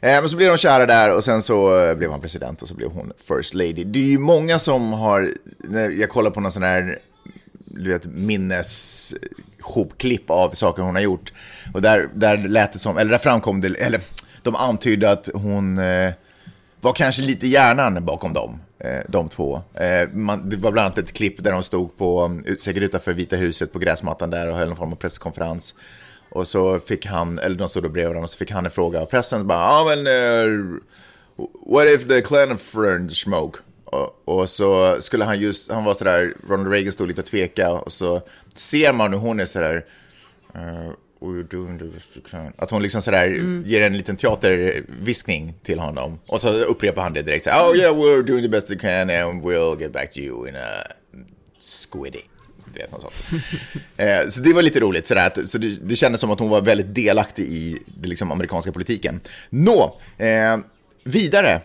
eh, 0.00 0.20
men 0.20 0.28
så 0.28 0.36
blev 0.36 0.48
de 0.48 0.58
kära 0.58 0.86
där 0.86 1.14
och 1.14 1.24
sen 1.24 1.42
så 1.42 1.84
eh, 1.84 1.94
blev 1.94 2.10
han 2.10 2.20
president 2.20 2.62
och 2.62 2.68
så 2.68 2.74
blev 2.74 2.90
hon 2.90 3.12
first 3.28 3.54
lady. 3.54 3.84
Det 3.84 3.98
är 3.98 4.10
ju 4.10 4.18
många 4.18 4.58
som 4.58 4.92
har, 4.92 5.30
när 5.58 5.90
jag 5.90 6.10
kollar 6.10 6.30
på 6.30 6.40
någon 6.40 6.52
sån 6.52 6.62
här 6.62 6.98
du 7.82 7.92
vet, 7.92 8.06
minneshopklipp 8.06 10.30
av 10.30 10.50
saker 10.50 10.82
hon 10.82 10.94
har 10.94 11.02
gjort. 11.02 11.32
Och 11.74 11.82
där, 11.82 12.08
där 12.14 12.38
lät 12.38 12.72
det 12.72 12.78
som, 12.78 12.98
eller 12.98 13.10
där 13.10 13.18
framkom 13.18 13.60
det, 13.60 13.80
eller 13.80 14.00
de 14.42 14.56
antydde 14.56 15.10
att 15.10 15.28
hon 15.34 15.78
eh, 15.78 16.12
var 16.80 16.92
kanske 16.92 17.22
lite 17.22 17.46
hjärnan 17.46 18.04
bakom 18.04 18.32
dem. 18.32 18.60
Eh, 18.78 19.00
de 19.08 19.28
två. 19.28 19.62
Eh, 19.74 20.08
man, 20.12 20.48
det 20.48 20.56
var 20.56 20.72
bland 20.72 20.86
annat 20.86 20.98
ett 20.98 21.12
klipp 21.12 21.44
där 21.44 21.52
de 21.52 21.62
stod 21.62 21.96
på, 21.96 22.24
um, 22.24 22.44
säkert 22.58 22.82
utanför 22.82 23.12
Vita 23.12 23.36
huset 23.36 23.72
på 23.72 23.78
gräsmattan 23.78 24.30
där 24.30 24.48
och 24.48 24.56
höll 24.56 24.68
någon 24.68 24.76
form 24.76 24.92
av 24.92 24.96
presskonferens. 24.96 25.74
Och 26.30 26.48
så 26.48 26.78
fick 26.78 27.06
han, 27.06 27.38
eller 27.38 27.56
de 27.56 27.68
stod 27.68 27.82
då 27.82 27.88
bredvid 27.88 28.08
varandra, 28.08 28.24
och 28.24 28.30
så 28.30 28.38
fick 28.38 28.50
han 28.50 28.64
en 28.64 28.70
fråga 28.70 29.02
av 29.02 29.06
pressen. 29.06 29.46
Bara, 29.46 29.58
ah, 29.58 29.84
men, 29.84 30.06
uh, 30.06 30.78
what 31.66 31.86
if 31.86 32.08
the 32.08 32.22
clan 32.22 32.58
smoke? 33.08 33.58
Och, 33.84 34.22
och, 34.24 34.48
så 34.48 34.96
skulle 35.00 35.24
han 35.24 35.40
just, 35.40 35.72
han 35.72 35.84
var 35.84 35.94
sådär, 35.94 36.34
Ronald 36.48 36.70
Reagan 36.72 36.92
stod 36.92 37.08
lite 37.08 37.20
och 37.20 37.26
tveka 37.26 37.72
och 37.72 37.92
så 37.92 38.20
ser 38.54 38.92
man 38.92 39.12
hur 39.12 39.20
hon 39.20 39.40
är 39.40 39.46
sådär, 39.46 39.84
uh, 40.56 40.90
we're 41.20 41.42
doing 41.42 41.78
the 41.78 41.84
best 41.84 42.16
we 42.16 42.20
can. 42.30 42.52
Att 42.58 42.70
hon 42.70 42.82
liksom 42.82 43.02
sådär 43.02 43.26
mm. 43.26 43.62
ger 43.66 43.80
en 43.80 43.96
liten 43.96 44.16
teaterviskning 44.16 45.54
till 45.62 45.78
honom. 45.78 46.18
Och 46.26 46.40
så 46.40 46.48
upprepar 46.48 47.02
han 47.02 47.12
det 47.12 47.22
direkt. 47.22 47.44
Så, 47.44 47.50
oh 47.50 47.76
yeah, 47.76 47.96
we're 47.96 48.22
doing 48.22 48.42
the 48.42 48.48
best 48.48 48.70
we 48.70 48.76
can 48.76 49.10
and 49.10 49.44
we'll 49.44 49.80
get 49.80 49.92
back 49.92 50.12
to 50.12 50.18
you 50.18 50.48
in 50.48 50.56
a 50.56 50.82
squiddy. 51.58 52.22
Vet, 52.74 52.92
något 52.92 53.12
sånt. 53.12 53.42
eh, 53.96 54.28
så 54.28 54.40
det 54.40 54.52
var 54.52 54.62
lite 54.62 54.80
roligt. 54.80 55.06
Sådär, 55.06 55.46
så 55.46 55.58
det, 55.58 55.88
det 55.88 55.96
kändes 55.96 56.20
som 56.20 56.30
att 56.30 56.38
hon 56.38 56.48
var 56.48 56.60
väldigt 56.60 56.94
delaktig 56.94 57.44
i 57.44 57.78
den 57.86 58.10
liksom, 58.10 58.32
amerikanska 58.32 58.72
politiken. 58.72 59.20
Nå, 59.50 60.00
eh, 60.18 60.58
vidare 61.04 61.60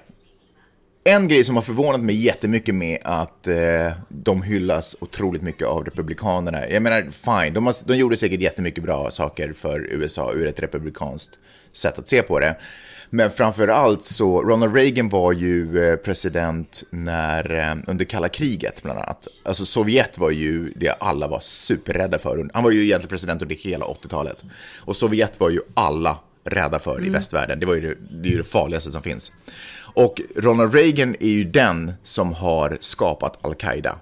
en 1.04 1.28
grej 1.28 1.44
som 1.44 1.56
har 1.56 1.64
förvånat 1.64 2.02
mig 2.02 2.16
jättemycket 2.16 2.76
med 2.76 3.00
att 3.04 3.48
eh, 3.48 3.92
de 4.10 4.42
hyllas 4.42 4.96
otroligt 5.00 5.42
mycket 5.42 5.68
av 5.68 5.86
republikanerna. 5.86 6.70
Jag 6.70 6.82
menar, 6.82 7.02
fine, 7.02 7.54
de, 7.54 7.66
har, 7.66 7.88
de 7.88 7.98
gjorde 7.98 8.18
säkert 8.18 8.42
jättemycket 8.42 8.84
bra 8.84 9.12
saker 9.12 9.54
för 9.54 9.80
USA 9.80 10.34
ur 10.34 10.48
ett 10.48 10.60
republikanskt 10.60 11.40
sätt 11.74 12.00
att 12.00 12.10
se 12.10 12.22
på 12.22 12.40
det. 12.40 12.56
Men 13.10 13.32
framför 13.32 13.68
allt 13.68 14.06
så, 14.06 14.42
Ronald 14.42 14.76
Reagan 14.76 15.10
var 15.10 15.32
ju 15.32 15.84
eh, 15.84 15.96
president 15.96 16.84
när, 16.90 17.56
eh, 17.56 17.76
under 17.88 18.06
kalla 18.06 18.30
kriget 18.30 18.84
bland 18.84 19.00
annat. 19.00 19.28
Alltså 19.44 19.66
Sovjet 19.66 20.18
var 20.18 20.32
ju 20.32 20.74
det 20.76 20.90
alla 20.90 21.28
var 21.28 21.40
superrädda 21.40 22.20
för. 22.20 22.50
Han 22.54 22.64
var 22.64 22.72
ju 22.72 22.84
egentligen 22.84 23.10
president 23.10 23.42
under 23.42 23.56
hela 23.56 23.86
80-talet. 23.86 24.44
Och 24.78 24.96
Sovjet 24.96 25.40
var 25.40 25.50
ju 25.50 25.60
alla 25.74 26.18
rädda 26.44 26.80
för 26.80 26.96
mm. 26.96 27.06
i 27.06 27.10
västvärlden. 27.10 27.60
Det 27.60 27.66
var 27.66 27.76
ju 27.76 27.82
det, 27.82 27.96
det, 28.22 28.30
ju 28.30 28.38
det 28.38 28.44
farligaste 28.44 28.92
som 28.92 29.02
finns. 29.02 29.32
Och 29.94 30.22
Ronald 30.36 30.74
Reagan 30.74 31.16
är 31.20 31.30
ju 31.30 31.44
den 31.44 31.94
som 32.04 32.34
har 32.34 32.78
skapat 32.80 33.46
Al-Qaida. 33.46 33.96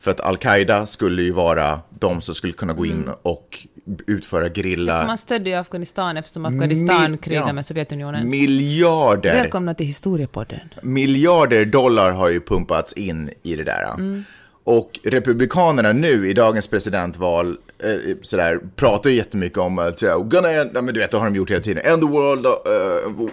För 0.00 0.10
att 0.10 0.20
Al-Qaida 0.20 0.86
skulle 0.86 1.22
ju 1.22 1.32
vara 1.32 1.80
de 1.98 2.20
som 2.20 2.34
skulle 2.34 2.52
kunna 2.52 2.72
gå 2.72 2.86
in 2.86 3.02
mm. 3.02 3.14
och 3.22 3.66
utföra 4.06 4.48
grilla... 4.48 4.98
Ja, 5.00 5.06
man 5.06 5.18
stödde 5.18 5.50
ju 5.50 5.56
Afghanistan 5.56 6.16
eftersom 6.16 6.46
Afghanistan 6.46 7.10
Mil 7.10 7.20
krigade 7.20 7.46
ja, 7.46 7.52
med 7.52 7.66
Sovjetunionen. 7.66 8.30
Miljarder! 8.30 9.34
Välkomna 9.34 9.74
till 9.74 9.86
historiepodden. 9.86 10.60
Miljarder 10.82 11.64
dollar 11.64 12.10
har 12.10 12.28
ju 12.28 12.40
pumpats 12.40 12.92
in 12.92 13.30
i 13.42 13.56
det 13.56 13.64
där. 13.64 13.94
Mm. 13.94 14.24
Och 14.64 15.00
Republikanerna 15.04 15.92
nu 15.92 16.28
i 16.28 16.32
dagens 16.32 16.66
presidentval 16.66 17.58
eh, 17.78 18.16
sådär, 18.22 18.60
pratar 18.76 19.10
ju 19.10 19.16
jättemycket 19.16 19.58
om 19.58 19.78
att, 19.78 20.02
uh, 20.02 20.18
gonna 20.18 20.50
end, 20.50 20.70
men 20.72 20.86
du 20.86 21.00
vet, 21.00 21.10
det 21.10 21.16
har 21.16 21.24
de 21.24 21.34
gjort 21.34 21.50
hela 21.50 21.62
tiden, 21.62 21.84
end 21.92 22.02
the 22.02 22.08
world 22.08 22.46
uh, 22.46 23.28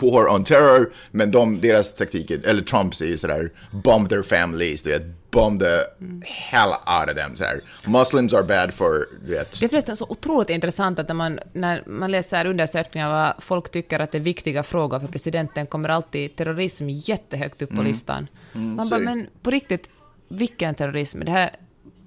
war 0.00 0.28
on 0.28 0.44
terror. 0.44 0.92
Men 1.10 1.30
de, 1.30 1.60
deras 1.60 1.94
taktik, 1.94 2.30
eller 2.30 2.62
Trumps 2.62 3.02
är 3.02 3.06
ju 3.06 3.18
sådär, 3.18 3.52
bomb 3.70 4.08
their 4.08 4.22
families, 4.22 4.82
du 4.82 4.90
vet, 4.90 5.02
bomb 5.30 5.60
the 5.60 5.80
hell 6.24 6.70
out 7.00 7.10
of 7.10 7.16
them. 7.16 7.36
Sådär. 7.36 7.60
Muslims 7.86 8.34
are 8.34 8.42
bad 8.42 8.74
for, 8.74 9.08
du 9.26 9.32
vet. 9.32 9.60
Det 9.60 9.66
är 9.66 9.68
förresten 9.68 9.96
så 9.96 10.06
otroligt 10.08 10.50
intressant 10.50 10.98
att 10.98 11.08
när 11.08 11.14
man, 11.14 11.38
när 11.52 11.82
man 11.86 12.10
läser 12.10 12.46
undersökningar 12.46 13.10
vad 13.10 13.44
folk 13.44 13.70
tycker 13.70 14.00
att 14.00 14.12
det 14.12 14.18
är 14.18 14.22
viktiga 14.22 14.62
frågor 14.62 14.98
för 14.98 15.08
presidenten 15.08 15.66
kommer 15.66 15.88
alltid 15.88 16.36
terrorism 16.36 16.88
jättehögt 16.88 17.62
upp 17.62 17.70
på 17.70 17.74
mm. 17.74 17.86
listan. 17.86 18.26
Mm, 18.54 18.74
man 18.74 18.88
bara, 18.88 19.00
men 19.00 19.26
på 19.42 19.50
riktigt, 19.50 19.88
vilken 20.28 20.74
terrorism? 20.74 21.20
Det 21.24 21.30
här 21.30 21.50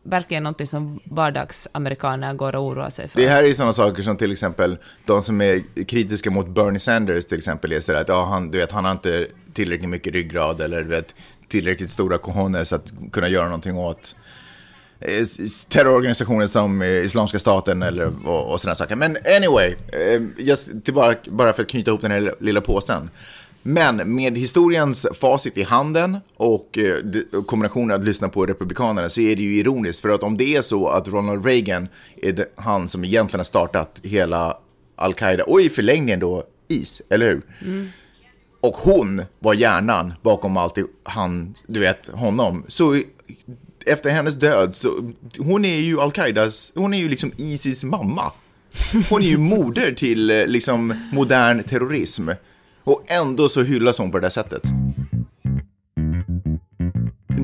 verkligen 0.03 0.43
någonting 0.43 0.67
som 0.67 0.99
vardagsamerikaner 1.03 2.33
går 2.33 2.55
och 2.55 2.63
oroar 2.63 2.89
sig 2.89 3.07
för. 3.07 3.21
Det 3.21 3.27
här 3.27 3.43
är 3.43 3.53
sådana 3.53 3.73
saker 3.73 4.03
som 4.03 4.17
till 4.17 4.31
exempel 4.31 4.77
de 5.05 5.21
som 5.21 5.41
är 5.41 5.83
kritiska 5.85 6.31
mot 6.31 6.47
Bernie 6.47 6.79
Sanders 6.79 7.25
till 7.25 7.37
exempel 7.37 7.71
är 7.71 7.79
sådär 7.79 8.01
att 8.01 8.07
ja, 8.07 8.25
han, 8.25 8.51
du 8.51 8.57
vet, 8.57 8.71
han 8.71 8.85
har 8.85 8.91
inte 8.91 9.27
tillräckligt 9.53 9.89
mycket 9.89 10.13
ryggrad 10.13 10.61
eller 10.61 10.83
du 10.83 10.89
vet, 10.89 11.15
tillräckligt 11.47 11.91
stora 11.91 12.17
cojones 12.17 12.73
att 12.73 12.93
kunna 13.11 13.27
göra 13.27 13.45
någonting 13.45 13.77
åt 13.77 14.15
eh, 14.99 15.25
terrororganisationer 15.69 16.47
som 16.47 16.81
eh, 16.81 16.87
Islamiska 16.87 17.39
staten 17.39 17.83
eller 17.83 18.27
och, 18.27 18.51
och 18.51 18.61
sådana 18.61 18.75
saker. 18.75 18.95
Men 18.95 19.17
anyway, 19.37 19.75
eh, 19.93 20.21
just, 20.37 20.85
till 20.85 20.93
bara, 20.93 21.15
bara 21.25 21.53
för 21.53 21.61
att 21.61 21.69
knyta 21.69 21.91
ihop 21.91 22.01
den 22.01 22.11
här 22.11 22.35
lilla 22.39 22.61
påsen. 22.61 23.09
Men 23.69 24.15
med 24.15 24.37
historiens 24.37 25.07
facit 25.19 25.57
i 25.57 25.63
handen 25.63 26.17
och 26.37 26.77
eh, 26.77 26.95
och 27.33 27.47
kombinationen 27.47 27.95
att 27.95 28.05
lyssna 28.05 28.29
på 28.29 28.45
republikanerna 28.45 29.09
så 29.09 29.21
är 29.21 29.35
det 29.35 29.41
ju 29.41 29.59
ironiskt. 29.59 30.01
För 30.01 30.09
att 30.09 30.23
om 30.23 30.37
det 30.37 30.55
är 30.55 30.61
så 30.61 30.87
att 30.87 31.07
Ronald 31.07 31.45
Reagan 31.45 31.87
är 32.21 32.45
han 32.55 32.87
som 32.89 33.03
egentligen 33.03 33.39
har 33.39 33.45
startat 33.45 33.99
hela 34.03 34.57
Al-Qaida 34.95 35.43
och 35.43 35.61
i 35.61 35.69
förlängningen 35.69 36.19
då 36.19 36.43
IS, 36.67 37.01
eller 37.09 37.29
hur? 37.29 37.41
Och 38.61 38.75
hon 38.75 39.21
var 39.39 39.53
hjärnan 39.53 40.13
bakom 40.21 40.57
allt 40.57 40.75
det, 40.75 40.85
han, 41.03 41.55
du 41.67 41.79
vet, 41.79 42.07
honom. 42.07 42.65
Så 42.67 43.01
efter 43.85 44.09
hennes 44.09 44.35
död, 44.35 44.75
så 44.75 45.11
hon 45.37 45.65
är 45.65 45.77
ju 45.81 45.99
Al-Qaidas, 45.99 46.71
hon 46.75 46.93
är 46.93 46.99
ju 46.99 47.09
liksom 47.09 47.31
Isis 47.37 47.83
mamma. 47.83 48.31
Hon 49.09 49.21
är 49.21 49.27
ju 49.27 49.37
moder 49.37 49.91
till 49.91 50.29
eh, 50.29 50.45
liksom 50.45 50.93
modern 51.11 51.63
terrorism. 51.63 52.29
Och 52.89 53.03
ändå 53.07 53.49
så 53.49 53.61
hyllas 53.63 53.99
hon 53.99 54.11
på 54.11 54.17
det 54.17 54.25
där 54.25 54.29
sättet. 54.29 54.63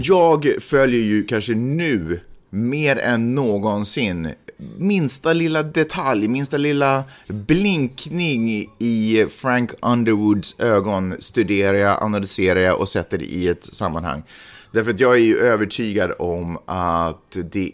Jag 0.03 0.55
följer 0.59 1.01
ju 1.01 1.23
kanske 1.23 1.53
nu 1.55 2.19
mer 2.49 2.95
än 2.99 3.35
någonsin 3.35 4.29
minsta 4.77 5.33
lilla 5.33 5.63
detalj, 5.63 6.27
minsta 6.27 6.57
lilla 6.57 7.03
blinkning 7.27 8.71
i 8.79 9.25
Frank 9.29 9.71
Underwoods 9.81 10.59
ögon 10.59 11.15
studerar 11.19 11.77
jag, 11.77 12.03
analyserar 12.03 12.59
jag 12.59 12.79
och 12.79 12.89
sätter 12.89 13.17
det 13.17 13.25
i 13.25 13.47
ett 13.47 13.65
sammanhang. 13.65 14.23
Därför 14.71 14.91
att 14.91 14.99
jag 14.99 15.15
är 15.15 15.21
ju 15.21 15.37
övertygad 15.37 16.11
om 16.19 16.57
att 16.65 17.37
det 17.51 17.71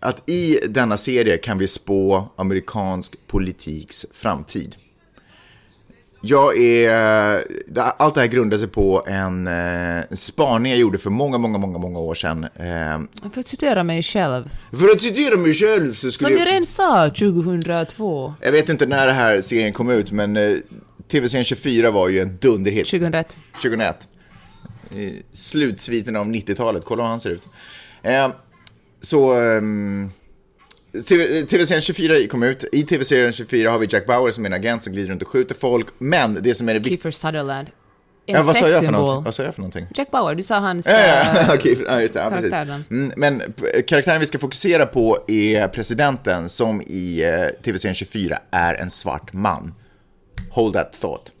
att 0.00 0.30
i 0.30 0.58
denna 0.68 0.96
serie 0.96 1.36
kan 1.36 1.58
vi 1.58 1.68
spå 1.68 2.28
amerikansk 2.36 3.26
politiks 3.26 4.06
framtid. 4.12 4.76
Jag 6.26 6.58
är, 6.58 7.44
allt 7.96 8.14
det 8.14 8.20
här 8.20 8.28
grundar 8.28 8.58
sig 8.58 8.68
på 8.68 9.04
en 9.06 9.46
eh, 9.46 10.04
spaning 10.12 10.72
jag 10.72 10.78
gjorde 10.80 10.98
för 10.98 11.10
många, 11.10 11.38
många, 11.38 11.58
många, 11.58 11.78
många 11.78 11.98
år 11.98 12.14
sedan. 12.14 12.44
Eh, 12.44 13.30
För 13.32 13.40
att 13.40 13.46
citera 13.46 13.84
mig 13.84 14.02
själv. 14.02 14.50
för 14.70 14.88
att 14.88 15.02
citera 15.02 15.36
mig 15.36 15.54
själv 15.54 15.92
så 15.92 16.10
skulle 16.10 16.30
Som 16.30 16.38
jag 16.38 16.48
redan 16.48 16.66
sa 16.66 17.10
2002. 17.10 18.34
Jag 18.40 18.52
vet 18.52 18.68
inte 18.68 18.86
när 18.86 19.06
det 19.06 19.12
här 19.12 19.40
serien 19.40 19.72
kom 19.72 19.90
ut, 19.90 20.10
men 20.12 20.36
eh, 20.36 20.56
TV-serien 21.08 21.44
24 21.44 21.90
var 21.90 22.08
ju 22.08 22.20
en 22.20 22.36
dunderhit. 22.36 22.86
2001. 22.86 23.36
2001. 23.62 24.08
I 24.96 25.22
slutsviten 25.32 26.16
av 26.16 26.26
90-talet, 26.26 26.84
kolla 26.84 27.02
hur 27.02 27.10
han 27.10 27.20
ser 27.20 27.30
ut. 27.30 27.42
Så... 29.00 29.34
TV, 31.02 31.42
TV-serien 31.46 31.82
24 31.82 32.26
kom 32.28 32.42
ut. 32.42 32.64
I 32.72 32.82
TV-serien 32.82 33.32
24 33.32 33.70
har 33.70 33.78
vi 33.78 33.86
Jack 33.90 34.06
Bauer 34.06 34.30
som 34.30 34.44
är 34.44 34.48
en 34.48 34.52
agent 34.52 34.82
som 34.82 34.92
glider 34.92 35.10
runt 35.10 35.22
och 35.22 35.28
skjuter 35.28 35.54
folk. 35.54 35.86
Men 35.98 36.34
det 36.42 36.54
som 36.54 36.68
är 36.68 36.74
det 36.74 36.78
viktiga... 36.78 36.96
Kiefer 36.96 37.10
Sutherland. 37.10 37.68
En 38.26 38.34
Ja, 38.34 38.42
vad 38.42 38.56
sa 38.56 38.68
jag 38.68 38.84
för? 38.84 39.20
Vad 39.20 39.34
sa 39.34 39.42
jag 39.42 39.54
för 39.54 39.60
någonting? 39.60 39.86
Jack 39.94 40.10
Bauer, 40.10 40.34
du 40.34 40.42
sa 40.42 40.58
hans... 40.58 40.86
Ja, 40.86 40.92
ja, 40.92 41.40
eh, 41.40 41.50
okej, 41.54 41.78
ja, 41.86 42.00
just 42.00 42.14
det. 42.14 42.20
Ja, 42.20 42.30
precis. 42.30 42.50
karaktären. 42.50 42.84
Mm, 42.90 43.12
men 43.16 43.54
karaktären 43.86 44.20
vi 44.20 44.26
ska 44.26 44.38
fokusera 44.38 44.86
på 44.86 45.18
är 45.26 45.68
presidenten 45.68 46.48
som 46.48 46.82
i 46.82 47.22
eh, 47.24 47.62
TV-serien 47.62 47.94
24 47.94 48.38
är 48.50 48.74
en 48.74 48.90
svart 48.90 49.32
man. 49.32 49.74
Hold 50.50 50.74
that 50.74 51.00
thought. 51.00 51.32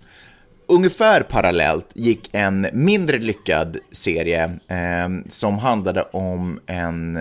Ungefär 0.68 1.22
parallellt 1.22 1.86
gick 1.94 2.28
en 2.32 2.66
mindre 2.72 3.18
lyckad 3.18 3.76
serie 3.90 4.44
eh, 4.68 5.08
som 5.28 5.58
handlade 5.58 6.02
om 6.02 6.60
en 6.66 7.18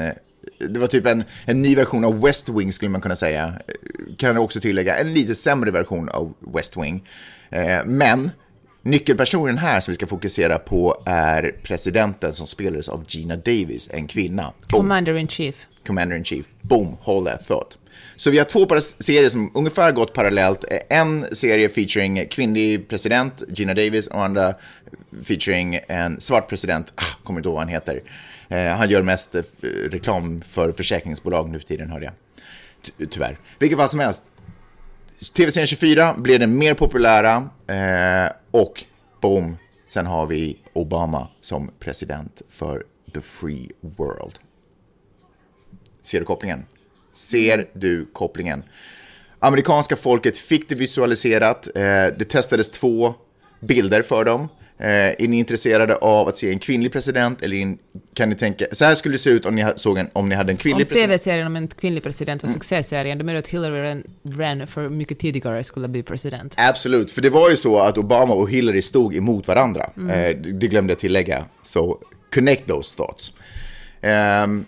det 0.69 0.79
var 0.79 0.87
typ 0.87 1.05
en, 1.05 1.23
en 1.45 1.61
ny 1.61 1.75
version 1.75 2.05
av 2.05 2.21
West 2.21 2.49
Wing 2.49 2.71
skulle 2.71 2.89
man 2.89 3.01
kunna 3.01 3.15
säga. 3.15 3.53
Eh, 3.67 4.15
Kan 4.17 4.35
jag 4.35 4.43
också 4.43 4.59
tillägga, 4.59 4.97
en 4.97 5.13
lite 5.13 5.35
sämre 5.35 5.71
version 5.71 6.09
av 6.09 6.33
West 6.39 6.77
Wing. 6.77 7.07
Eh, 7.49 7.85
men 7.85 8.31
nyckelpersonen 8.81 9.57
här 9.57 9.79
som 9.79 9.91
vi 9.91 9.95
ska 9.95 10.07
fokusera 10.07 10.59
på 10.59 11.03
är 11.05 11.55
presidenten 11.63 12.33
som 12.33 12.47
spelades 12.47 12.89
av 12.89 13.05
Gina 13.07 13.35
Davis, 13.35 13.89
en 13.93 14.07
kvinna. 14.07 14.53
Boom. 14.71 14.81
Commander 14.81 15.13
in 15.13 15.27
Chief. 15.27 15.67
Commander 15.87 16.15
in 16.15 16.23
Chief. 16.23 16.45
Boom, 16.61 16.97
hold 17.01 17.27
that 17.27 17.47
thought. 17.47 17.77
Så 18.15 18.29
vi 18.29 18.37
har 18.37 18.45
två 18.45 18.67
serier 18.79 19.29
som 19.29 19.51
ungefär 19.53 19.91
gått 19.91 20.13
parallellt. 20.13 20.65
En 20.89 21.35
serie 21.35 21.69
featuring 21.69 22.27
kvinnlig 22.27 22.89
president, 22.89 23.43
Gina 23.49 23.73
Davis, 23.73 24.07
och 24.07 24.25
andra 24.25 24.53
featuring 25.23 25.79
en 25.87 26.19
svart 26.19 26.49
president, 26.49 26.93
ah, 26.95 27.03
kommer 27.23 27.39
inte 27.39 27.47
ihåg 27.47 27.53
vad 27.55 27.63
han 27.63 27.73
heter. 27.73 28.01
Eh, 28.49 28.67
han 28.67 28.89
gör 28.89 29.01
mest 29.01 29.35
eh, 29.35 29.41
reklam 29.91 30.41
för 30.41 30.71
försäkringsbolag 30.71 31.49
nu 31.49 31.59
för 31.59 31.65
tiden, 31.67 31.89
hörde 31.89 32.05
jag. 32.05 32.13
Ty- 32.97 33.05
Tyvärr. 33.05 33.37
Vilket 33.59 33.77
fall 33.79 33.89
som 33.89 33.99
helst. 33.99 34.23
TV-serien 35.35 35.67
24 35.67 36.13
blev 36.17 36.39
den 36.39 36.57
mer 36.57 36.73
populära 36.73 37.49
eh, 37.67 38.31
och 38.51 38.83
boom, 39.21 39.57
sen 39.87 40.05
har 40.05 40.25
vi 40.25 40.57
Obama 40.73 41.27
som 41.41 41.71
president 41.79 42.41
för 42.49 42.83
the 43.13 43.21
free 43.21 43.69
world. 43.81 44.39
Ser 46.01 46.19
du 46.19 46.25
kopplingen? 46.25 46.65
Ser 47.13 47.69
du 47.73 48.05
kopplingen? 48.13 48.63
Amerikanska 49.39 49.95
folket 49.95 50.37
fick 50.37 50.69
det 50.69 50.75
visualiserat. 50.75 51.67
Eh, 51.75 51.81
det 52.17 52.29
testades 52.29 52.71
två 52.71 53.13
bilder 53.59 54.01
för 54.01 54.23
dem. 54.25 54.47
Eh, 54.77 54.87
är 54.89 55.27
ni 55.27 55.37
intresserade 55.37 55.95
av 55.95 56.27
att 56.27 56.37
se 56.37 56.49
en 56.49 56.59
kvinnlig 56.59 56.91
president? 56.91 57.41
Eller 57.41 57.57
in, 57.57 57.77
kan 58.13 58.29
ni 58.29 58.35
tänka... 58.35 58.65
Så 58.71 58.85
här 58.85 58.95
skulle 58.95 59.13
det 59.13 59.19
se 59.19 59.29
ut 59.29 59.45
om 59.45 59.55
ni, 59.55 59.65
såg 59.75 59.97
en, 59.97 60.09
om 60.13 60.29
ni 60.29 60.35
hade 60.35 60.51
en 60.51 60.55
Om 60.55 60.57
kvinnlig 60.57 60.87
president. 60.89 61.09
TV-serien 61.11 61.47
om 61.47 61.55
en 61.55 61.67
kvinnlig 61.67 62.03
president 62.03 62.43
Mm. 62.43 62.51
var 62.51 62.53
succéserien, 62.53 63.17
då 63.17 63.25
menar 63.25 63.33
du 63.33 63.39
att 63.39 63.47
Hillary 63.47 64.03
ran, 64.23 64.67
för 64.67 64.89
mycket 64.89 65.19
tidigare 65.19 65.63
skulle 65.63 65.87
bli 65.87 66.03
president. 66.03 66.55
Absolut, 66.57 67.11
för 67.11 67.21
det 67.21 67.29
var 67.29 67.49
ju 67.49 67.55
så 67.55 67.79
att 67.79 67.97
Obama 67.97 68.33
och 68.33 68.49
Hillary 68.49 68.81
stod 68.81 69.15
emot 69.15 69.47
varandra. 69.47 69.83
Eh, 69.83 70.37
det 70.37 70.67
glömde 70.67 70.91
jag 70.91 70.99
tillägga. 70.99 71.45
Så 71.63 71.97
connect 72.33 72.67
those 72.67 72.97
thoughts. 72.97 73.33
Ehm, 74.01 74.65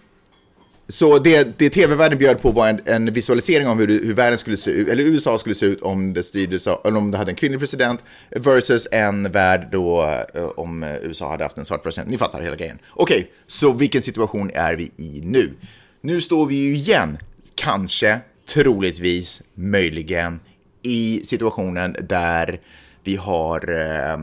så 0.88 1.20
det, 1.20 1.60
det 1.60 1.70
tv-världen 1.70 2.18
bjöd 2.18 2.42
på 2.42 2.52
var 2.52 2.68
en, 2.68 2.82
en 2.86 3.14
visualisering 3.14 3.68
av 3.68 3.78
hur, 3.78 3.88
hur 3.88 4.14
världen 4.14 4.38
skulle 4.38 4.58
se 4.58 4.72
ut, 4.72 4.90
eller 4.90 5.04
USA 5.04 5.38
skulle 5.38 5.56
se 5.56 5.66
ut 5.66 5.82
om 5.82 6.14
det 6.14 6.24
styrdes 6.24 6.68
av, 6.68 6.82
eller 6.86 6.98
om 6.98 7.12
det 7.12 7.18
hade 7.18 7.32
en 7.32 7.36
kvinnlig 7.36 7.60
president 7.60 8.00
versus 8.32 8.88
en 8.92 9.32
värld 9.32 9.68
då 9.72 10.04
eh, 10.34 10.44
om 10.46 10.84
USA 10.84 11.30
hade 11.30 11.44
haft 11.44 11.58
en 11.58 11.66
svart 11.66 11.84
president. 11.84 12.10
Ni 12.10 12.18
fattar 12.18 12.42
hela 12.42 12.56
grejen. 12.56 12.80
Okej, 12.90 13.32
så 13.48 13.72
vilken 13.72 14.02
situation 14.02 14.52
är 14.54 14.74
vi 14.74 14.92
i 14.98 15.22
nu? 15.24 15.54
Nu 16.02 16.22
står 16.22 16.46
vi 16.46 16.56
ju 16.56 16.76
igen, 16.76 17.18
kanske, 17.56 18.20
troligtvis, 18.50 19.44
möjligen, 19.54 20.40
i 20.82 21.22
situationen 21.24 21.96
där 22.02 22.60
vi 23.04 23.16
har 23.16 23.70
eh, 23.70 24.18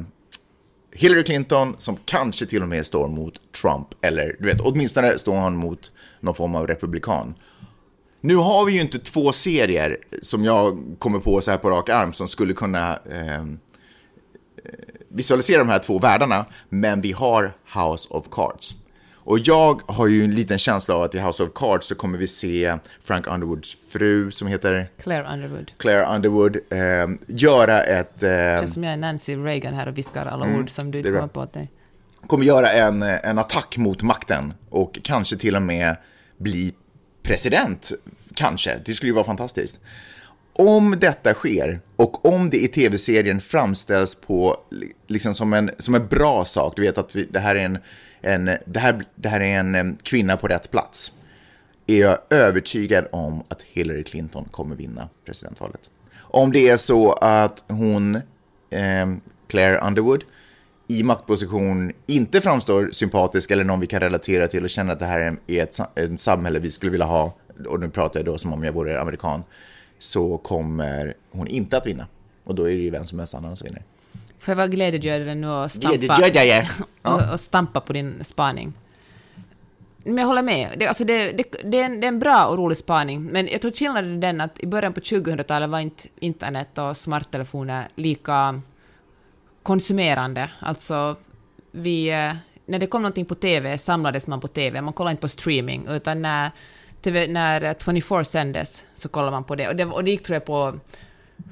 Hillary 0.93 1.25
Clinton 1.25 1.75
som 1.79 1.97
kanske 2.05 2.47
till 2.47 2.63
och 2.63 2.69
med 2.69 2.87
står 2.87 3.09
mot 3.09 3.35
Trump, 3.63 3.89
eller 4.01 4.37
du 4.39 4.47
vet, 4.47 4.61
åtminstone 4.61 5.19
står 5.19 5.37
han 5.37 5.57
mot 5.57 5.93
någon 6.23 6.35
form 6.35 6.55
av 6.55 6.67
republikan. 6.67 7.35
Nu 8.21 8.37
har 8.37 8.67
vi 8.67 8.73
ju 8.73 8.81
inte 8.81 8.99
två 8.99 9.33
serier 9.33 9.97
som 10.23 10.45
jag 10.45 10.79
kommer 10.99 11.19
på 11.19 11.41
så 11.41 11.51
här 11.51 11.59
på 11.59 11.71
rak 11.71 11.89
arm 11.89 12.13
som 12.13 12.29
skulle 12.29 12.55
kunna 12.55 12.93
eh, 12.93 13.45
visualisera 15.09 15.59
de 15.59 15.69
här 15.69 15.79
två 15.79 15.99
världarna, 15.99 16.45
men 16.69 17.01
vi 17.01 17.13
har 17.13 17.53
House 17.75 18.09
of 18.11 18.27
Cards. 18.31 18.75
Och 19.25 19.39
jag 19.39 19.83
har 19.87 20.07
ju 20.07 20.25
en 20.25 20.35
liten 20.35 20.59
känsla 20.59 20.95
av 20.95 21.03
att 21.03 21.15
i 21.15 21.19
House 21.19 21.43
of 21.43 21.51
Cards 21.55 21.87
så 21.87 21.95
kommer 21.95 22.19
vi 22.19 22.27
se 22.27 22.77
Frank 23.05 23.27
Underwoods 23.27 23.77
fru 23.89 24.31
som 24.31 24.49
heter 24.49 24.87
Claire 25.03 25.35
Underwood. 25.35 25.73
Claire 25.79 26.07
Underwood 26.15 26.57
eh, 26.71 27.09
göra 27.27 27.85
ett... 27.85 28.23
Eh, 28.23 28.31
Känns 28.31 28.75
som 28.75 28.85
jag 28.85 28.93
är 28.93 28.97
Nancy 28.97 29.37
Reagan 29.37 29.75
här 29.75 29.89
och 29.89 29.99
viskar 29.99 30.27
alla 30.27 30.47
ord 30.59 30.71
som 30.71 30.91
du 30.91 30.99
inte 30.99 31.09
Mm, 31.09 31.15
det 31.15 31.21
kommer 31.21 31.33
på 31.33 31.41
att 31.41 31.53
dig. 31.53 31.71
kommer 32.27 32.45
göra 32.45 32.71
en, 32.73 33.03
en 33.03 33.39
attack 33.39 33.77
mot 33.77 34.03
makten 34.03 34.55
och 34.71 34.99
kanske 35.03 35.37
till 35.37 35.57
och 35.57 35.63
med 35.63 35.97
bli 36.43 36.75
president. 37.23 37.93
Kanske, 38.35 38.79
det 38.85 38.95
skulle 38.95 39.09
ju 39.09 39.15
vara 39.15 39.25
fantastiskt. 39.25 39.81
Om 40.53 40.97
detta 41.01 41.35
sker 41.35 41.81
och 41.97 42.25
om 42.25 42.51
det 42.51 42.57
i 42.57 42.69
tv-serien 42.69 43.41
framställs 43.41 44.15
på 44.15 44.57
liksom 45.07 45.35
som 45.35 45.53
en, 45.53 45.71
som 45.79 45.95
en 45.95 46.07
bra 46.07 46.45
sak, 46.45 46.77
du 46.77 46.83
vet 46.83 46.99
att 46.99 47.17
vi, 47.17 47.25
det, 47.25 47.39
här 47.39 47.55
är 47.55 47.65
en, 47.65 47.79
en, 48.21 48.45
det, 48.67 48.81
här, 48.81 49.05
det 49.15 49.29
här 49.29 49.41
är 49.41 49.59
en 49.59 49.97
kvinna 50.03 50.37
på 50.37 50.49
rätt 50.49 50.71
plats, 50.71 51.13
är 51.87 52.01
jag 52.01 52.19
övertygad 52.31 53.07
om 53.13 53.43
att 53.49 53.63
Hillary 53.63 54.05
Clinton 54.05 54.45
kommer 54.51 54.77
vinna 54.77 55.09
presidentvalet. 55.25 55.91
Om 56.19 56.53
det 56.53 56.69
är 56.69 56.77
så 56.77 57.13
att 57.13 57.65
hon, 57.69 58.15
eh, 58.71 59.15
Claire 59.49 59.79
Underwood, 59.79 60.25
i 60.89 61.03
maktposition 61.03 61.93
inte 62.07 62.41
framstår 62.41 62.91
sympatisk 62.93 63.51
eller 63.51 63.65
någon 63.65 63.81
vi 63.81 63.87
kan 63.87 64.01
relatera 64.01 64.49
till 64.49 64.65
och 64.65 64.71
känna 64.71 64.93
att 64.93 64.99
det 64.99 65.07
här 65.07 65.37
är 65.47 65.63
ett, 65.63 65.99
ett 65.99 66.21
samhälle 66.21 66.59
vi 66.59 66.71
skulle 66.71 66.93
vilja 66.93 67.07
ha, 67.07 67.35
och 67.69 67.81
nu 67.81 67.89
pratar 67.89 68.21
jag 68.21 68.27
då 68.27 68.39
som 68.39 68.53
om 68.53 68.65
jag 68.65 68.73
vore 68.73 69.01
amerikan, 69.01 69.43
så 69.99 70.39
kommer 70.39 71.15
hon 71.31 71.47
inte 71.47 71.77
att 71.77 71.87
vinna. 71.87 72.07
Och 72.45 72.55
då 72.55 72.71
är 72.71 72.77
det 72.77 72.83
ju 72.83 72.91
vem 72.91 73.07
som 73.07 73.19
helst 73.19 73.35
annan 73.35 73.57
som 73.57 73.65
vinner. 73.65 73.83
Får 74.39 74.53
jag 74.53 74.57
vara 74.57 74.67
glädjedödare 74.67 75.35
nu 75.35 75.49
och 75.49 75.71
stampa, 75.71 75.97
Glädjedödare. 75.97 76.61
och, 76.81 76.87
Ja. 77.03 77.33
och 77.33 77.41
stampa 77.41 77.81
på 77.81 77.93
din 77.93 78.25
spaning? 78.25 78.73
Men 80.05 80.19
jag 80.19 80.27
håller 80.27 80.43
med. 80.43 80.75
Det, 80.79 80.87
alltså 80.87 81.05
det, 81.05 81.33
det, 81.33 81.45
det, 81.65 81.81
är 81.81 81.85
en, 81.85 82.01
det 82.01 82.07
är 82.07 82.09
en 82.09 82.19
bra 82.19 82.47
och 82.47 82.59
rolig 82.59 82.79
spaning, 82.79 83.25
men 83.25 83.49
jag 83.49 83.61
tror 83.61 83.71
skillnaden 83.73 84.17
är 84.17 84.21
den 84.21 84.41
att 84.41 84.61
i 84.61 84.67
början 84.67 84.93
på 84.93 85.01
2000-talet 85.01 85.71
var 85.71 85.81
inte 85.81 86.09
internet 86.21 86.79
och 86.79 86.97
smarttelefoner 86.97 87.89
lika 87.95 88.61
konsumerande. 89.63 90.51
Alltså, 90.61 91.17
vi, 91.71 92.09
eh, 92.09 92.33
när 92.67 92.79
det 92.79 92.87
kom 92.87 93.03
någonting 93.03 93.25
på 93.25 93.35
TV 93.35 93.79
samlades 93.79 94.27
man 94.27 94.41
på 94.41 94.49
TV, 94.49 94.81
man 94.81 94.93
kollade 94.93 95.11
inte 95.11 95.21
på 95.21 95.29
streaming, 95.29 95.87
utan 95.89 96.23
när, 96.23 96.51
TV, 97.03 97.27
när 97.27 97.75
24 97.85 98.25
sändes 98.25 98.83
så 98.95 99.09
kollade 99.09 99.33
man 99.33 99.45
på 99.45 99.55
det. 99.55 99.69
Och 99.69 99.77
det, 99.77 99.85
och 99.85 100.05
det 100.05 100.11
gick 100.11 100.23
tror 100.23 100.35
jag 100.35 100.45
på 100.45 100.79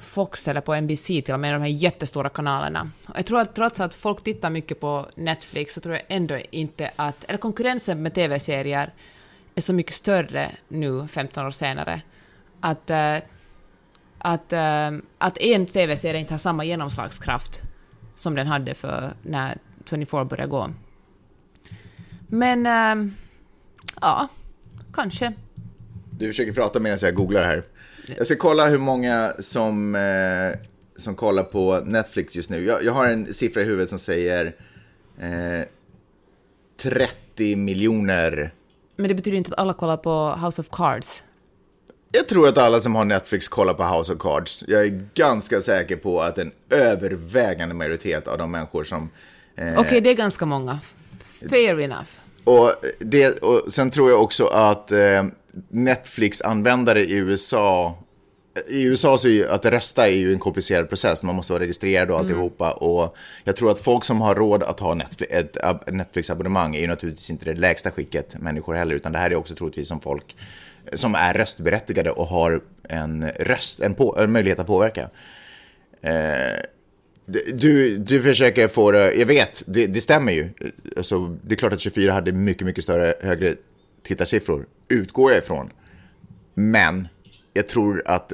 Fox 0.00 0.48
eller 0.48 0.60
på 0.60 0.80
NBC 0.80 1.06
till 1.06 1.34
och 1.34 1.40
med, 1.40 1.54
de 1.54 1.60
här 1.62 1.68
jättestora 1.68 2.28
kanalerna. 2.28 2.90
Och 3.08 3.18
Jag 3.18 3.26
tror 3.26 3.40
att 3.40 3.54
trots 3.54 3.80
att 3.80 3.94
folk 3.94 4.24
tittar 4.24 4.50
mycket 4.50 4.80
på 4.80 5.06
Netflix 5.14 5.74
så 5.74 5.80
tror 5.80 5.94
jag 5.94 6.04
ändå 6.08 6.38
inte 6.50 6.90
att, 6.96 7.24
eller 7.24 7.38
konkurrensen 7.38 8.02
med 8.02 8.14
TV-serier 8.14 8.92
är 9.54 9.60
så 9.60 9.72
mycket 9.72 9.94
större 9.94 10.50
nu, 10.68 11.08
15 11.08 11.46
år 11.46 11.50
senare, 11.50 12.00
att, 12.60 12.90
eh, 12.90 13.16
att, 14.18 14.52
eh, 14.52 14.90
att 15.18 15.38
en 15.38 15.66
TV-serie 15.66 16.20
inte 16.20 16.34
har 16.34 16.38
samma 16.38 16.64
genomslagskraft 16.64 17.62
som 18.20 18.34
den 18.34 18.46
hade 18.46 18.74
för 18.74 19.12
när 19.22 19.58
24 19.90 20.24
började 20.24 20.50
gå. 20.50 20.70
Men, 22.28 22.66
eh, 22.66 23.12
ja, 24.00 24.28
kanske. 24.92 25.32
Du 26.10 26.26
försöker 26.26 26.52
prata 26.52 26.80
medan 26.80 26.98
jag 27.02 27.14
googlar 27.14 27.42
här. 27.42 27.62
Jag 28.16 28.26
ska 28.26 28.36
kolla 28.36 28.68
hur 28.68 28.78
många 28.78 29.32
som, 29.38 29.94
eh, 29.94 30.58
som 30.96 31.14
kollar 31.14 31.42
på 31.42 31.80
Netflix 31.84 32.36
just 32.36 32.50
nu. 32.50 32.64
Jag, 32.64 32.84
jag 32.84 32.92
har 32.92 33.06
en 33.06 33.32
siffra 33.32 33.62
i 33.62 33.64
huvudet 33.64 33.88
som 33.88 33.98
säger 33.98 34.56
eh, 35.20 35.64
30 36.76 37.56
miljoner. 37.56 38.54
Men 38.96 39.08
det 39.08 39.14
betyder 39.14 39.38
inte 39.38 39.50
att 39.52 39.60
alla 39.60 39.72
kollar 39.72 39.96
på 39.96 40.36
House 40.44 40.60
of 40.60 40.68
Cards. 40.70 41.22
Jag 42.12 42.28
tror 42.28 42.48
att 42.48 42.58
alla 42.58 42.80
som 42.80 42.94
har 42.94 43.04
Netflix 43.04 43.48
kollar 43.48 43.74
på 43.74 43.84
House 43.84 44.12
of 44.12 44.18
Cards. 44.18 44.64
Jag 44.68 44.84
är 44.84 45.02
ganska 45.14 45.60
säker 45.60 45.96
på 45.96 46.22
att 46.22 46.38
en 46.38 46.52
övervägande 46.70 47.74
majoritet 47.74 48.28
av 48.28 48.38
de 48.38 48.50
människor 48.50 48.84
som... 48.84 49.10
Eh, 49.56 49.78
Okej, 49.80 50.00
det 50.00 50.10
är 50.10 50.14
ganska 50.14 50.46
många. 50.46 50.80
Fair 51.50 51.80
enough. 51.80 52.08
Och, 52.44 52.74
det, 52.98 53.38
och 53.38 53.72
sen 53.72 53.90
tror 53.90 54.10
jag 54.10 54.22
också 54.22 54.46
att 54.46 54.92
eh, 54.92 55.24
Netflix-användare 55.68 57.00
i 57.00 57.12
USA 57.16 57.98
i 58.68 58.84
USA 58.84 59.18
så 59.18 59.28
är 59.28 59.32
ju 59.32 59.48
att 59.48 59.64
rösta 59.64 60.06
är 60.08 60.12
ju 60.14 60.32
en 60.32 60.38
komplicerad 60.38 60.88
process, 60.88 61.22
man 61.22 61.34
måste 61.34 61.52
vara 61.52 61.62
registrerad 61.62 62.10
och 62.10 62.18
alltihopa. 62.18 62.72
Och 62.72 63.16
jag 63.44 63.56
tror 63.56 63.70
att 63.70 63.78
folk 63.78 64.04
som 64.04 64.20
har 64.20 64.34
råd 64.34 64.62
att 64.62 64.80
ha 64.80 64.94
Netflix, 64.94 65.32
ett 65.32 65.56
ab- 65.64 65.84
Netflix-abonnemang 65.92 66.76
är 66.76 66.80
ju 66.80 66.86
naturligtvis 66.86 67.30
inte 67.30 67.44
det 67.44 67.54
lägsta 67.54 67.90
skicket 67.90 68.38
människor 68.40 68.74
heller, 68.74 68.94
utan 68.94 69.12
det 69.12 69.18
här 69.18 69.30
är 69.30 69.34
också 69.34 69.54
troligtvis 69.54 69.88
som 69.88 70.00
folk 70.00 70.36
som 70.92 71.14
är 71.14 71.34
röstberättigade 71.34 72.10
och 72.10 72.26
har 72.26 72.60
en 72.88 73.30
röst, 73.30 73.80
en, 73.80 73.94
på, 73.94 74.18
en 74.18 74.32
möjlighet 74.32 74.58
att 74.58 74.66
påverka. 74.66 75.10
Eh, 76.02 76.62
du, 77.52 77.98
du 77.98 78.22
försöker 78.22 78.68
få 78.68 78.90
det, 78.90 79.14
jag 79.14 79.26
vet, 79.26 79.62
det, 79.66 79.86
det 79.86 80.00
stämmer 80.00 80.32
ju. 80.32 80.48
Alltså, 80.96 81.36
det 81.42 81.54
är 81.54 81.56
klart 81.56 81.72
att 81.72 81.80
24 81.80 82.12
hade 82.12 82.32
mycket, 82.32 82.66
mycket 82.66 82.84
större, 82.84 83.14
högre 83.20 83.54
tittarsiffror, 84.02 84.66
utgår 84.88 85.32
jag 85.32 85.38
ifrån. 85.38 85.72
Men 86.54 87.08
jag 87.52 87.68
tror 87.68 88.02
att 88.06 88.32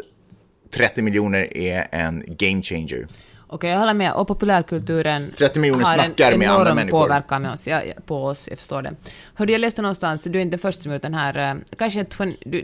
30 0.70 1.02
miljoner 1.02 1.56
är 1.56 1.88
en 1.90 2.24
game 2.26 2.62
changer. 2.62 3.06
Okej, 3.48 3.70
jag 3.70 3.78
håller 3.78 3.94
med. 3.94 4.12
Och 4.12 4.28
populärkulturen 4.28 5.30
30 5.30 5.60
miljoner 5.60 5.84
har 5.84 5.94
snackar 5.94 6.32
en 6.32 6.42
enorm 6.42 6.88
påverkan 6.88 7.42
med 7.42 7.52
oss, 7.52 7.66
ja, 7.68 7.80
på 8.06 8.24
oss, 8.24 8.48
jag 8.48 8.58
förstår 8.58 8.82
det. 8.82 8.94
Hörde, 9.34 9.52
jag 9.52 9.60
läste 9.60 9.82
någonstans, 9.82 10.24
du 10.24 10.38
är 10.38 10.42
inte 10.42 10.50
den 10.56 10.58
första 10.58 10.82
som 10.82 10.92
gjort 10.92 11.02
den 11.02 11.14
här, 11.14 11.50
eh, 11.50 11.56
kanske 11.78 12.06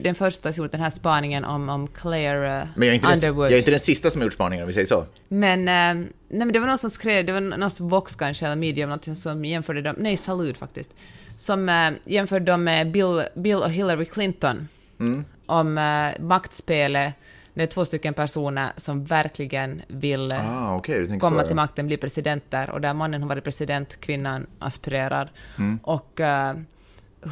den 0.01 0.15
första 0.15 0.53
som 0.53 0.65
gjort 0.65 0.73
den 0.73 0.81
här 0.81 0.91
spaningen 0.91 1.45
om, 1.45 1.69
om 1.69 1.89
Claire 1.89 2.61
eh, 2.61 2.67
Men 2.75 2.89
jag 2.89 2.91
är, 2.91 2.95
inte 2.95 3.07
den, 3.07 3.15
Underwood. 3.15 3.47
jag 3.47 3.53
är 3.53 3.59
inte 3.59 3.71
den 3.71 3.81
sista 3.81 4.11
som 4.11 4.21
har 4.21 4.27
gjort 4.27 4.35
spaningen, 4.35 4.63
om 4.63 4.67
vi 4.67 4.73
säger 4.73 4.87
så. 4.87 5.05
Men, 5.29 5.61
eh, 5.61 5.75
nej, 5.75 6.07
men 6.29 6.53
det 6.53 6.59
var 6.59 6.67
någon 6.67 6.79
som 6.79 6.91
skrev, 6.91 7.27
det 7.27 7.33
var 7.33 7.41
någon 7.41 7.71
som 7.71 7.89
Vox 7.89 8.17
kanske, 8.17 8.47
eller 8.47 8.57
Medium, 8.57 8.89
någonting 8.89 9.15
som 9.17 9.45
jämförde 9.45 9.83
dem, 9.83 9.95
nej, 9.99 10.17
Salud 10.17 10.57
faktiskt, 10.57 10.91
som 11.37 11.93
jämförde 12.05 12.45
dem 12.45 12.65
med 12.65 12.91
Bill, 12.91 13.23
Bill 13.35 13.57
och 13.57 13.71
Hillary 13.71 14.05
Clinton 14.05 14.69
Mm. 15.01 15.25
om 15.47 15.75
maktspelet, 16.21 17.15
det 17.55 17.63
är 17.63 17.67
två 17.67 17.85
stycken 17.85 18.15
personer 18.15 18.73
som 18.77 19.05
verkligen 19.05 19.83
vill 19.89 20.33
Ah, 20.33 20.81
tänker 20.81 21.19
komma 21.19 21.41
så. 21.41 21.47
till 21.47 21.57
makten, 21.57 21.87
bli 21.87 21.97
presidenter, 21.97 22.71
och 22.71 22.81
där 22.81 22.95
mannen 22.95 23.23
har 23.23 23.29
varit 23.29 23.45
president, 23.45 24.01
kvinnan 24.01 24.47
aspirerar. 24.59 25.33
Mm. 25.59 25.81
Och 25.83 26.21
uh, 26.21 26.53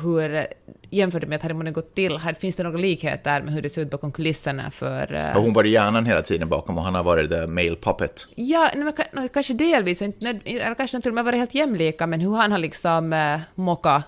hur, 0.02 0.46
jämfört 0.90 1.26
med 1.26 1.36
att 1.44 1.64
det 1.64 1.70
gått 1.70 1.94
till, 1.94 2.18
här, 2.18 2.32
finns 2.32 2.56
det 2.56 2.62
några 2.62 2.78
likheter 2.78 3.42
med 3.42 3.54
hur 3.54 3.62
det 3.62 3.70
ser 3.70 3.82
ut 3.82 3.90
bakom 3.90 4.12
kulisserna 4.12 4.70
för... 4.70 5.14
eh, 5.14 5.22
Har 5.22 5.40
hon 5.40 5.52
varit 5.52 5.70
hjärnan 5.72 6.06
hela 6.06 6.22
tiden 6.22 6.48
bakom 6.48 6.78
och 6.78 6.84
han 6.84 6.94
har 6.94 7.02
varit 7.02 7.30
the 7.30 7.46
male 7.46 7.76
puppet. 7.76 8.26
Ja, 8.34 8.70
nej, 8.74 8.92
men, 9.12 9.28
kanske 9.28 9.54
delvis, 9.54 10.02
eller 10.02 10.74
kanske 10.74 10.96
de 10.96 11.02
till 11.02 11.10
och 11.10 11.14
med 11.14 11.24
varit 11.24 11.38
helt 11.38 11.54
jämlika, 11.54 12.06
men 12.06 12.20
hur 12.20 12.36
han 12.36 12.52
har 12.52 12.58
liksom 12.58 13.12
uh, 13.12 13.40
mockat 13.54 14.04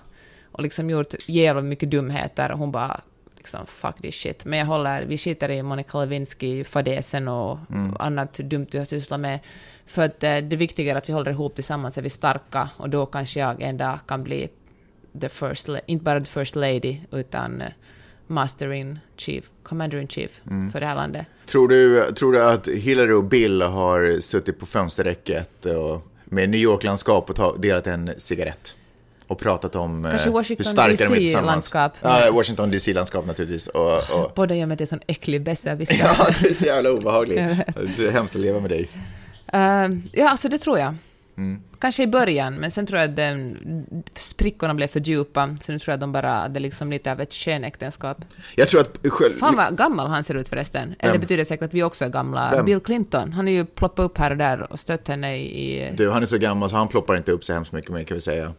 och 0.51 0.63
liksom 0.63 0.89
gjort 0.89 1.13
jävla 1.27 1.61
mycket 1.61 1.91
dumheter 1.91 2.51
och 2.51 2.59
hon 2.59 2.71
bara 2.71 3.01
liksom 3.43 3.65
fuck 3.65 4.01
this 4.01 4.15
shit. 4.15 4.45
Men 4.45 4.59
jag 4.59 4.65
håller, 4.65 5.05
vi 5.05 5.17
skiter 5.17 5.51
i 5.51 5.63
Monica 5.63 5.97
Lewinsky-fadäsen 5.97 7.27
och 7.27 7.57
annat 7.99 8.33
dumt 8.33 8.67
du 8.71 8.77
har 8.77 8.85
sysslat 8.85 9.19
med. 9.19 9.39
För 9.85 10.01
att 10.01 10.23
eh, 10.23 10.37
det 10.37 10.55
viktiga 10.55 10.91
är 10.91 10.97
att 10.97 11.09
vi 11.09 11.13
håller 11.13 11.31
ihop 11.31 11.55
tillsammans, 11.55 11.97
är 11.97 12.01
vi 12.01 12.09
starka 12.09 12.69
och 12.77 12.89
då 12.89 13.05
kanske 13.05 13.39
jag 13.39 13.61
en 13.61 13.77
dag 13.77 13.99
kan 14.07 14.23
bli 14.23 14.49
the 15.21 15.29
first, 15.29 15.69
inte 15.85 16.03
bara 16.03 16.19
the 16.19 16.25
first 16.25 16.55
lady, 16.55 16.97
utan 17.11 17.61
eh, 17.61 17.67
master 18.27 18.71
in 18.71 18.99
chief, 19.17 19.49
commander 19.63 19.97
in 19.97 20.07
chief 20.07 20.41
för 20.71 20.79
det 20.79 20.85
här 20.85 20.95
landet. 20.95 21.25
Tror 21.45 21.67
du, 21.67 22.11
tror 22.11 22.31
du 22.31 22.43
att 22.43 22.67
Hillary 22.67 23.11
och 23.11 23.23
Bill 23.23 23.61
har 23.61 24.21
suttit 24.21 24.59
på 24.59 24.65
fönsterräcket 24.65 25.65
och 25.65 26.07
med 26.25 26.49
New 26.49 26.59
York-landskap 26.59 27.29
och 27.29 27.59
delat 27.59 27.87
en 27.87 28.11
cigarett? 28.17 28.75
Och 29.33 29.39
pratat 29.39 29.75
om 29.75 30.05
eh, 30.05 30.11
hur 30.11 30.63
starka 30.63 30.95
de 30.95 31.03
är 31.03 31.17
tillsammans. 31.17 31.71
DC-landskap. 31.71 31.93
Ja, 32.01 32.31
Washington 32.31 32.71
DC-landskap 32.71 33.25
naturligtvis. 33.25 33.67
Och, 33.67 33.95
och, 34.11 34.31
Båda 34.35 34.55
gör 34.55 34.65
mig 34.65 34.77
till 34.77 34.83
en 34.83 34.87
sån 34.87 35.01
äcklig 35.07 35.43
besserwisser. 35.43 35.95
ja, 35.99 36.27
det 36.41 36.49
är 36.49 36.53
så 36.53 36.65
jävla 36.65 36.89
vet. 36.89 37.97
Det 37.97 38.05
är 38.05 38.11
hemskt 38.11 38.35
att 38.35 38.41
leva 38.41 38.59
med 38.59 38.69
dig. 38.69 38.89
Eh, 39.53 39.59
ja, 40.11 40.29
alltså 40.29 40.49
det 40.49 40.57
tror 40.57 40.79
jag. 40.79 40.95
Mm. 41.37 41.61
Kanske 41.79 42.03
i 42.03 42.07
början, 42.07 42.55
men 42.55 42.71
sen 42.71 42.85
tror 42.85 42.99
jag 42.99 43.09
att 43.09 43.15
den, 43.15 43.57
sprickorna 44.13 44.73
blev 44.73 44.87
för 44.87 44.99
djupa, 44.99 45.57
så 45.61 45.71
nu 45.71 45.79
tror 45.79 45.91
jag 45.91 45.97
att 45.97 46.01
de 46.01 46.11
bara, 46.11 46.47
det 46.47 46.59
är 46.59 46.61
liksom 46.61 46.91
lite 46.91 47.11
av 47.11 47.21
ett 47.21 47.33
skenäktenskap. 47.33 48.17
Jag 48.55 48.69
tror 48.69 48.81
att 48.81 48.97
själv... 49.09 49.31
Fan 49.39 49.55
vad 49.55 49.77
gammal 49.77 50.07
han 50.07 50.23
ser 50.23 50.35
ut 50.35 50.49
förresten. 50.49 50.95
Eller 50.99 51.13
det 51.13 51.19
betyder 51.19 51.43
säkert 51.43 51.65
att 51.65 51.73
vi 51.73 51.83
också 51.83 52.05
är 52.05 52.09
gamla. 52.09 52.51
Vem? 52.51 52.65
Bill 52.65 52.79
Clinton, 52.79 53.33
han 53.33 53.47
är 53.47 53.51
ju 53.51 53.65
ploppat 53.65 54.05
upp 54.05 54.17
här 54.17 54.31
och 54.31 54.37
där 54.37 54.71
och 54.71 54.79
stött 54.79 55.07
henne 55.07 55.37
i 55.37 55.91
Du, 55.97 56.09
han 56.09 56.23
är 56.23 56.27
så 56.27 56.37
gammal 56.37 56.69
så 56.69 56.75
han 56.75 56.87
ploppar 56.87 57.17
inte 57.17 57.31
upp 57.31 57.43
så 57.43 57.53
hemskt 57.53 57.71
mycket 57.71 57.91
mer 57.91 58.03
kan 58.03 58.15
vi 58.15 58.21
säga. 58.21 58.53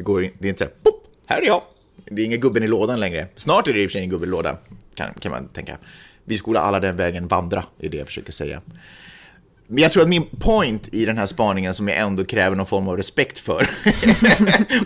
Det, 0.00 0.04
går, 0.04 0.20
det 0.38 0.46
är 0.46 0.48
inte 0.48 0.58
så 0.58 0.64
här, 0.64 0.72
pop, 0.82 1.04
här 1.26 1.42
är 1.42 1.46
jag. 1.46 1.62
Det 2.10 2.22
är 2.22 2.26
ingen 2.26 2.40
gubben 2.40 2.62
i 2.62 2.68
lådan 2.68 3.00
längre. 3.00 3.26
Snart 3.36 3.68
är 3.68 3.72
det 3.72 3.82
i 3.82 3.86
och 3.86 3.90
för 3.90 3.92
sig 3.92 4.02
en 4.02 4.10
gubbe 4.10 4.26
i 4.26 4.28
lådan, 4.28 4.56
kan, 4.94 5.14
kan 5.14 5.32
man 5.32 5.48
tänka. 5.48 5.76
Vi 6.24 6.38
skola 6.38 6.60
alla 6.60 6.80
den 6.80 6.96
vägen 6.96 7.28
vandra, 7.28 7.64
är 7.80 7.88
det 7.88 7.96
jag 7.96 8.06
försöker 8.06 8.32
säga. 8.32 8.60
Men 9.66 9.78
jag 9.82 9.92
tror 9.92 10.02
att 10.02 10.08
min 10.08 10.26
point 10.26 10.88
i 10.94 11.04
den 11.04 11.18
här 11.18 11.26
spaningen 11.26 11.74
som 11.74 11.88
jag 11.88 11.98
ändå 11.98 12.24
kräver 12.24 12.56
någon 12.56 12.66
form 12.66 12.88
av 12.88 12.96
respekt 12.96 13.38
för 13.38 13.60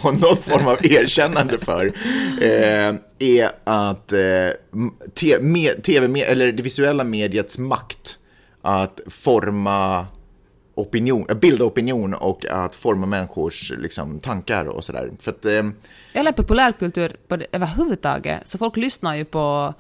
och 0.03 0.21
någon 0.21 0.37
form 0.37 0.67
av 0.67 0.79
erkännande 0.87 1.59
för 1.59 1.87
eh, 2.43 2.95
är 3.19 3.51
att 3.65 4.13
eh, 4.13 4.19
te- 5.15 5.39
me- 5.39 5.81
TV, 5.83 6.23
eller 6.23 6.53
det 6.53 6.63
visuella 6.63 7.05
mediets 7.05 7.59
makt 7.59 8.19
att 8.63 9.01
forma 9.07 10.07
opinion, 10.75 11.27
äh, 11.29 11.37
bilda 11.37 11.65
opinion 11.65 12.15
och 12.15 12.47
att 12.51 12.75
forma 12.75 13.07
människors 13.07 13.73
liksom, 13.79 14.21
tankar 14.21 14.65
och 14.65 14.85
sådär. 14.85 15.11
Eh, 15.27 15.65
Eller 16.13 16.33
populärkultur 16.33 17.17
på 17.29 17.39
överhuvudtaget, 17.53 18.49
så 18.49 18.59
folk 18.59 18.77
lyssnar 18.77 19.15
ju 19.15 19.25
på 19.25 19.75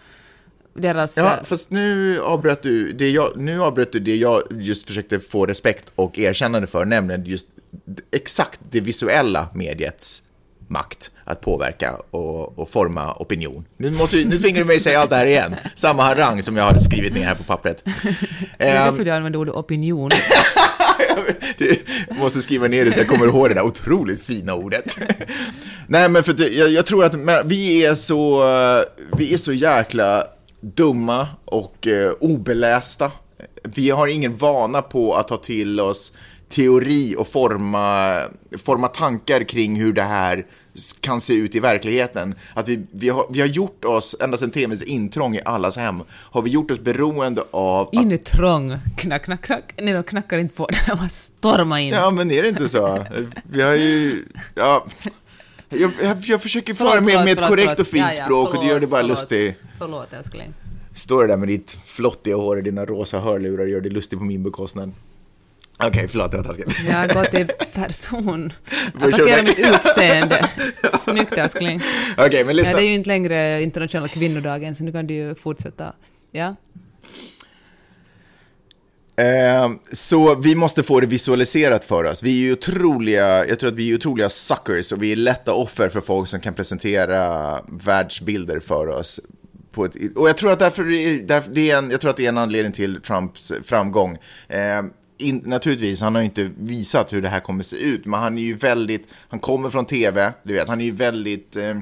deras... 0.75 1.17
ja, 1.17 1.37
eh, 1.39 1.45
fast 1.45 1.71
nu 1.71 2.21
avbröt 2.21 2.63
du 2.63 2.93
det 2.93 3.11
jag, 3.11 3.33
nu 3.37 3.63
avbröt 3.63 3.93
du 3.93 4.01
det 4.01 4.17
jag 4.17 4.43
just 4.51 4.87
försökte 4.87 5.19
få 5.19 5.47
respekt 5.47 5.93
och 5.95 6.19
erkännande 6.19 6.67
för, 6.67 6.85
nämligen 6.85 7.25
just 7.25 7.47
exakt 8.13 8.61
det 8.71 8.81
visuella 8.81 9.49
mediets 9.55 10.23
makt 10.69 11.11
att 11.25 11.41
påverka 11.41 11.93
och, 12.11 12.59
och 12.59 12.69
forma 12.71 13.15
opinion. 13.15 13.65
Nu, 13.77 13.91
måste, 13.91 14.17
nu 14.17 14.39
tvingar 14.39 14.59
du 14.59 14.65
mig 14.65 14.81
säga 14.81 15.01
allt 15.01 15.11
det 15.11 15.17
här 15.17 15.27
igen. 15.27 15.55
Samma 15.75 16.03
harang 16.03 16.43
som 16.43 16.57
jag 16.57 16.65
har 16.65 16.79
skrivit 16.79 17.15
ner 17.15 17.25
här 17.25 17.35
på 17.35 17.45
pappret. 17.45 17.85
det 17.85 18.65
är 18.65 18.77
Ehm, 18.77 18.91
därför 18.91 19.05
du 19.05 19.11
använder 19.11 19.39
ordet 19.39 19.55
opinion. 19.55 20.11
Jag 21.59 22.17
måste 22.19 22.43
skriva 22.43 22.69
ner 22.69 22.85
det 22.85 22.93
så 22.93 23.01
jag 23.01 23.09
kommer 23.09 23.27
ihåg 23.27 23.49
det 23.49 23.55
där 23.55 23.65
otroligt 23.65 24.23
fina 24.23 24.55
ordet. 24.55 24.97
Nej, 25.87 26.09
men 26.09 26.25
för 26.25 26.33
att 26.33 26.41
jag, 26.53 26.71
jag 26.71 26.87
tror 26.87 27.05
att 27.05 27.15
vi 27.45 27.85
är 27.85 27.95
så, 27.95 28.43
eh, 28.43 28.85
vi 29.17 29.35
är 29.35 29.37
så 29.37 29.53
jäkla 29.53 30.27
dumma 30.61 31.29
och 31.45 31.87
eh, 31.87 32.13
obelästa. 32.21 33.11
Vi 33.63 33.91
har 33.91 34.07
ingen 34.07 34.37
vana 34.37 34.83
på 34.83 35.15
att 35.15 35.29
ta 35.29 35.37
till 35.37 35.81
oss 35.81 36.13
teori 36.49 37.15
och 37.19 37.29
forma, 37.29 38.21
forma 38.65 38.89
tankar 38.89 39.45
kring 39.45 39.77
hur 39.77 39.93
det 39.93 40.03
här 40.03 40.47
kan 41.01 41.20
se 41.20 41.35
ut 41.35 41.55
i 41.55 41.61
verkligheten. 41.61 42.35
Att 42.55 42.68
vi, 42.68 42.87
vi, 42.91 43.09
har, 43.09 43.27
vi 43.31 43.41
har 43.41 43.47
gjort 43.47 43.85
oss, 43.85 44.16
ända 44.20 44.37
sedan 44.37 44.51
TVns 44.51 44.83
intrång 44.83 45.37
i 45.37 45.41
allas 45.45 45.77
hem, 45.77 46.03
har 46.11 46.43
vi 46.43 46.51
gjort 46.51 46.70
oss 46.70 46.81
beroende 46.81 47.45
av... 47.51 47.89
In 47.93 48.12
i 48.12 48.18
trång, 48.18 48.77
knack, 48.97 49.25
knack, 49.25 49.43
knack. 49.43 49.72
Nej, 49.77 49.95
de 49.95 50.03
knackar 50.03 50.39
inte 50.39 50.55
på, 50.55 50.68
de 50.87 50.99
har 50.99 51.09
stormat 51.09 51.81
in. 51.81 51.89
Ja, 51.89 52.11
men 52.11 52.31
är 52.31 52.43
det 52.43 52.49
inte 52.49 52.68
så? 52.68 53.05
Vi 53.43 53.62
har 53.62 53.75
ju... 53.75 54.25
Ja, 54.55 54.87
jag, 55.68 55.91
jag, 56.03 56.16
jag 56.20 56.43
försöker 56.43 56.75
föra 56.75 56.89
Förlåt, 56.91 57.05
med, 57.05 57.25
med 57.25 57.33
ett 57.33 57.39
förlåt, 57.39 57.49
korrekt 57.49 57.68
förlåt. 57.68 57.81
och 57.81 57.87
fint 57.87 58.05
Ja, 58.11 58.14
ja, 58.18 58.25
språk 58.25 58.55
och 58.55 58.62
du 58.62 58.68
gör 58.68 58.81
det 58.81 58.87
bara 58.87 59.01
förlåt, 59.01 59.18
lustigt. 59.18 59.61
Förlåt, 59.79 60.12
älskling. 60.12 60.55
Står 60.95 61.22
du 61.22 61.29
där 61.29 61.37
med 61.37 61.49
ditt 61.49 61.77
flottiga 61.87 62.37
hår 62.37 62.57
och 62.57 62.62
dina 62.62 62.85
rosa 62.85 63.20
hörlurar 63.20 63.64
och 63.64 63.70
gör 63.70 63.81
dig 63.81 63.91
lustig 63.91 64.18
på 64.18 64.25
min 64.25 64.43
bekostnad. 64.43 64.93
Okej, 65.79 66.09
förlåt, 66.09 66.31
det 66.31 66.37
var 66.37 66.45
taskigt. 66.45 66.81
Jag 66.89 67.09
går 67.14 67.25
till 67.25 67.47
person. 67.72 68.51
Får 69.01 69.11
jag 69.11 69.16
köra 69.16 69.25
Attackera 69.25 69.43
dig? 69.43 69.45
mitt 69.45 69.59
utseende. 69.75 70.49
Snyggt, 70.99 71.33
älskling. 71.33 71.81
Okej, 72.18 72.45
men 72.45 72.47
Ja, 72.47 72.53
lyssna. 72.62 72.77
det 72.77 72.83
är 72.83 72.89
ju 72.89 72.95
inte 72.95 73.09
längre 73.09 73.62
internationella 73.62 74.09
kvinnodagen, 74.09 74.75
så 74.75 74.85
nu 74.85 74.93
kan 74.93 75.07
du 75.07 75.14
ju 75.14 75.35
fortsätta. 75.35 75.93
Ja? 76.33 76.57
Eh, 79.16 79.70
så 79.93 80.35
vi 80.35 80.55
måste 80.55 80.83
få 80.83 81.01
det 81.01 81.07
visualiserat 81.07 81.85
för 81.85 82.05
oss. 82.05 82.22
Vi 82.22 82.31
är 82.31 82.35
ju 82.45 82.53
otroliga, 82.53 83.47
jag 83.47 83.59
tror 83.59 83.70
att 83.70 83.77
vi 83.77 83.91
är 83.91 83.95
otroliga 83.95 84.29
suckers 84.29 84.93
och 84.93 85.03
vi 85.03 85.12
är 85.12 85.16
lätta 85.16 85.53
offer 85.53 85.89
för 85.89 86.01
folk 86.01 86.29
som 86.29 86.41
kan 86.41 86.55
presentera 86.55 87.61
världsbilder 87.68 88.61
för 88.61 88.87
oss. 88.89 89.20
Ett, 89.87 90.16
och 90.16 90.29
jag 90.29 90.37
tror 90.37 90.53
att 90.53 90.59
därför, 90.59 90.85
därför 91.27 91.51
det 91.51 91.70
är 91.70 91.79
en, 91.79 91.91
jag 91.91 92.01
tror 92.01 92.11
att 92.11 92.16
det 92.16 92.25
är 92.25 92.29
en 92.29 92.39
anledning 92.39 92.72
till 92.72 93.01
Trumps 93.01 93.53
framgång. 93.64 94.18
Eh, 94.49 94.83
in, 95.19 95.43
naturligtvis, 95.47 96.01
han 96.01 96.15
har 96.15 96.23
ju 96.23 96.27
inte 96.27 96.51
visat 96.59 97.12
hur 97.12 97.23
det 97.23 97.29
här 97.29 97.41
kommer 97.41 97.62
se 97.62 97.77
ut, 97.77 98.07
men 98.07 98.21
han 98.21 98.39
är 98.39 98.43
ju 98.43 98.57
väldigt, 98.57 99.09
han 99.29 99.41
kommer 99.41 99.71
från 99.71 99.87
tv, 99.87 100.33
du 100.43 100.55
vet, 100.55 100.69
han 100.69 100.81
är 100.81 100.85
ju 100.85 100.91
väldigt 100.91 101.57
eh, 101.57 101.75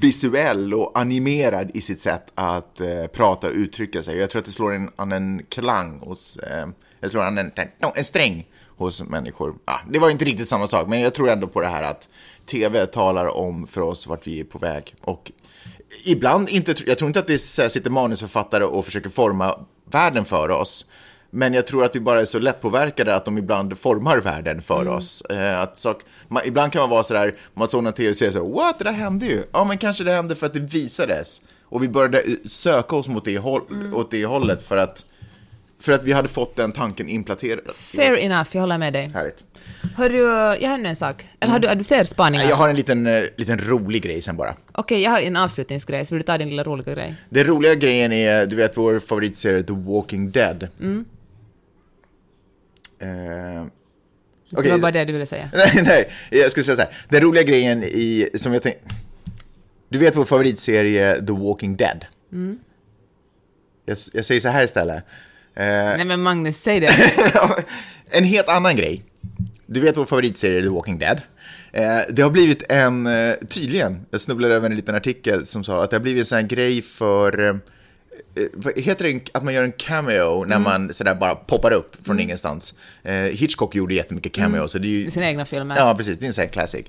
visuell 0.00 0.74
och 0.74 0.98
animerad 0.98 1.70
i 1.74 1.80
sitt 1.80 2.00
sätt 2.00 2.26
att 2.34 2.80
eh, 2.80 3.06
prata 3.12 3.46
och 3.46 3.52
uttrycka 3.52 4.02
sig. 4.02 4.18
Jag 4.18 4.30
tror 4.30 4.40
att 4.40 4.46
det 4.46 4.52
slår 4.52 4.74
en, 4.74 4.90
an 4.96 5.12
en 5.12 5.42
klang 5.48 5.98
hos, 5.98 6.36
eh, 6.36 6.68
jag 7.00 7.10
tror 7.10 7.22
an 7.22 7.38
en, 7.38 7.52
en 7.94 8.04
sträng 8.04 8.46
hos 8.76 9.02
människor. 9.02 9.54
Ah, 9.64 9.78
det 9.90 9.98
var 9.98 10.10
inte 10.10 10.24
riktigt 10.24 10.48
samma 10.48 10.66
sak, 10.66 10.88
men 10.88 11.00
jag 11.00 11.14
tror 11.14 11.28
ändå 11.28 11.46
på 11.46 11.60
det 11.60 11.68
här 11.68 11.82
att 11.82 12.08
tv 12.46 12.86
talar 12.86 13.36
om 13.36 13.66
för 13.66 13.80
oss 13.80 14.06
vart 14.06 14.26
vi 14.26 14.40
är 14.40 14.44
på 14.44 14.58
väg. 14.58 14.94
Och 15.00 15.32
ibland 16.04 16.48
inte, 16.48 16.74
jag 16.86 16.98
tror 16.98 17.08
inte 17.08 17.20
att 17.20 17.26
det 17.26 17.34
är 17.34 17.38
så 17.38 17.62
här, 17.62 17.68
sitter 17.68 17.90
manusförfattare 17.90 18.64
och 18.64 18.84
försöker 18.84 19.10
forma 19.10 19.64
världen 19.90 20.24
för 20.24 20.48
oss. 20.48 20.89
Men 21.30 21.54
jag 21.54 21.66
tror 21.66 21.84
att 21.84 21.96
vi 21.96 22.00
bara 22.00 22.20
är 22.20 22.24
så 22.24 22.38
lättpåverkade 22.38 23.14
att 23.14 23.24
de 23.24 23.38
ibland 23.38 23.78
formar 23.78 24.18
världen 24.20 24.62
för 24.62 24.88
oss. 24.88 25.20
Eh, 25.20 25.60
att 25.60 25.78
sak, 25.78 26.02
man, 26.28 26.42
ibland 26.44 26.72
kan 26.72 26.80
man 26.80 26.90
vara 26.90 27.02
sådär, 27.02 27.34
man 27.54 27.68
såg 27.68 27.86
en 27.86 27.92
tv-serie 27.92 28.32
så 28.32 28.52
what, 28.52 28.78
det 28.78 28.84
där 28.84 28.92
hände 28.92 29.26
ju. 29.26 29.42
Ja, 29.52 29.64
men 29.64 29.78
kanske 29.78 30.04
det 30.04 30.12
hände 30.12 30.36
för 30.36 30.46
att 30.46 30.52
det 30.52 30.60
visades. 30.60 31.42
Och 31.64 31.82
vi 31.82 31.88
började 31.88 32.20
eh, 32.20 32.34
söka 32.44 32.96
oss 32.96 33.08
mot 33.08 33.24
det, 33.24 33.38
håll, 33.38 33.62
åt 33.94 34.10
det 34.10 34.24
hållet 34.24 34.62
för 34.62 34.76
att, 34.76 35.06
för 35.80 35.92
att 35.92 36.04
vi 36.04 36.12
hade 36.12 36.28
fått 36.28 36.56
den 36.56 36.72
tanken 36.72 37.08
implanterad. 37.08 37.74
Fair 37.74 38.16
enough, 38.16 38.48
jag 38.52 38.60
håller 38.60 38.78
med 38.78 38.92
dig. 38.92 39.10
Härligt. 39.14 39.44
Hörru, 39.96 40.18
jag 40.60 40.68
har 40.68 40.74
ännu 40.74 40.88
en 40.88 40.96
sak. 40.96 41.24
Eller 41.40 41.52
har 41.52 41.58
du, 41.58 41.68
har 41.68 41.74
du 41.74 41.84
fler 41.84 42.04
spaningar? 42.04 42.44
Jag 42.48 42.56
har 42.56 42.68
en 42.68 42.76
liten, 42.76 43.06
eh, 43.06 43.24
liten 43.36 43.58
rolig 43.58 44.02
grej 44.02 44.22
sen 44.22 44.36
bara. 44.36 44.54
Okej, 44.72 45.02
jag 45.02 45.10
har 45.10 45.18
en 45.18 45.36
avslutningsgrej, 45.36 46.06
så 46.06 46.14
vill 46.14 46.22
du 46.22 46.26
ta 46.26 46.38
din 46.38 46.48
lilla 46.48 46.62
roliga 46.62 46.94
grej? 46.94 47.14
Den 47.28 47.44
roliga 47.44 47.74
grejen 47.74 48.12
är, 48.12 48.46
du 48.46 48.56
vet 48.56 48.76
vår 48.76 48.98
favoritserie 48.98 49.62
The 49.62 49.72
Walking 49.72 50.30
Dead. 50.30 50.68
Mm. 50.80 51.04
Eh, 53.00 53.64
Det 54.50 54.56
okej. 54.58 54.70
var 54.70 54.78
bara 54.78 54.90
det 54.92 55.04
du 55.04 55.12
ville 55.12 55.26
säga. 55.26 55.50
nej, 55.54 55.82
nej, 55.84 56.10
jag 56.30 56.52
ska 56.52 56.62
säga 56.62 56.76
så 56.76 56.82
här. 56.82 56.90
Den 57.08 57.20
roliga 57.20 57.42
grejen 57.42 57.82
i, 57.84 58.28
som 58.34 58.52
jag 58.52 58.62
tänkte... 58.62 58.94
Du 59.88 59.98
vet 59.98 60.16
vår 60.16 60.24
favoritserie 60.24 61.26
The 61.26 61.32
Walking 61.32 61.76
Dead? 61.76 62.04
Mm. 62.32 62.58
Jag, 63.86 63.98
jag 64.12 64.24
säger 64.24 64.40
så 64.40 64.48
här 64.48 64.62
istället. 64.64 64.96
Eh, 65.54 65.64
Nej 65.64 66.04
men 66.04 66.22
Magnus, 66.22 66.56
säg 66.56 66.80
det. 66.80 66.88
en 68.10 68.24
helt 68.24 68.48
annan 68.48 68.76
grej. 68.76 69.04
Du 69.66 69.80
vet 69.80 69.96
vår 69.96 70.04
favoritserie 70.04 70.62
The 70.62 70.68
Walking 70.68 70.98
Dead. 70.98 71.20
Eh, 71.72 71.98
det 72.10 72.22
har 72.22 72.30
blivit 72.30 72.62
en, 72.68 73.06
eh, 73.06 73.34
tydligen, 73.48 74.06
jag 74.10 74.20
snubblade 74.20 74.54
över 74.54 74.70
en 74.70 74.76
liten 74.76 74.94
artikel 74.94 75.46
som 75.46 75.64
sa 75.64 75.84
att 75.84 75.90
det 75.90 75.96
har 75.96 76.02
blivit 76.02 76.20
en 76.20 76.26
sån 76.26 76.36
här 76.38 76.46
grej 76.46 76.82
för, 76.82 77.48
eh, 77.48 77.54
heter 78.76 79.04
det, 79.04 79.20
att 79.32 79.42
man 79.42 79.54
gör 79.54 79.62
en 79.62 79.72
cameo 79.72 80.44
när 80.44 80.58
man 80.58 80.94
sådär 80.94 81.14
bara 81.14 81.34
poppar 81.34 81.72
upp 81.72 81.96
från 82.06 82.20
ingenstans. 82.20 82.74
Eh, 83.02 83.14
Hitchcock 83.14 83.74
gjorde 83.74 83.94
jättemycket 83.94 84.32
cameo, 84.32 84.68
så 84.68 84.78
det 84.78 84.86
är 84.86 84.90
ju... 84.90 85.06
I 85.06 85.10
sina 85.10 85.26
egna 85.26 85.44
filmer. 85.44 85.76
Ja, 85.76 85.94
precis, 85.94 86.18
det 86.18 86.24
är 86.24 86.26
en 86.26 86.32
sån 86.32 86.42
här 86.42 86.48
classic. 86.50 86.86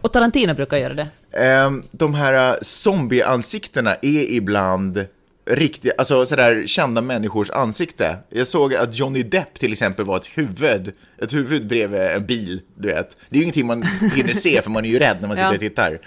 Och 0.00 0.12
Tarantino 0.12 0.54
brukar 0.54 0.76
göra 0.76 0.94
det. 0.94 1.08
Ehm, 1.32 1.82
de 1.90 2.14
här 2.14 2.52
uh, 2.52 2.58
zombieansiktena 2.62 3.94
är 3.94 4.32
ibland 4.32 5.06
riktiga, 5.50 5.92
alltså 5.98 6.26
sådär 6.26 6.66
kända 6.66 7.00
människors 7.00 7.50
ansikte. 7.50 8.16
Jag 8.28 8.46
såg 8.46 8.74
att 8.74 8.98
Johnny 8.98 9.22
Depp 9.22 9.58
till 9.58 9.72
exempel 9.72 10.04
var 10.04 10.16
ett 10.16 10.26
huvud, 10.38 10.92
ett 11.22 11.32
huvud 11.34 11.66
bredvid 11.66 12.00
en 12.00 12.26
bil, 12.26 12.60
du 12.74 12.88
vet. 12.88 13.16
Det 13.28 13.36
är 13.36 13.38
ju 13.38 13.42
ingenting 13.42 13.66
man 13.66 13.82
hinner 14.16 14.32
se 14.32 14.62
för 14.62 14.70
man 14.70 14.84
är 14.84 14.88
ju 14.88 14.98
rädd 14.98 15.16
när 15.20 15.28
man 15.28 15.36
sitter 15.36 15.48
Ja. 15.48 15.54
och 15.54 15.60
tittar. 15.60 15.98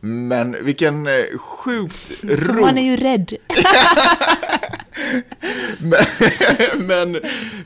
Men 0.00 0.64
vilken 0.64 1.06
eh, 1.06 1.12
sjukt 1.38 1.94
För 2.20 2.60
man 2.60 2.78
är 2.78 2.82
rolig... 2.82 2.84
ju 2.84 2.96
rädd. 2.96 3.32
Men, 5.78 6.86
men, 6.86 7.20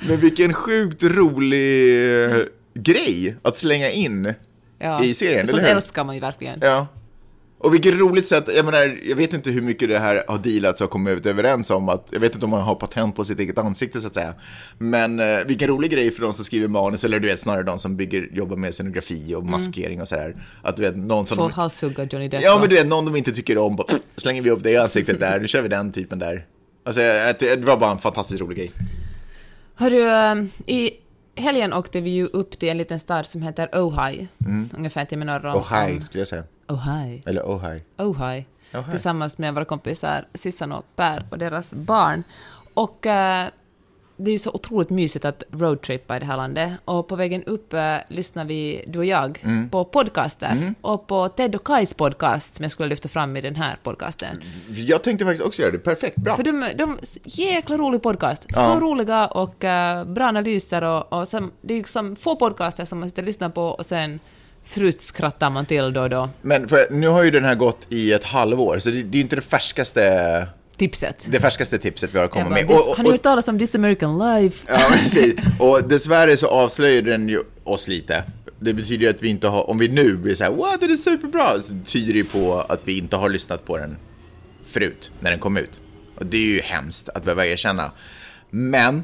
men 0.09 0.21
vilken 0.21 0.55
sjukt 0.55 1.03
rolig 1.03 2.25
eh, 2.25 2.37
grej 2.75 3.37
att 3.43 3.57
slänga 3.57 3.91
in 3.91 4.35
Ja. 4.79 5.05
i 5.05 5.15
serien, 5.15 5.47
Sånt 5.47 5.63
älskar 5.63 6.05
man 6.05 6.15
ju 6.15 6.21
verkligen. 6.21 6.59
Ja. 6.63 6.87
Och 7.63 7.75
vilket 7.75 7.95
roligt 7.95 8.27
sätt, 8.27 8.49
jag 8.57 8.65
menar, 8.65 8.99
jag 9.05 9.17
vet 9.17 9.35
inte 9.35 9.51
hur 9.51 9.63
mycket 9.63 9.89
det 9.89 9.99
här 9.99 10.25
har 10.29 10.39
dealats 10.39 10.81
och 10.81 10.91
kommit 10.91 11.27
överens 11.27 11.71
om 11.71 11.89
att, 11.89 12.09
jag 12.11 12.21
vet 12.21 12.35
inte 12.35 12.45
om 12.45 12.51
man 12.51 12.63
har 12.63 12.75
patent 12.75 13.17
på 13.17 13.25
sitt 13.25 13.39
eget 13.39 13.59
ansikte 13.59 14.01
så 14.01 14.07
att 14.07 14.15
säga. 14.15 14.35
Men 14.79 15.21
eh, 15.21 15.39
vilken 15.47 15.69
rolig 15.69 15.91
grej 15.91 16.11
för 16.11 16.23
de 16.23 16.33
som 16.33 16.45
skriver 16.45 16.69
manus, 16.69 17.05
eller 17.05 17.21
du 17.21 17.29
vet 17.29 17.41
snarare 17.41 17.63
de 17.63 17.79
som 17.79 17.97
bygger, 17.97 18.29
jobbar 18.33 18.57
med 18.57 18.75
scenografi 18.75 19.35
och 19.35 19.47
maskering 19.47 20.01
och 20.01 20.09
sådär. 20.09 20.47
Att 20.63 20.77
du 20.77 20.83
vet, 20.83 20.97
någon 20.97 21.27
som... 21.27 21.37
Få 21.37 21.43
de, 21.43 21.53
halshugga 21.53 22.05
Johnny 22.05 22.29
Depp. 22.29 22.43
ja 22.43 22.59
men 22.61 22.69
du 22.69 22.75
vet, 22.75 22.87
någon 22.87 23.05
de 23.05 23.17
inte 23.17 23.33
tycker 23.33 23.59
om, 23.59 23.77
bara, 23.77 23.87
pff, 23.87 24.01
slänger 24.17 24.43
vi 24.43 24.51
upp 24.51 24.63
det 24.63 24.71
i 24.71 24.77
ansiktet 24.77 25.21
där, 25.21 25.41
nu 25.41 25.49
kör 25.49 25.63
vi 25.63 25.69
den 25.69 25.93
typen 25.93 26.19
där. 26.19 26.47
Alltså, 26.85 27.01
det 27.39 27.65
var 27.65 27.77
bara 27.77 27.91
en 27.91 27.99
fantastiskt 27.99 28.41
rolig 28.41 28.57
grej. 28.59 28.73
Hörru, 29.75 30.09
eh, 30.09 30.35
i 30.67 30.91
helgen 31.37 31.73
åkte 31.73 32.01
vi 32.01 32.11
ju 32.11 32.27
upp 32.27 32.59
till 32.59 32.69
en 32.69 32.79
liten 32.79 33.01
stad 33.01 33.27
som 33.27 33.43
heter 33.43 33.69
Ojai, 33.73 34.29
ungefär 34.77 35.01
en 35.01 35.07
timme 35.07 35.25
norr 35.25 35.47
om... 35.47 35.55
Oh 35.57 35.75
hi, 35.75 36.01
skulle 36.01 36.21
jag 36.21 36.29
säga. 36.29 36.45
Ojai. 36.69 37.23
Eller 37.27 37.43
oh 37.43 37.69
hi. 37.69 37.83
Ojai. 37.99 38.47
Ojai. 38.75 38.91
Tillsammans 38.91 39.39
med 39.39 39.55
våra 39.55 39.65
kompisar 39.65 40.27
Sissan 40.35 40.73
och 40.73 40.85
Per 40.97 41.25
och 41.31 41.39
deras 41.39 41.73
barn. 41.75 42.25
Och 42.75 43.07
eh, 43.07 43.49
det 44.25 44.31
är 44.31 44.33
ju 44.33 44.39
så 44.39 44.51
otroligt 44.51 44.91
mysigt 44.91 45.25
att 45.25 45.43
roadtrippa 45.53 46.17
i 46.17 46.19
det 46.19 46.27
här 46.27 46.37
landet. 46.37 46.73
Och 46.85 47.09
på 47.09 47.17
vägen 47.17 47.43
upp 47.45 47.73
eh, 47.73 47.97
lyssnar 48.09 48.45
vi, 48.45 48.85
du 48.87 48.99
och 48.99 49.05
jag, 49.05 49.41
Mm. 49.45 49.69
på 49.71 49.85
podcaster. 49.85 50.75
Och 50.81 51.07
på 51.07 51.29
Ted 51.29 51.55
och 51.55 51.67
Kais 51.67 51.95
podcast, 51.95 52.55
som 52.55 52.63
jag 52.63 52.71
skulle 52.73 52.89
lyfta 52.89 53.09
fram 53.09 53.37
i 53.37 53.41
den 53.41 53.57
här 53.57 53.79
podcasten. 53.83 54.43
Jag 54.69 55.03
tänkte 55.03 55.25
faktiskt 55.25 55.45
också 55.45 55.63
göra 55.63 55.73
det, 55.73 55.79
perfekt, 55.79 56.17
bra. 56.17 56.37
För 56.37 56.43
de, 56.43 56.69
de 56.77 56.99
jäkla 57.25 57.77
rolig 57.77 58.03
podcast. 58.03 58.55
Så 58.55 58.81
roliga 58.81 59.27
och 59.27 59.65
eh, 59.65 60.05
bra 60.05 60.25
analyser 60.27 60.85
och, 60.85 61.13
och 61.13 61.29
som, 61.29 61.53
det 61.61 61.75
är 61.75 61.79
ju 61.79 61.85
som 61.85 62.17
få 62.17 62.37
podcaster 62.37 62.85
som 62.85 63.01
man 63.01 63.09
sitter 63.09 63.23
och 63.23 63.27
lyssnar 63.27 63.49
på 63.49 63.63
och 63.63 63.87
sen 63.87 64.19
frustskrattar 64.65 65.51
man 65.51 65.67
till 65.67 65.93
då 65.93 66.01
och 66.01 66.11
då. 66.11 66.29
Men 66.43 66.69
för, 66.69 66.87
nu 66.91 67.09
har 67.09 67.23
ju 67.23 67.31
den 67.31 67.45
här 67.45 67.55
gått 67.55 67.87
i 67.89 68.13
ett 68.13 68.25
halvår, 68.25 68.79
så 68.79 68.91
det, 68.91 68.97
det 69.03 69.17
är 69.17 69.19
ju 69.19 69.21
inte 69.21 69.37
det 69.37 69.43
färskaste 69.43 70.47
Tipset. 70.77 71.27
det 71.31 71.41
färskaste 71.41 71.79
tipset 71.79 72.15
vi 72.15 72.19
har 72.19 72.29
kommit 72.29 72.51
med. 72.51 72.67
"This- 72.67 72.71
Och, 72.79 72.91
och, 72.91 72.97
har 72.97 73.05
ni 73.05 73.11
hört 73.11 73.23
talas 73.23 73.49
om 73.49 73.59
This 73.59 73.75
American 73.75 74.19
Life? 74.19 74.67
ja, 74.73 74.81
precis. 74.91 75.35
och 75.59 75.89
dessvärre 75.89 76.37
så 76.37 76.47
avslöjar 76.49 77.03
den 77.03 77.29
ju 77.29 77.43
oss 77.65 77.89
lite. 77.89 78.25
Det 78.61 78.75
betyder 78.75 79.05
ju 79.05 79.11
att 79.11 79.23
vi 79.23 79.29
inte 79.29 79.49
har, 79.49 79.71
om 79.71 79.79
vi 79.79 79.89
nu 79.89 80.17
blir 80.17 80.35
så 80.35 80.45
här, 80.45 80.51
wow, 80.51 80.77
det 80.81 80.87
är 80.87 80.97
superbra, 80.97 81.63
så 81.63 81.73
tyder 81.87 82.13
det 82.13 82.19
ju 82.19 82.25
på 82.25 82.61
att 82.69 82.81
vi 82.85 82.99
inte 82.99 83.17
har 83.17 83.29
lyssnat 83.29 83.65
på 83.65 83.77
den 83.77 83.97
förut, 84.65 85.11
när 85.21 85.31
den 85.31 85.41
kom 85.41 85.57
ut. 85.57 85.81
Och 86.19 86.27
det 86.27 86.37
är 86.37 86.41
ju 86.55 86.61
hemskt 86.61 87.09
att 87.09 87.25
behöva 87.25 87.47
erkänna. 87.47 87.91
Men, 88.51 89.03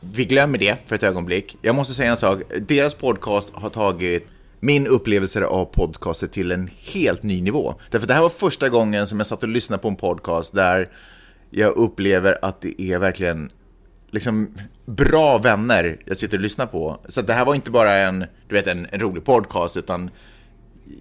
vi 0.00 0.24
glömmer 0.24 0.58
det 0.58 0.76
för 0.86 0.96
ett 0.96 1.02
ögonblick. 1.02 1.56
Jag 1.62 1.74
måste 1.74 1.94
säga 1.94 2.10
en 2.10 2.16
sak, 2.16 2.42
deras 2.68 2.94
podcast 2.94 3.50
har 3.54 3.70
tagit 3.70 4.26
min 4.60 4.86
upplevelse 4.86 5.44
av 5.44 5.64
podcaster 5.64 6.26
till 6.26 6.52
en 6.52 6.70
helt 6.76 7.22
ny 7.22 7.42
nivå. 7.42 7.74
Därför 7.90 8.06
det 8.06 8.14
här 8.14 8.22
var 8.22 8.28
första 8.28 8.68
gången 8.68 9.06
som 9.06 9.18
jag 9.18 9.26
satt 9.26 9.42
och 9.42 9.48
lyssnade 9.48 9.82
på 9.82 9.88
en 9.88 9.96
podcast 9.96 10.54
där 10.54 10.88
jag 11.50 11.76
upplever 11.76 12.38
att 12.42 12.60
det 12.60 12.82
är 12.82 12.98
verkligen 12.98 13.50
liksom 14.10 14.54
bra 14.86 15.38
vänner 15.38 16.02
jag 16.04 16.16
sitter 16.16 16.36
och 16.36 16.42
lyssnar 16.42 16.66
på. 16.66 17.00
Så 17.08 17.22
det 17.22 17.32
här 17.32 17.44
var 17.44 17.54
inte 17.54 17.70
bara 17.70 17.94
en, 17.94 18.24
du 18.48 18.54
vet, 18.54 18.66
en, 18.66 18.86
en 18.92 19.00
rolig 19.00 19.24
podcast, 19.24 19.76
utan 19.76 20.10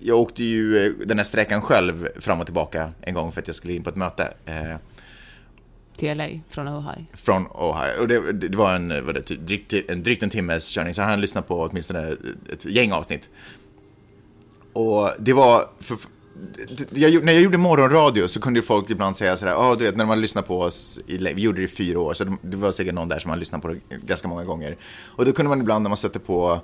jag 0.01 0.19
åkte 0.19 0.43
ju 0.43 0.85
eh, 0.85 0.91
den 1.05 1.17
här 1.17 1.25
sträckan 1.25 1.61
själv 1.61 2.07
fram 2.19 2.39
och 2.39 2.45
tillbaka 2.45 2.91
en 3.01 3.13
gång 3.13 3.31
för 3.31 3.41
att 3.41 3.47
jag 3.47 3.55
skulle 3.55 3.73
in 3.73 3.83
på 3.83 3.89
ett 3.89 3.95
möte. 3.95 4.33
Eh, 4.45 4.75
till 5.97 6.17
LA 6.17 6.27
från 6.49 6.67
Ohio. 6.67 7.05
från 7.13 7.47
Ohio. 7.47 7.99
Och 7.99 8.07
det, 8.07 8.31
det 8.31 8.57
var 8.57 8.73
en, 8.73 9.05
vad 9.05 9.15
det, 9.15 9.21
typ 9.21 9.39
drygt, 9.39 9.73
en, 9.73 10.03
drygt 10.03 10.23
en 10.23 10.29
timmes 10.29 10.69
körning, 10.69 10.93
så 10.93 11.01
han 11.01 11.21
lyssnade 11.21 11.47
på 11.47 11.61
åtminstone 11.61 12.15
ett 12.53 12.65
gäng 12.65 12.91
avsnitt. 12.91 13.29
Och 14.73 15.11
det 15.19 15.33
var, 15.33 15.69
för, 15.79 15.97
jag, 16.89 17.25
när 17.25 17.33
jag 17.33 17.41
gjorde 17.41 17.57
morgonradio 17.57 18.27
så 18.27 18.41
kunde 18.41 18.59
ju 18.59 18.63
folk 18.65 18.89
ibland 18.89 19.17
säga 19.17 19.37
sådär, 19.37 19.51
ja 19.51 19.75
du 19.79 19.85
vet 19.85 19.95
när 19.95 20.05
man 20.05 20.21
lyssnar 20.21 20.41
på 20.41 20.59
oss, 20.59 20.99
i, 21.07 21.17
vi 21.17 21.41
gjorde 21.41 21.57
det 21.57 21.65
i 21.65 21.67
fyra 21.67 21.99
år, 21.99 22.13
så 22.13 22.23
det, 22.23 22.37
det 22.41 22.57
var 22.57 22.71
säkert 22.71 22.93
någon 22.93 23.09
där 23.09 23.19
som 23.19 23.29
man 23.29 23.39
lyssnade 23.39 23.61
på 23.61 23.67
det 23.67 23.79
ganska 23.89 24.27
många 24.27 24.43
gånger. 24.43 24.77
Och 25.05 25.25
då 25.25 25.33
kunde 25.33 25.49
man 25.49 25.61
ibland 25.61 25.83
när 25.83 25.89
man 25.89 25.97
sätter 25.97 26.19
på 26.19 26.61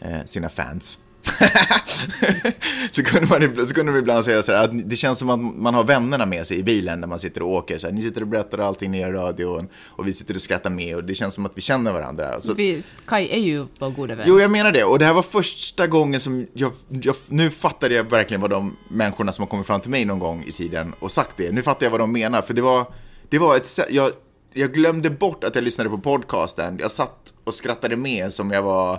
eh, 0.00 0.24
sina 0.26 0.48
fans, 0.48 0.98
så, 2.90 3.02
kunde 3.02 3.26
man, 3.28 3.42
ibland- 3.42 3.68
så 3.68 3.74
kunde 3.74 3.92
de 3.92 3.98
ibland 3.98 4.24
säga 4.24 4.42
så 4.42 4.52
här 4.52 4.64
att 4.64 4.88
det 4.90 4.96
känns 4.96 5.18
som 5.18 5.30
att 5.30 5.40
man 5.62 5.74
har 5.74 5.84
vännerna 5.84 6.26
med 6.26 6.46
sig 6.46 6.58
i 6.58 6.62
bilen 6.62 7.00
när 7.00 7.06
man 7.06 7.18
sitter 7.18 7.42
och 7.42 7.48
åker. 7.50 7.78
Så 7.78 7.86
här, 7.86 7.94
ni 7.94 8.02
sitter 8.02 8.20
och 8.20 8.26
berättar 8.28 8.58
allting 8.58 8.90
ni 8.90 9.00
gör 9.00 9.08
i 9.10 9.12
radion 9.12 9.68
och 9.86 10.08
vi 10.08 10.12
sitter 10.14 10.34
och 10.34 10.40
skrattar 10.40 10.70
med 10.70 10.96
och 10.96 11.04
det 11.04 11.14
känns 11.14 11.34
som 11.34 11.46
att 11.46 11.52
vi 11.54 11.60
känner 11.60 11.92
varandra. 11.92 12.40
Så, 12.40 12.54
Vi, 12.54 12.82
Kai 13.06 13.28
är 13.30 13.38
ju 13.40 13.66
vår 13.78 13.90
gode 13.90 14.14
vän. 14.14 14.24
jo, 14.28 14.40
jag 14.40 14.50
menar 14.50 14.72
det. 14.72 14.84
Och 14.84 14.98
det 14.98 15.04
här 15.04 15.12
var 15.14 15.22
första 15.22 15.86
gången 15.86 16.20
som 16.20 16.46
jag, 16.52 16.72
jag, 16.88 17.14
nu 17.28 17.50
fattade 17.50 17.94
jag 17.94 18.10
verkligen 18.10 18.40
vad 18.40 18.50
de 18.50 18.76
människorna 18.90 19.32
som 19.32 19.42
har 19.42 19.48
kommit 19.48 19.66
fram 19.66 19.80
till 19.80 19.90
mig 19.90 20.04
någon 20.04 20.18
gång 20.18 20.44
i 20.46 20.52
tiden 20.52 20.94
och 21.00 21.12
sagt 21.12 21.36
det. 21.36 21.52
Nu 21.52 21.62
fattar 21.62 21.86
jag 21.86 21.90
vad 21.90 22.00
de 22.00 22.12
menar, 22.12 22.42
för 22.42 22.54
det 22.54 22.62
var, 22.62 22.86
det 23.28 23.38
var 23.38 23.56
ett 23.56 23.66
sätt, 23.66 23.86
jag, 23.90 24.10
jag 24.52 24.72
glömde 24.72 25.10
bort 25.10 25.44
att 25.44 25.54
jag 25.54 25.64
lyssnade 25.64 25.90
på 25.90 25.98
podcasten. 25.98 26.78
Jag 26.80 26.90
satt 26.90 27.34
och 27.44 27.54
skrattade 27.54 27.96
med 27.96 28.32
som 28.32 28.50
jag 28.50 28.62
var 28.62 28.98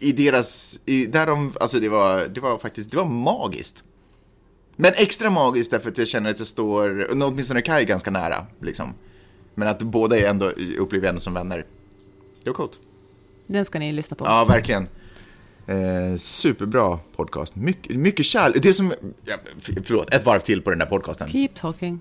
i 0.00 0.12
deras, 0.12 0.80
i, 0.86 1.06
där 1.06 1.26
de, 1.26 1.56
alltså 1.60 1.80
det 1.80 1.88
var, 1.88 2.28
det 2.28 2.40
var 2.40 2.58
faktiskt, 2.58 2.90
det 2.90 2.96
var 2.96 3.04
magiskt. 3.04 3.84
Men 4.76 4.92
extra 4.96 5.30
magiskt 5.30 5.70
därför 5.70 5.90
att 5.90 5.98
jag 5.98 6.08
känner 6.08 6.30
att 6.30 6.38
jag 6.38 6.48
står, 6.48 7.08
åtminstone 7.22 7.62
Kai 7.62 7.84
ganska 7.84 8.10
nära, 8.10 8.46
liksom. 8.60 8.94
Men 9.54 9.68
att 9.68 9.82
båda 9.82 10.18
är 10.18 10.26
ändå, 10.28 10.46
upplever 10.78 11.06
jag 11.06 11.08
ändå 11.08 11.20
som 11.20 11.34
vänner. 11.34 11.66
Det 12.44 12.50
var 12.50 12.54
coolt. 12.54 12.80
Den 13.46 13.64
ska 13.64 13.78
ni 13.78 13.92
lyssna 13.92 14.16
på. 14.16 14.24
Ja, 14.24 14.44
verkligen. 14.48 14.88
Eh, 15.66 16.16
superbra 16.16 16.98
podcast. 17.16 17.56
Mycket, 17.56 17.96
mycket 17.96 18.26
kärlek. 18.26 18.62
Det 18.62 18.68
är 18.68 18.72
som, 18.72 18.92
ja, 19.24 19.36
förlåt, 19.84 20.14
ett 20.14 20.26
varv 20.26 20.40
till 20.40 20.62
på 20.62 20.70
den 20.70 20.78
där 20.78 20.86
podcasten. 20.86 21.28
Keep 21.28 21.48
talking. 21.54 22.00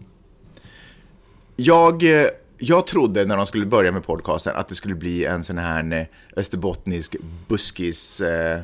Jag, 1.55 2.03
eh, 2.03 2.27
jag 2.59 2.87
trodde 2.87 3.25
när 3.25 3.37
de 3.37 3.45
skulle 3.45 3.65
börja 3.65 3.91
med 3.91 4.03
podcasten 4.03 4.55
att 4.55 4.67
det 4.67 4.75
skulle 4.75 4.95
bli 4.95 5.25
en 5.25 5.43
sån 5.43 5.57
här 5.57 5.93
eh, 5.93 6.05
österbottnisk 6.35 7.15
buskis 7.47 8.21
eh, 8.21 8.61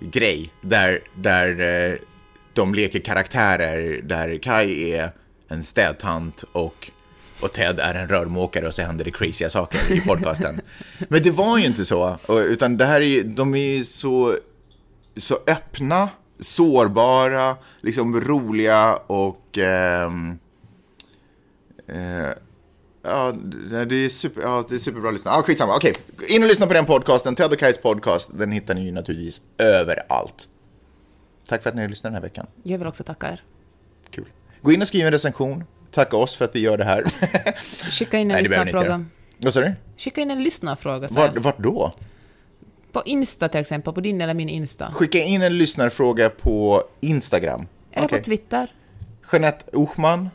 grej. 0.00 0.50
Där, 0.60 1.00
där 1.14 1.60
eh, 1.60 1.96
de 2.52 2.74
leker 2.74 3.00
karaktärer, 3.00 4.02
där 4.02 4.38
Kai 4.38 4.92
är 4.92 5.10
en 5.48 5.64
städtant 5.64 6.44
och, 6.52 6.90
och 7.42 7.52
Ted 7.52 7.80
är 7.80 7.94
en 7.94 8.08
rörmokare 8.08 8.66
och 8.66 8.74
så 8.74 8.82
händer 8.82 9.04
det 9.04 9.10
craziga 9.10 9.50
saker 9.50 9.92
i 9.92 10.00
podcasten. 10.00 10.60
Men 11.08 11.22
det 11.22 11.30
var 11.30 11.58
ju 11.58 11.66
inte 11.66 11.84
så, 11.84 12.18
utan 12.28 12.76
det 12.76 12.84
här 12.84 13.00
är, 13.00 13.24
de 13.24 13.54
är 13.54 13.82
så, 13.82 14.36
så 15.16 15.38
öppna, 15.46 16.08
sårbara, 16.40 17.56
liksom 17.80 18.20
roliga 18.20 18.96
och 18.96 19.58
ehm, 19.58 20.38
Eh, 21.90 22.30
ja, 23.02 23.32
det 23.88 23.96
är, 23.96 24.08
super, 24.08 24.42
ja, 24.42 24.64
det 24.68 24.74
är 24.74 24.78
superbra 24.78 25.08
att 25.08 25.14
lyssna. 25.14 25.30
Ja, 25.30 25.42
skitsamma. 25.42 25.76
Okej, 25.76 25.92
in 26.28 26.42
och 26.42 26.48
lyssna 26.48 26.66
på 26.66 26.72
den 26.72 26.86
podcasten. 26.86 27.34
Ted 27.34 27.52
och 27.52 27.58
Kais 27.58 27.78
podcast. 27.82 28.30
Den 28.38 28.52
hittar 28.52 28.74
ni 28.74 28.84
ju 28.84 28.92
naturligtvis 28.92 29.40
överallt. 29.58 30.48
Tack 31.48 31.62
för 31.62 31.70
att 31.70 31.76
ni 31.76 31.88
lyssnade 31.88 32.10
den 32.10 32.22
här 32.22 32.28
veckan. 32.28 32.46
Jag 32.62 32.78
vill 32.78 32.86
också 32.86 33.04
tacka 33.04 33.28
er. 33.28 33.42
Kul. 34.10 34.24
Gå 34.62 34.72
in 34.72 34.80
och 34.80 34.88
skriv 34.88 35.06
en 35.06 35.12
recension. 35.12 35.64
Tacka 35.92 36.16
oss 36.16 36.36
för 36.36 36.44
att 36.44 36.54
vi 36.54 36.60
gör 36.60 36.78
det 36.78 36.84
här. 36.84 37.04
Skicka 37.90 38.18
in 38.18 38.22
en 38.22 38.28
Nej, 38.34 38.42
lyssnarfråga. 38.42 39.04
Vad 39.38 39.54
sa 39.54 39.60
du? 39.60 39.72
Skicka 39.96 40.20
in 40.20 40.30
en 40.30 40.42
lyssnarfråga. 40.42 41.08
Vart, 41.10 41.36
vart 41.36 41.58
då? 41.58 41.92
På 42.92 43.02
Insta 43.04 43.48
till 43.48 43.60
exempel, 43.60 43.94
på 43.94 44.00
din 44.00 44.20
eller 44.20 44.34
min 44.34 44.48
Insta. 44.48 44.92
Skicka 44.92 45.18
in 45.18 45.42
en 45.42 45.58
lyssnarfråga 45.58 46.30
på 46.30 46.82
Instagram. 47.00 47.66
Eller 47.92 48.06
Okej. 48.06 48.18
på 48.18 48.24
Twitter. 48.24 48.74
Jeanette 49.32 49.76
Ochman, 49.76 50.30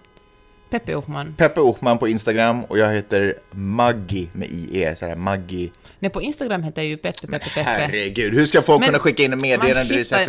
Peppe 0.70 0.96
Ohman. 0.96 1.36
Peppe 1.38 1.62
Ochman 1.62 1.98
på 1.98 2.08
Instagram 2.08 2.64
och 2.64 2.78
jag 2.78 2.94
heter 2.94 3.34
Maggi 3.52 4.30
med 4.34 4.48
IE, 4.52 4.96
så 4.96 5.06
här 5.06 5.16
Maggi. 5.16 5.72
Nej, 6.00 6.12
på 6.12 6.22
Instagram 6.22 6.64
heter 6.64 6.82
jag 6.82 6.90
ju 6.90 6.98
Peppe, 6.98 7.28
Peppe, 7.28 7.40
Peppe. 7.46 7.62
Herregud, 7.62 8.34
hur 8.34 8.46
ska 8.46 8.62
folk 8.62 8.80
Men 8.80 8.88
kunna 8.88 9.00
skicka 9.00 9.24
in 9.24 9.34
en 9.34 9.40
Man, 9.42 9.60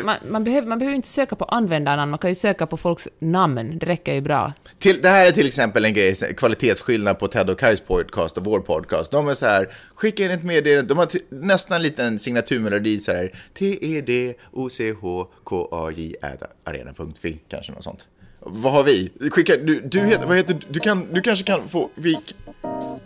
man, 0.04 0.16
man, 0.28 0.44
behöver, 0.44 0.68
man 0.68 0.78
behöver 0.78 0.96
inte 0.96 1.08
söka 1.08 1.36
på 1.36 1.44
användarnamn, 1.44 2.10
man 2.10 2.18
kan 2.18 2.30
ju 2.30 2.34
söka 2.34 2.66
på 2.66 2.76
folks 2.76 3.08
namn. 3.18 3.78
Det 3.78 3.86
räcker 3.86 4.14
ju 4.14 4.20
bra. 4.20 4.52
Till, 4.78 5.02
det 5.02 5.08
här 5.08 5.26
är 5.26 5.30
till 5.30 5.46
exempel 5.46 5.84
en 5.84 5.94
grej, 5.94 6.14
kvalitetsskillnad 6.36 7.18
på 7.18 7.28
Ted 7.28 7.50
och 7.50 7.58
Kais 7.58 7.80
podcast 7.80 8.36
och 8.36 8.44
vår 8.44 8.60
podcast. 8.60 9.10
De 9.10 9.28
är 9.28 9.34
så 9.34 9.46
här, 9.46 9.68
skicka 9.94 10.24
in 10.24 10.30
ett 10.30 10.44
meddelande, 10.44 10.88
de 10.88 10.98
har 10.98 11.06
t- 11.06 11.18
nästan 11.28 11.76
en 11.76 11.82
liten 11.82 12.18
signaturmelodi 12.18 13.00
så 13.00 13.12
här, 13.12 13.32
T-E-D-O-C-H-K-A-J 13.58 14.36
arena.fi, 16.64 17.38
kanske 17.48 17.72
något 17.72 17.84
sånt. 17.84 18.08
Vad 18.48 18.72
har 18.72 18.82
vi? 18.82 19.10
Skicka, 19.30 19.56
du, 19.56 19.80
du 19.80 20.00
heter, 20.00 20.26
vad 20.26 20.36
heter 20.36 20.56
du? 20.68 20.80
Kan, 20.80 21.06
du 21.12 21.20
kanske 21.20 21.44
kan 21.44 21.68
få, 21.68 21.90
vi, 21.94 22.18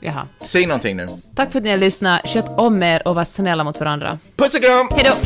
Jaha. 0.01 0.27
säg 0.41 0.67
någonting 0.67 0.97
nu. 0.97 1.09
Tack 1.35 1.53
för 1.53 1.59
att 1.59 1.65
ni 1.65 1.71
har 1.71 1.79
lyssnat. 1.79 2.29
Sköt 2.29 2.59
om 2.59 2.83
er 2.83 3.09
och 3.09 3.15
var 3.15 3.25
snälla 3.25 3.65
mot 3.65 3.81
varandra. 3.81 4.19
Puss 4.37 4.55
och 4.55 4.63
kram! 4.63 4.89
Hej 4.91 5.05
då! 5.05 5.17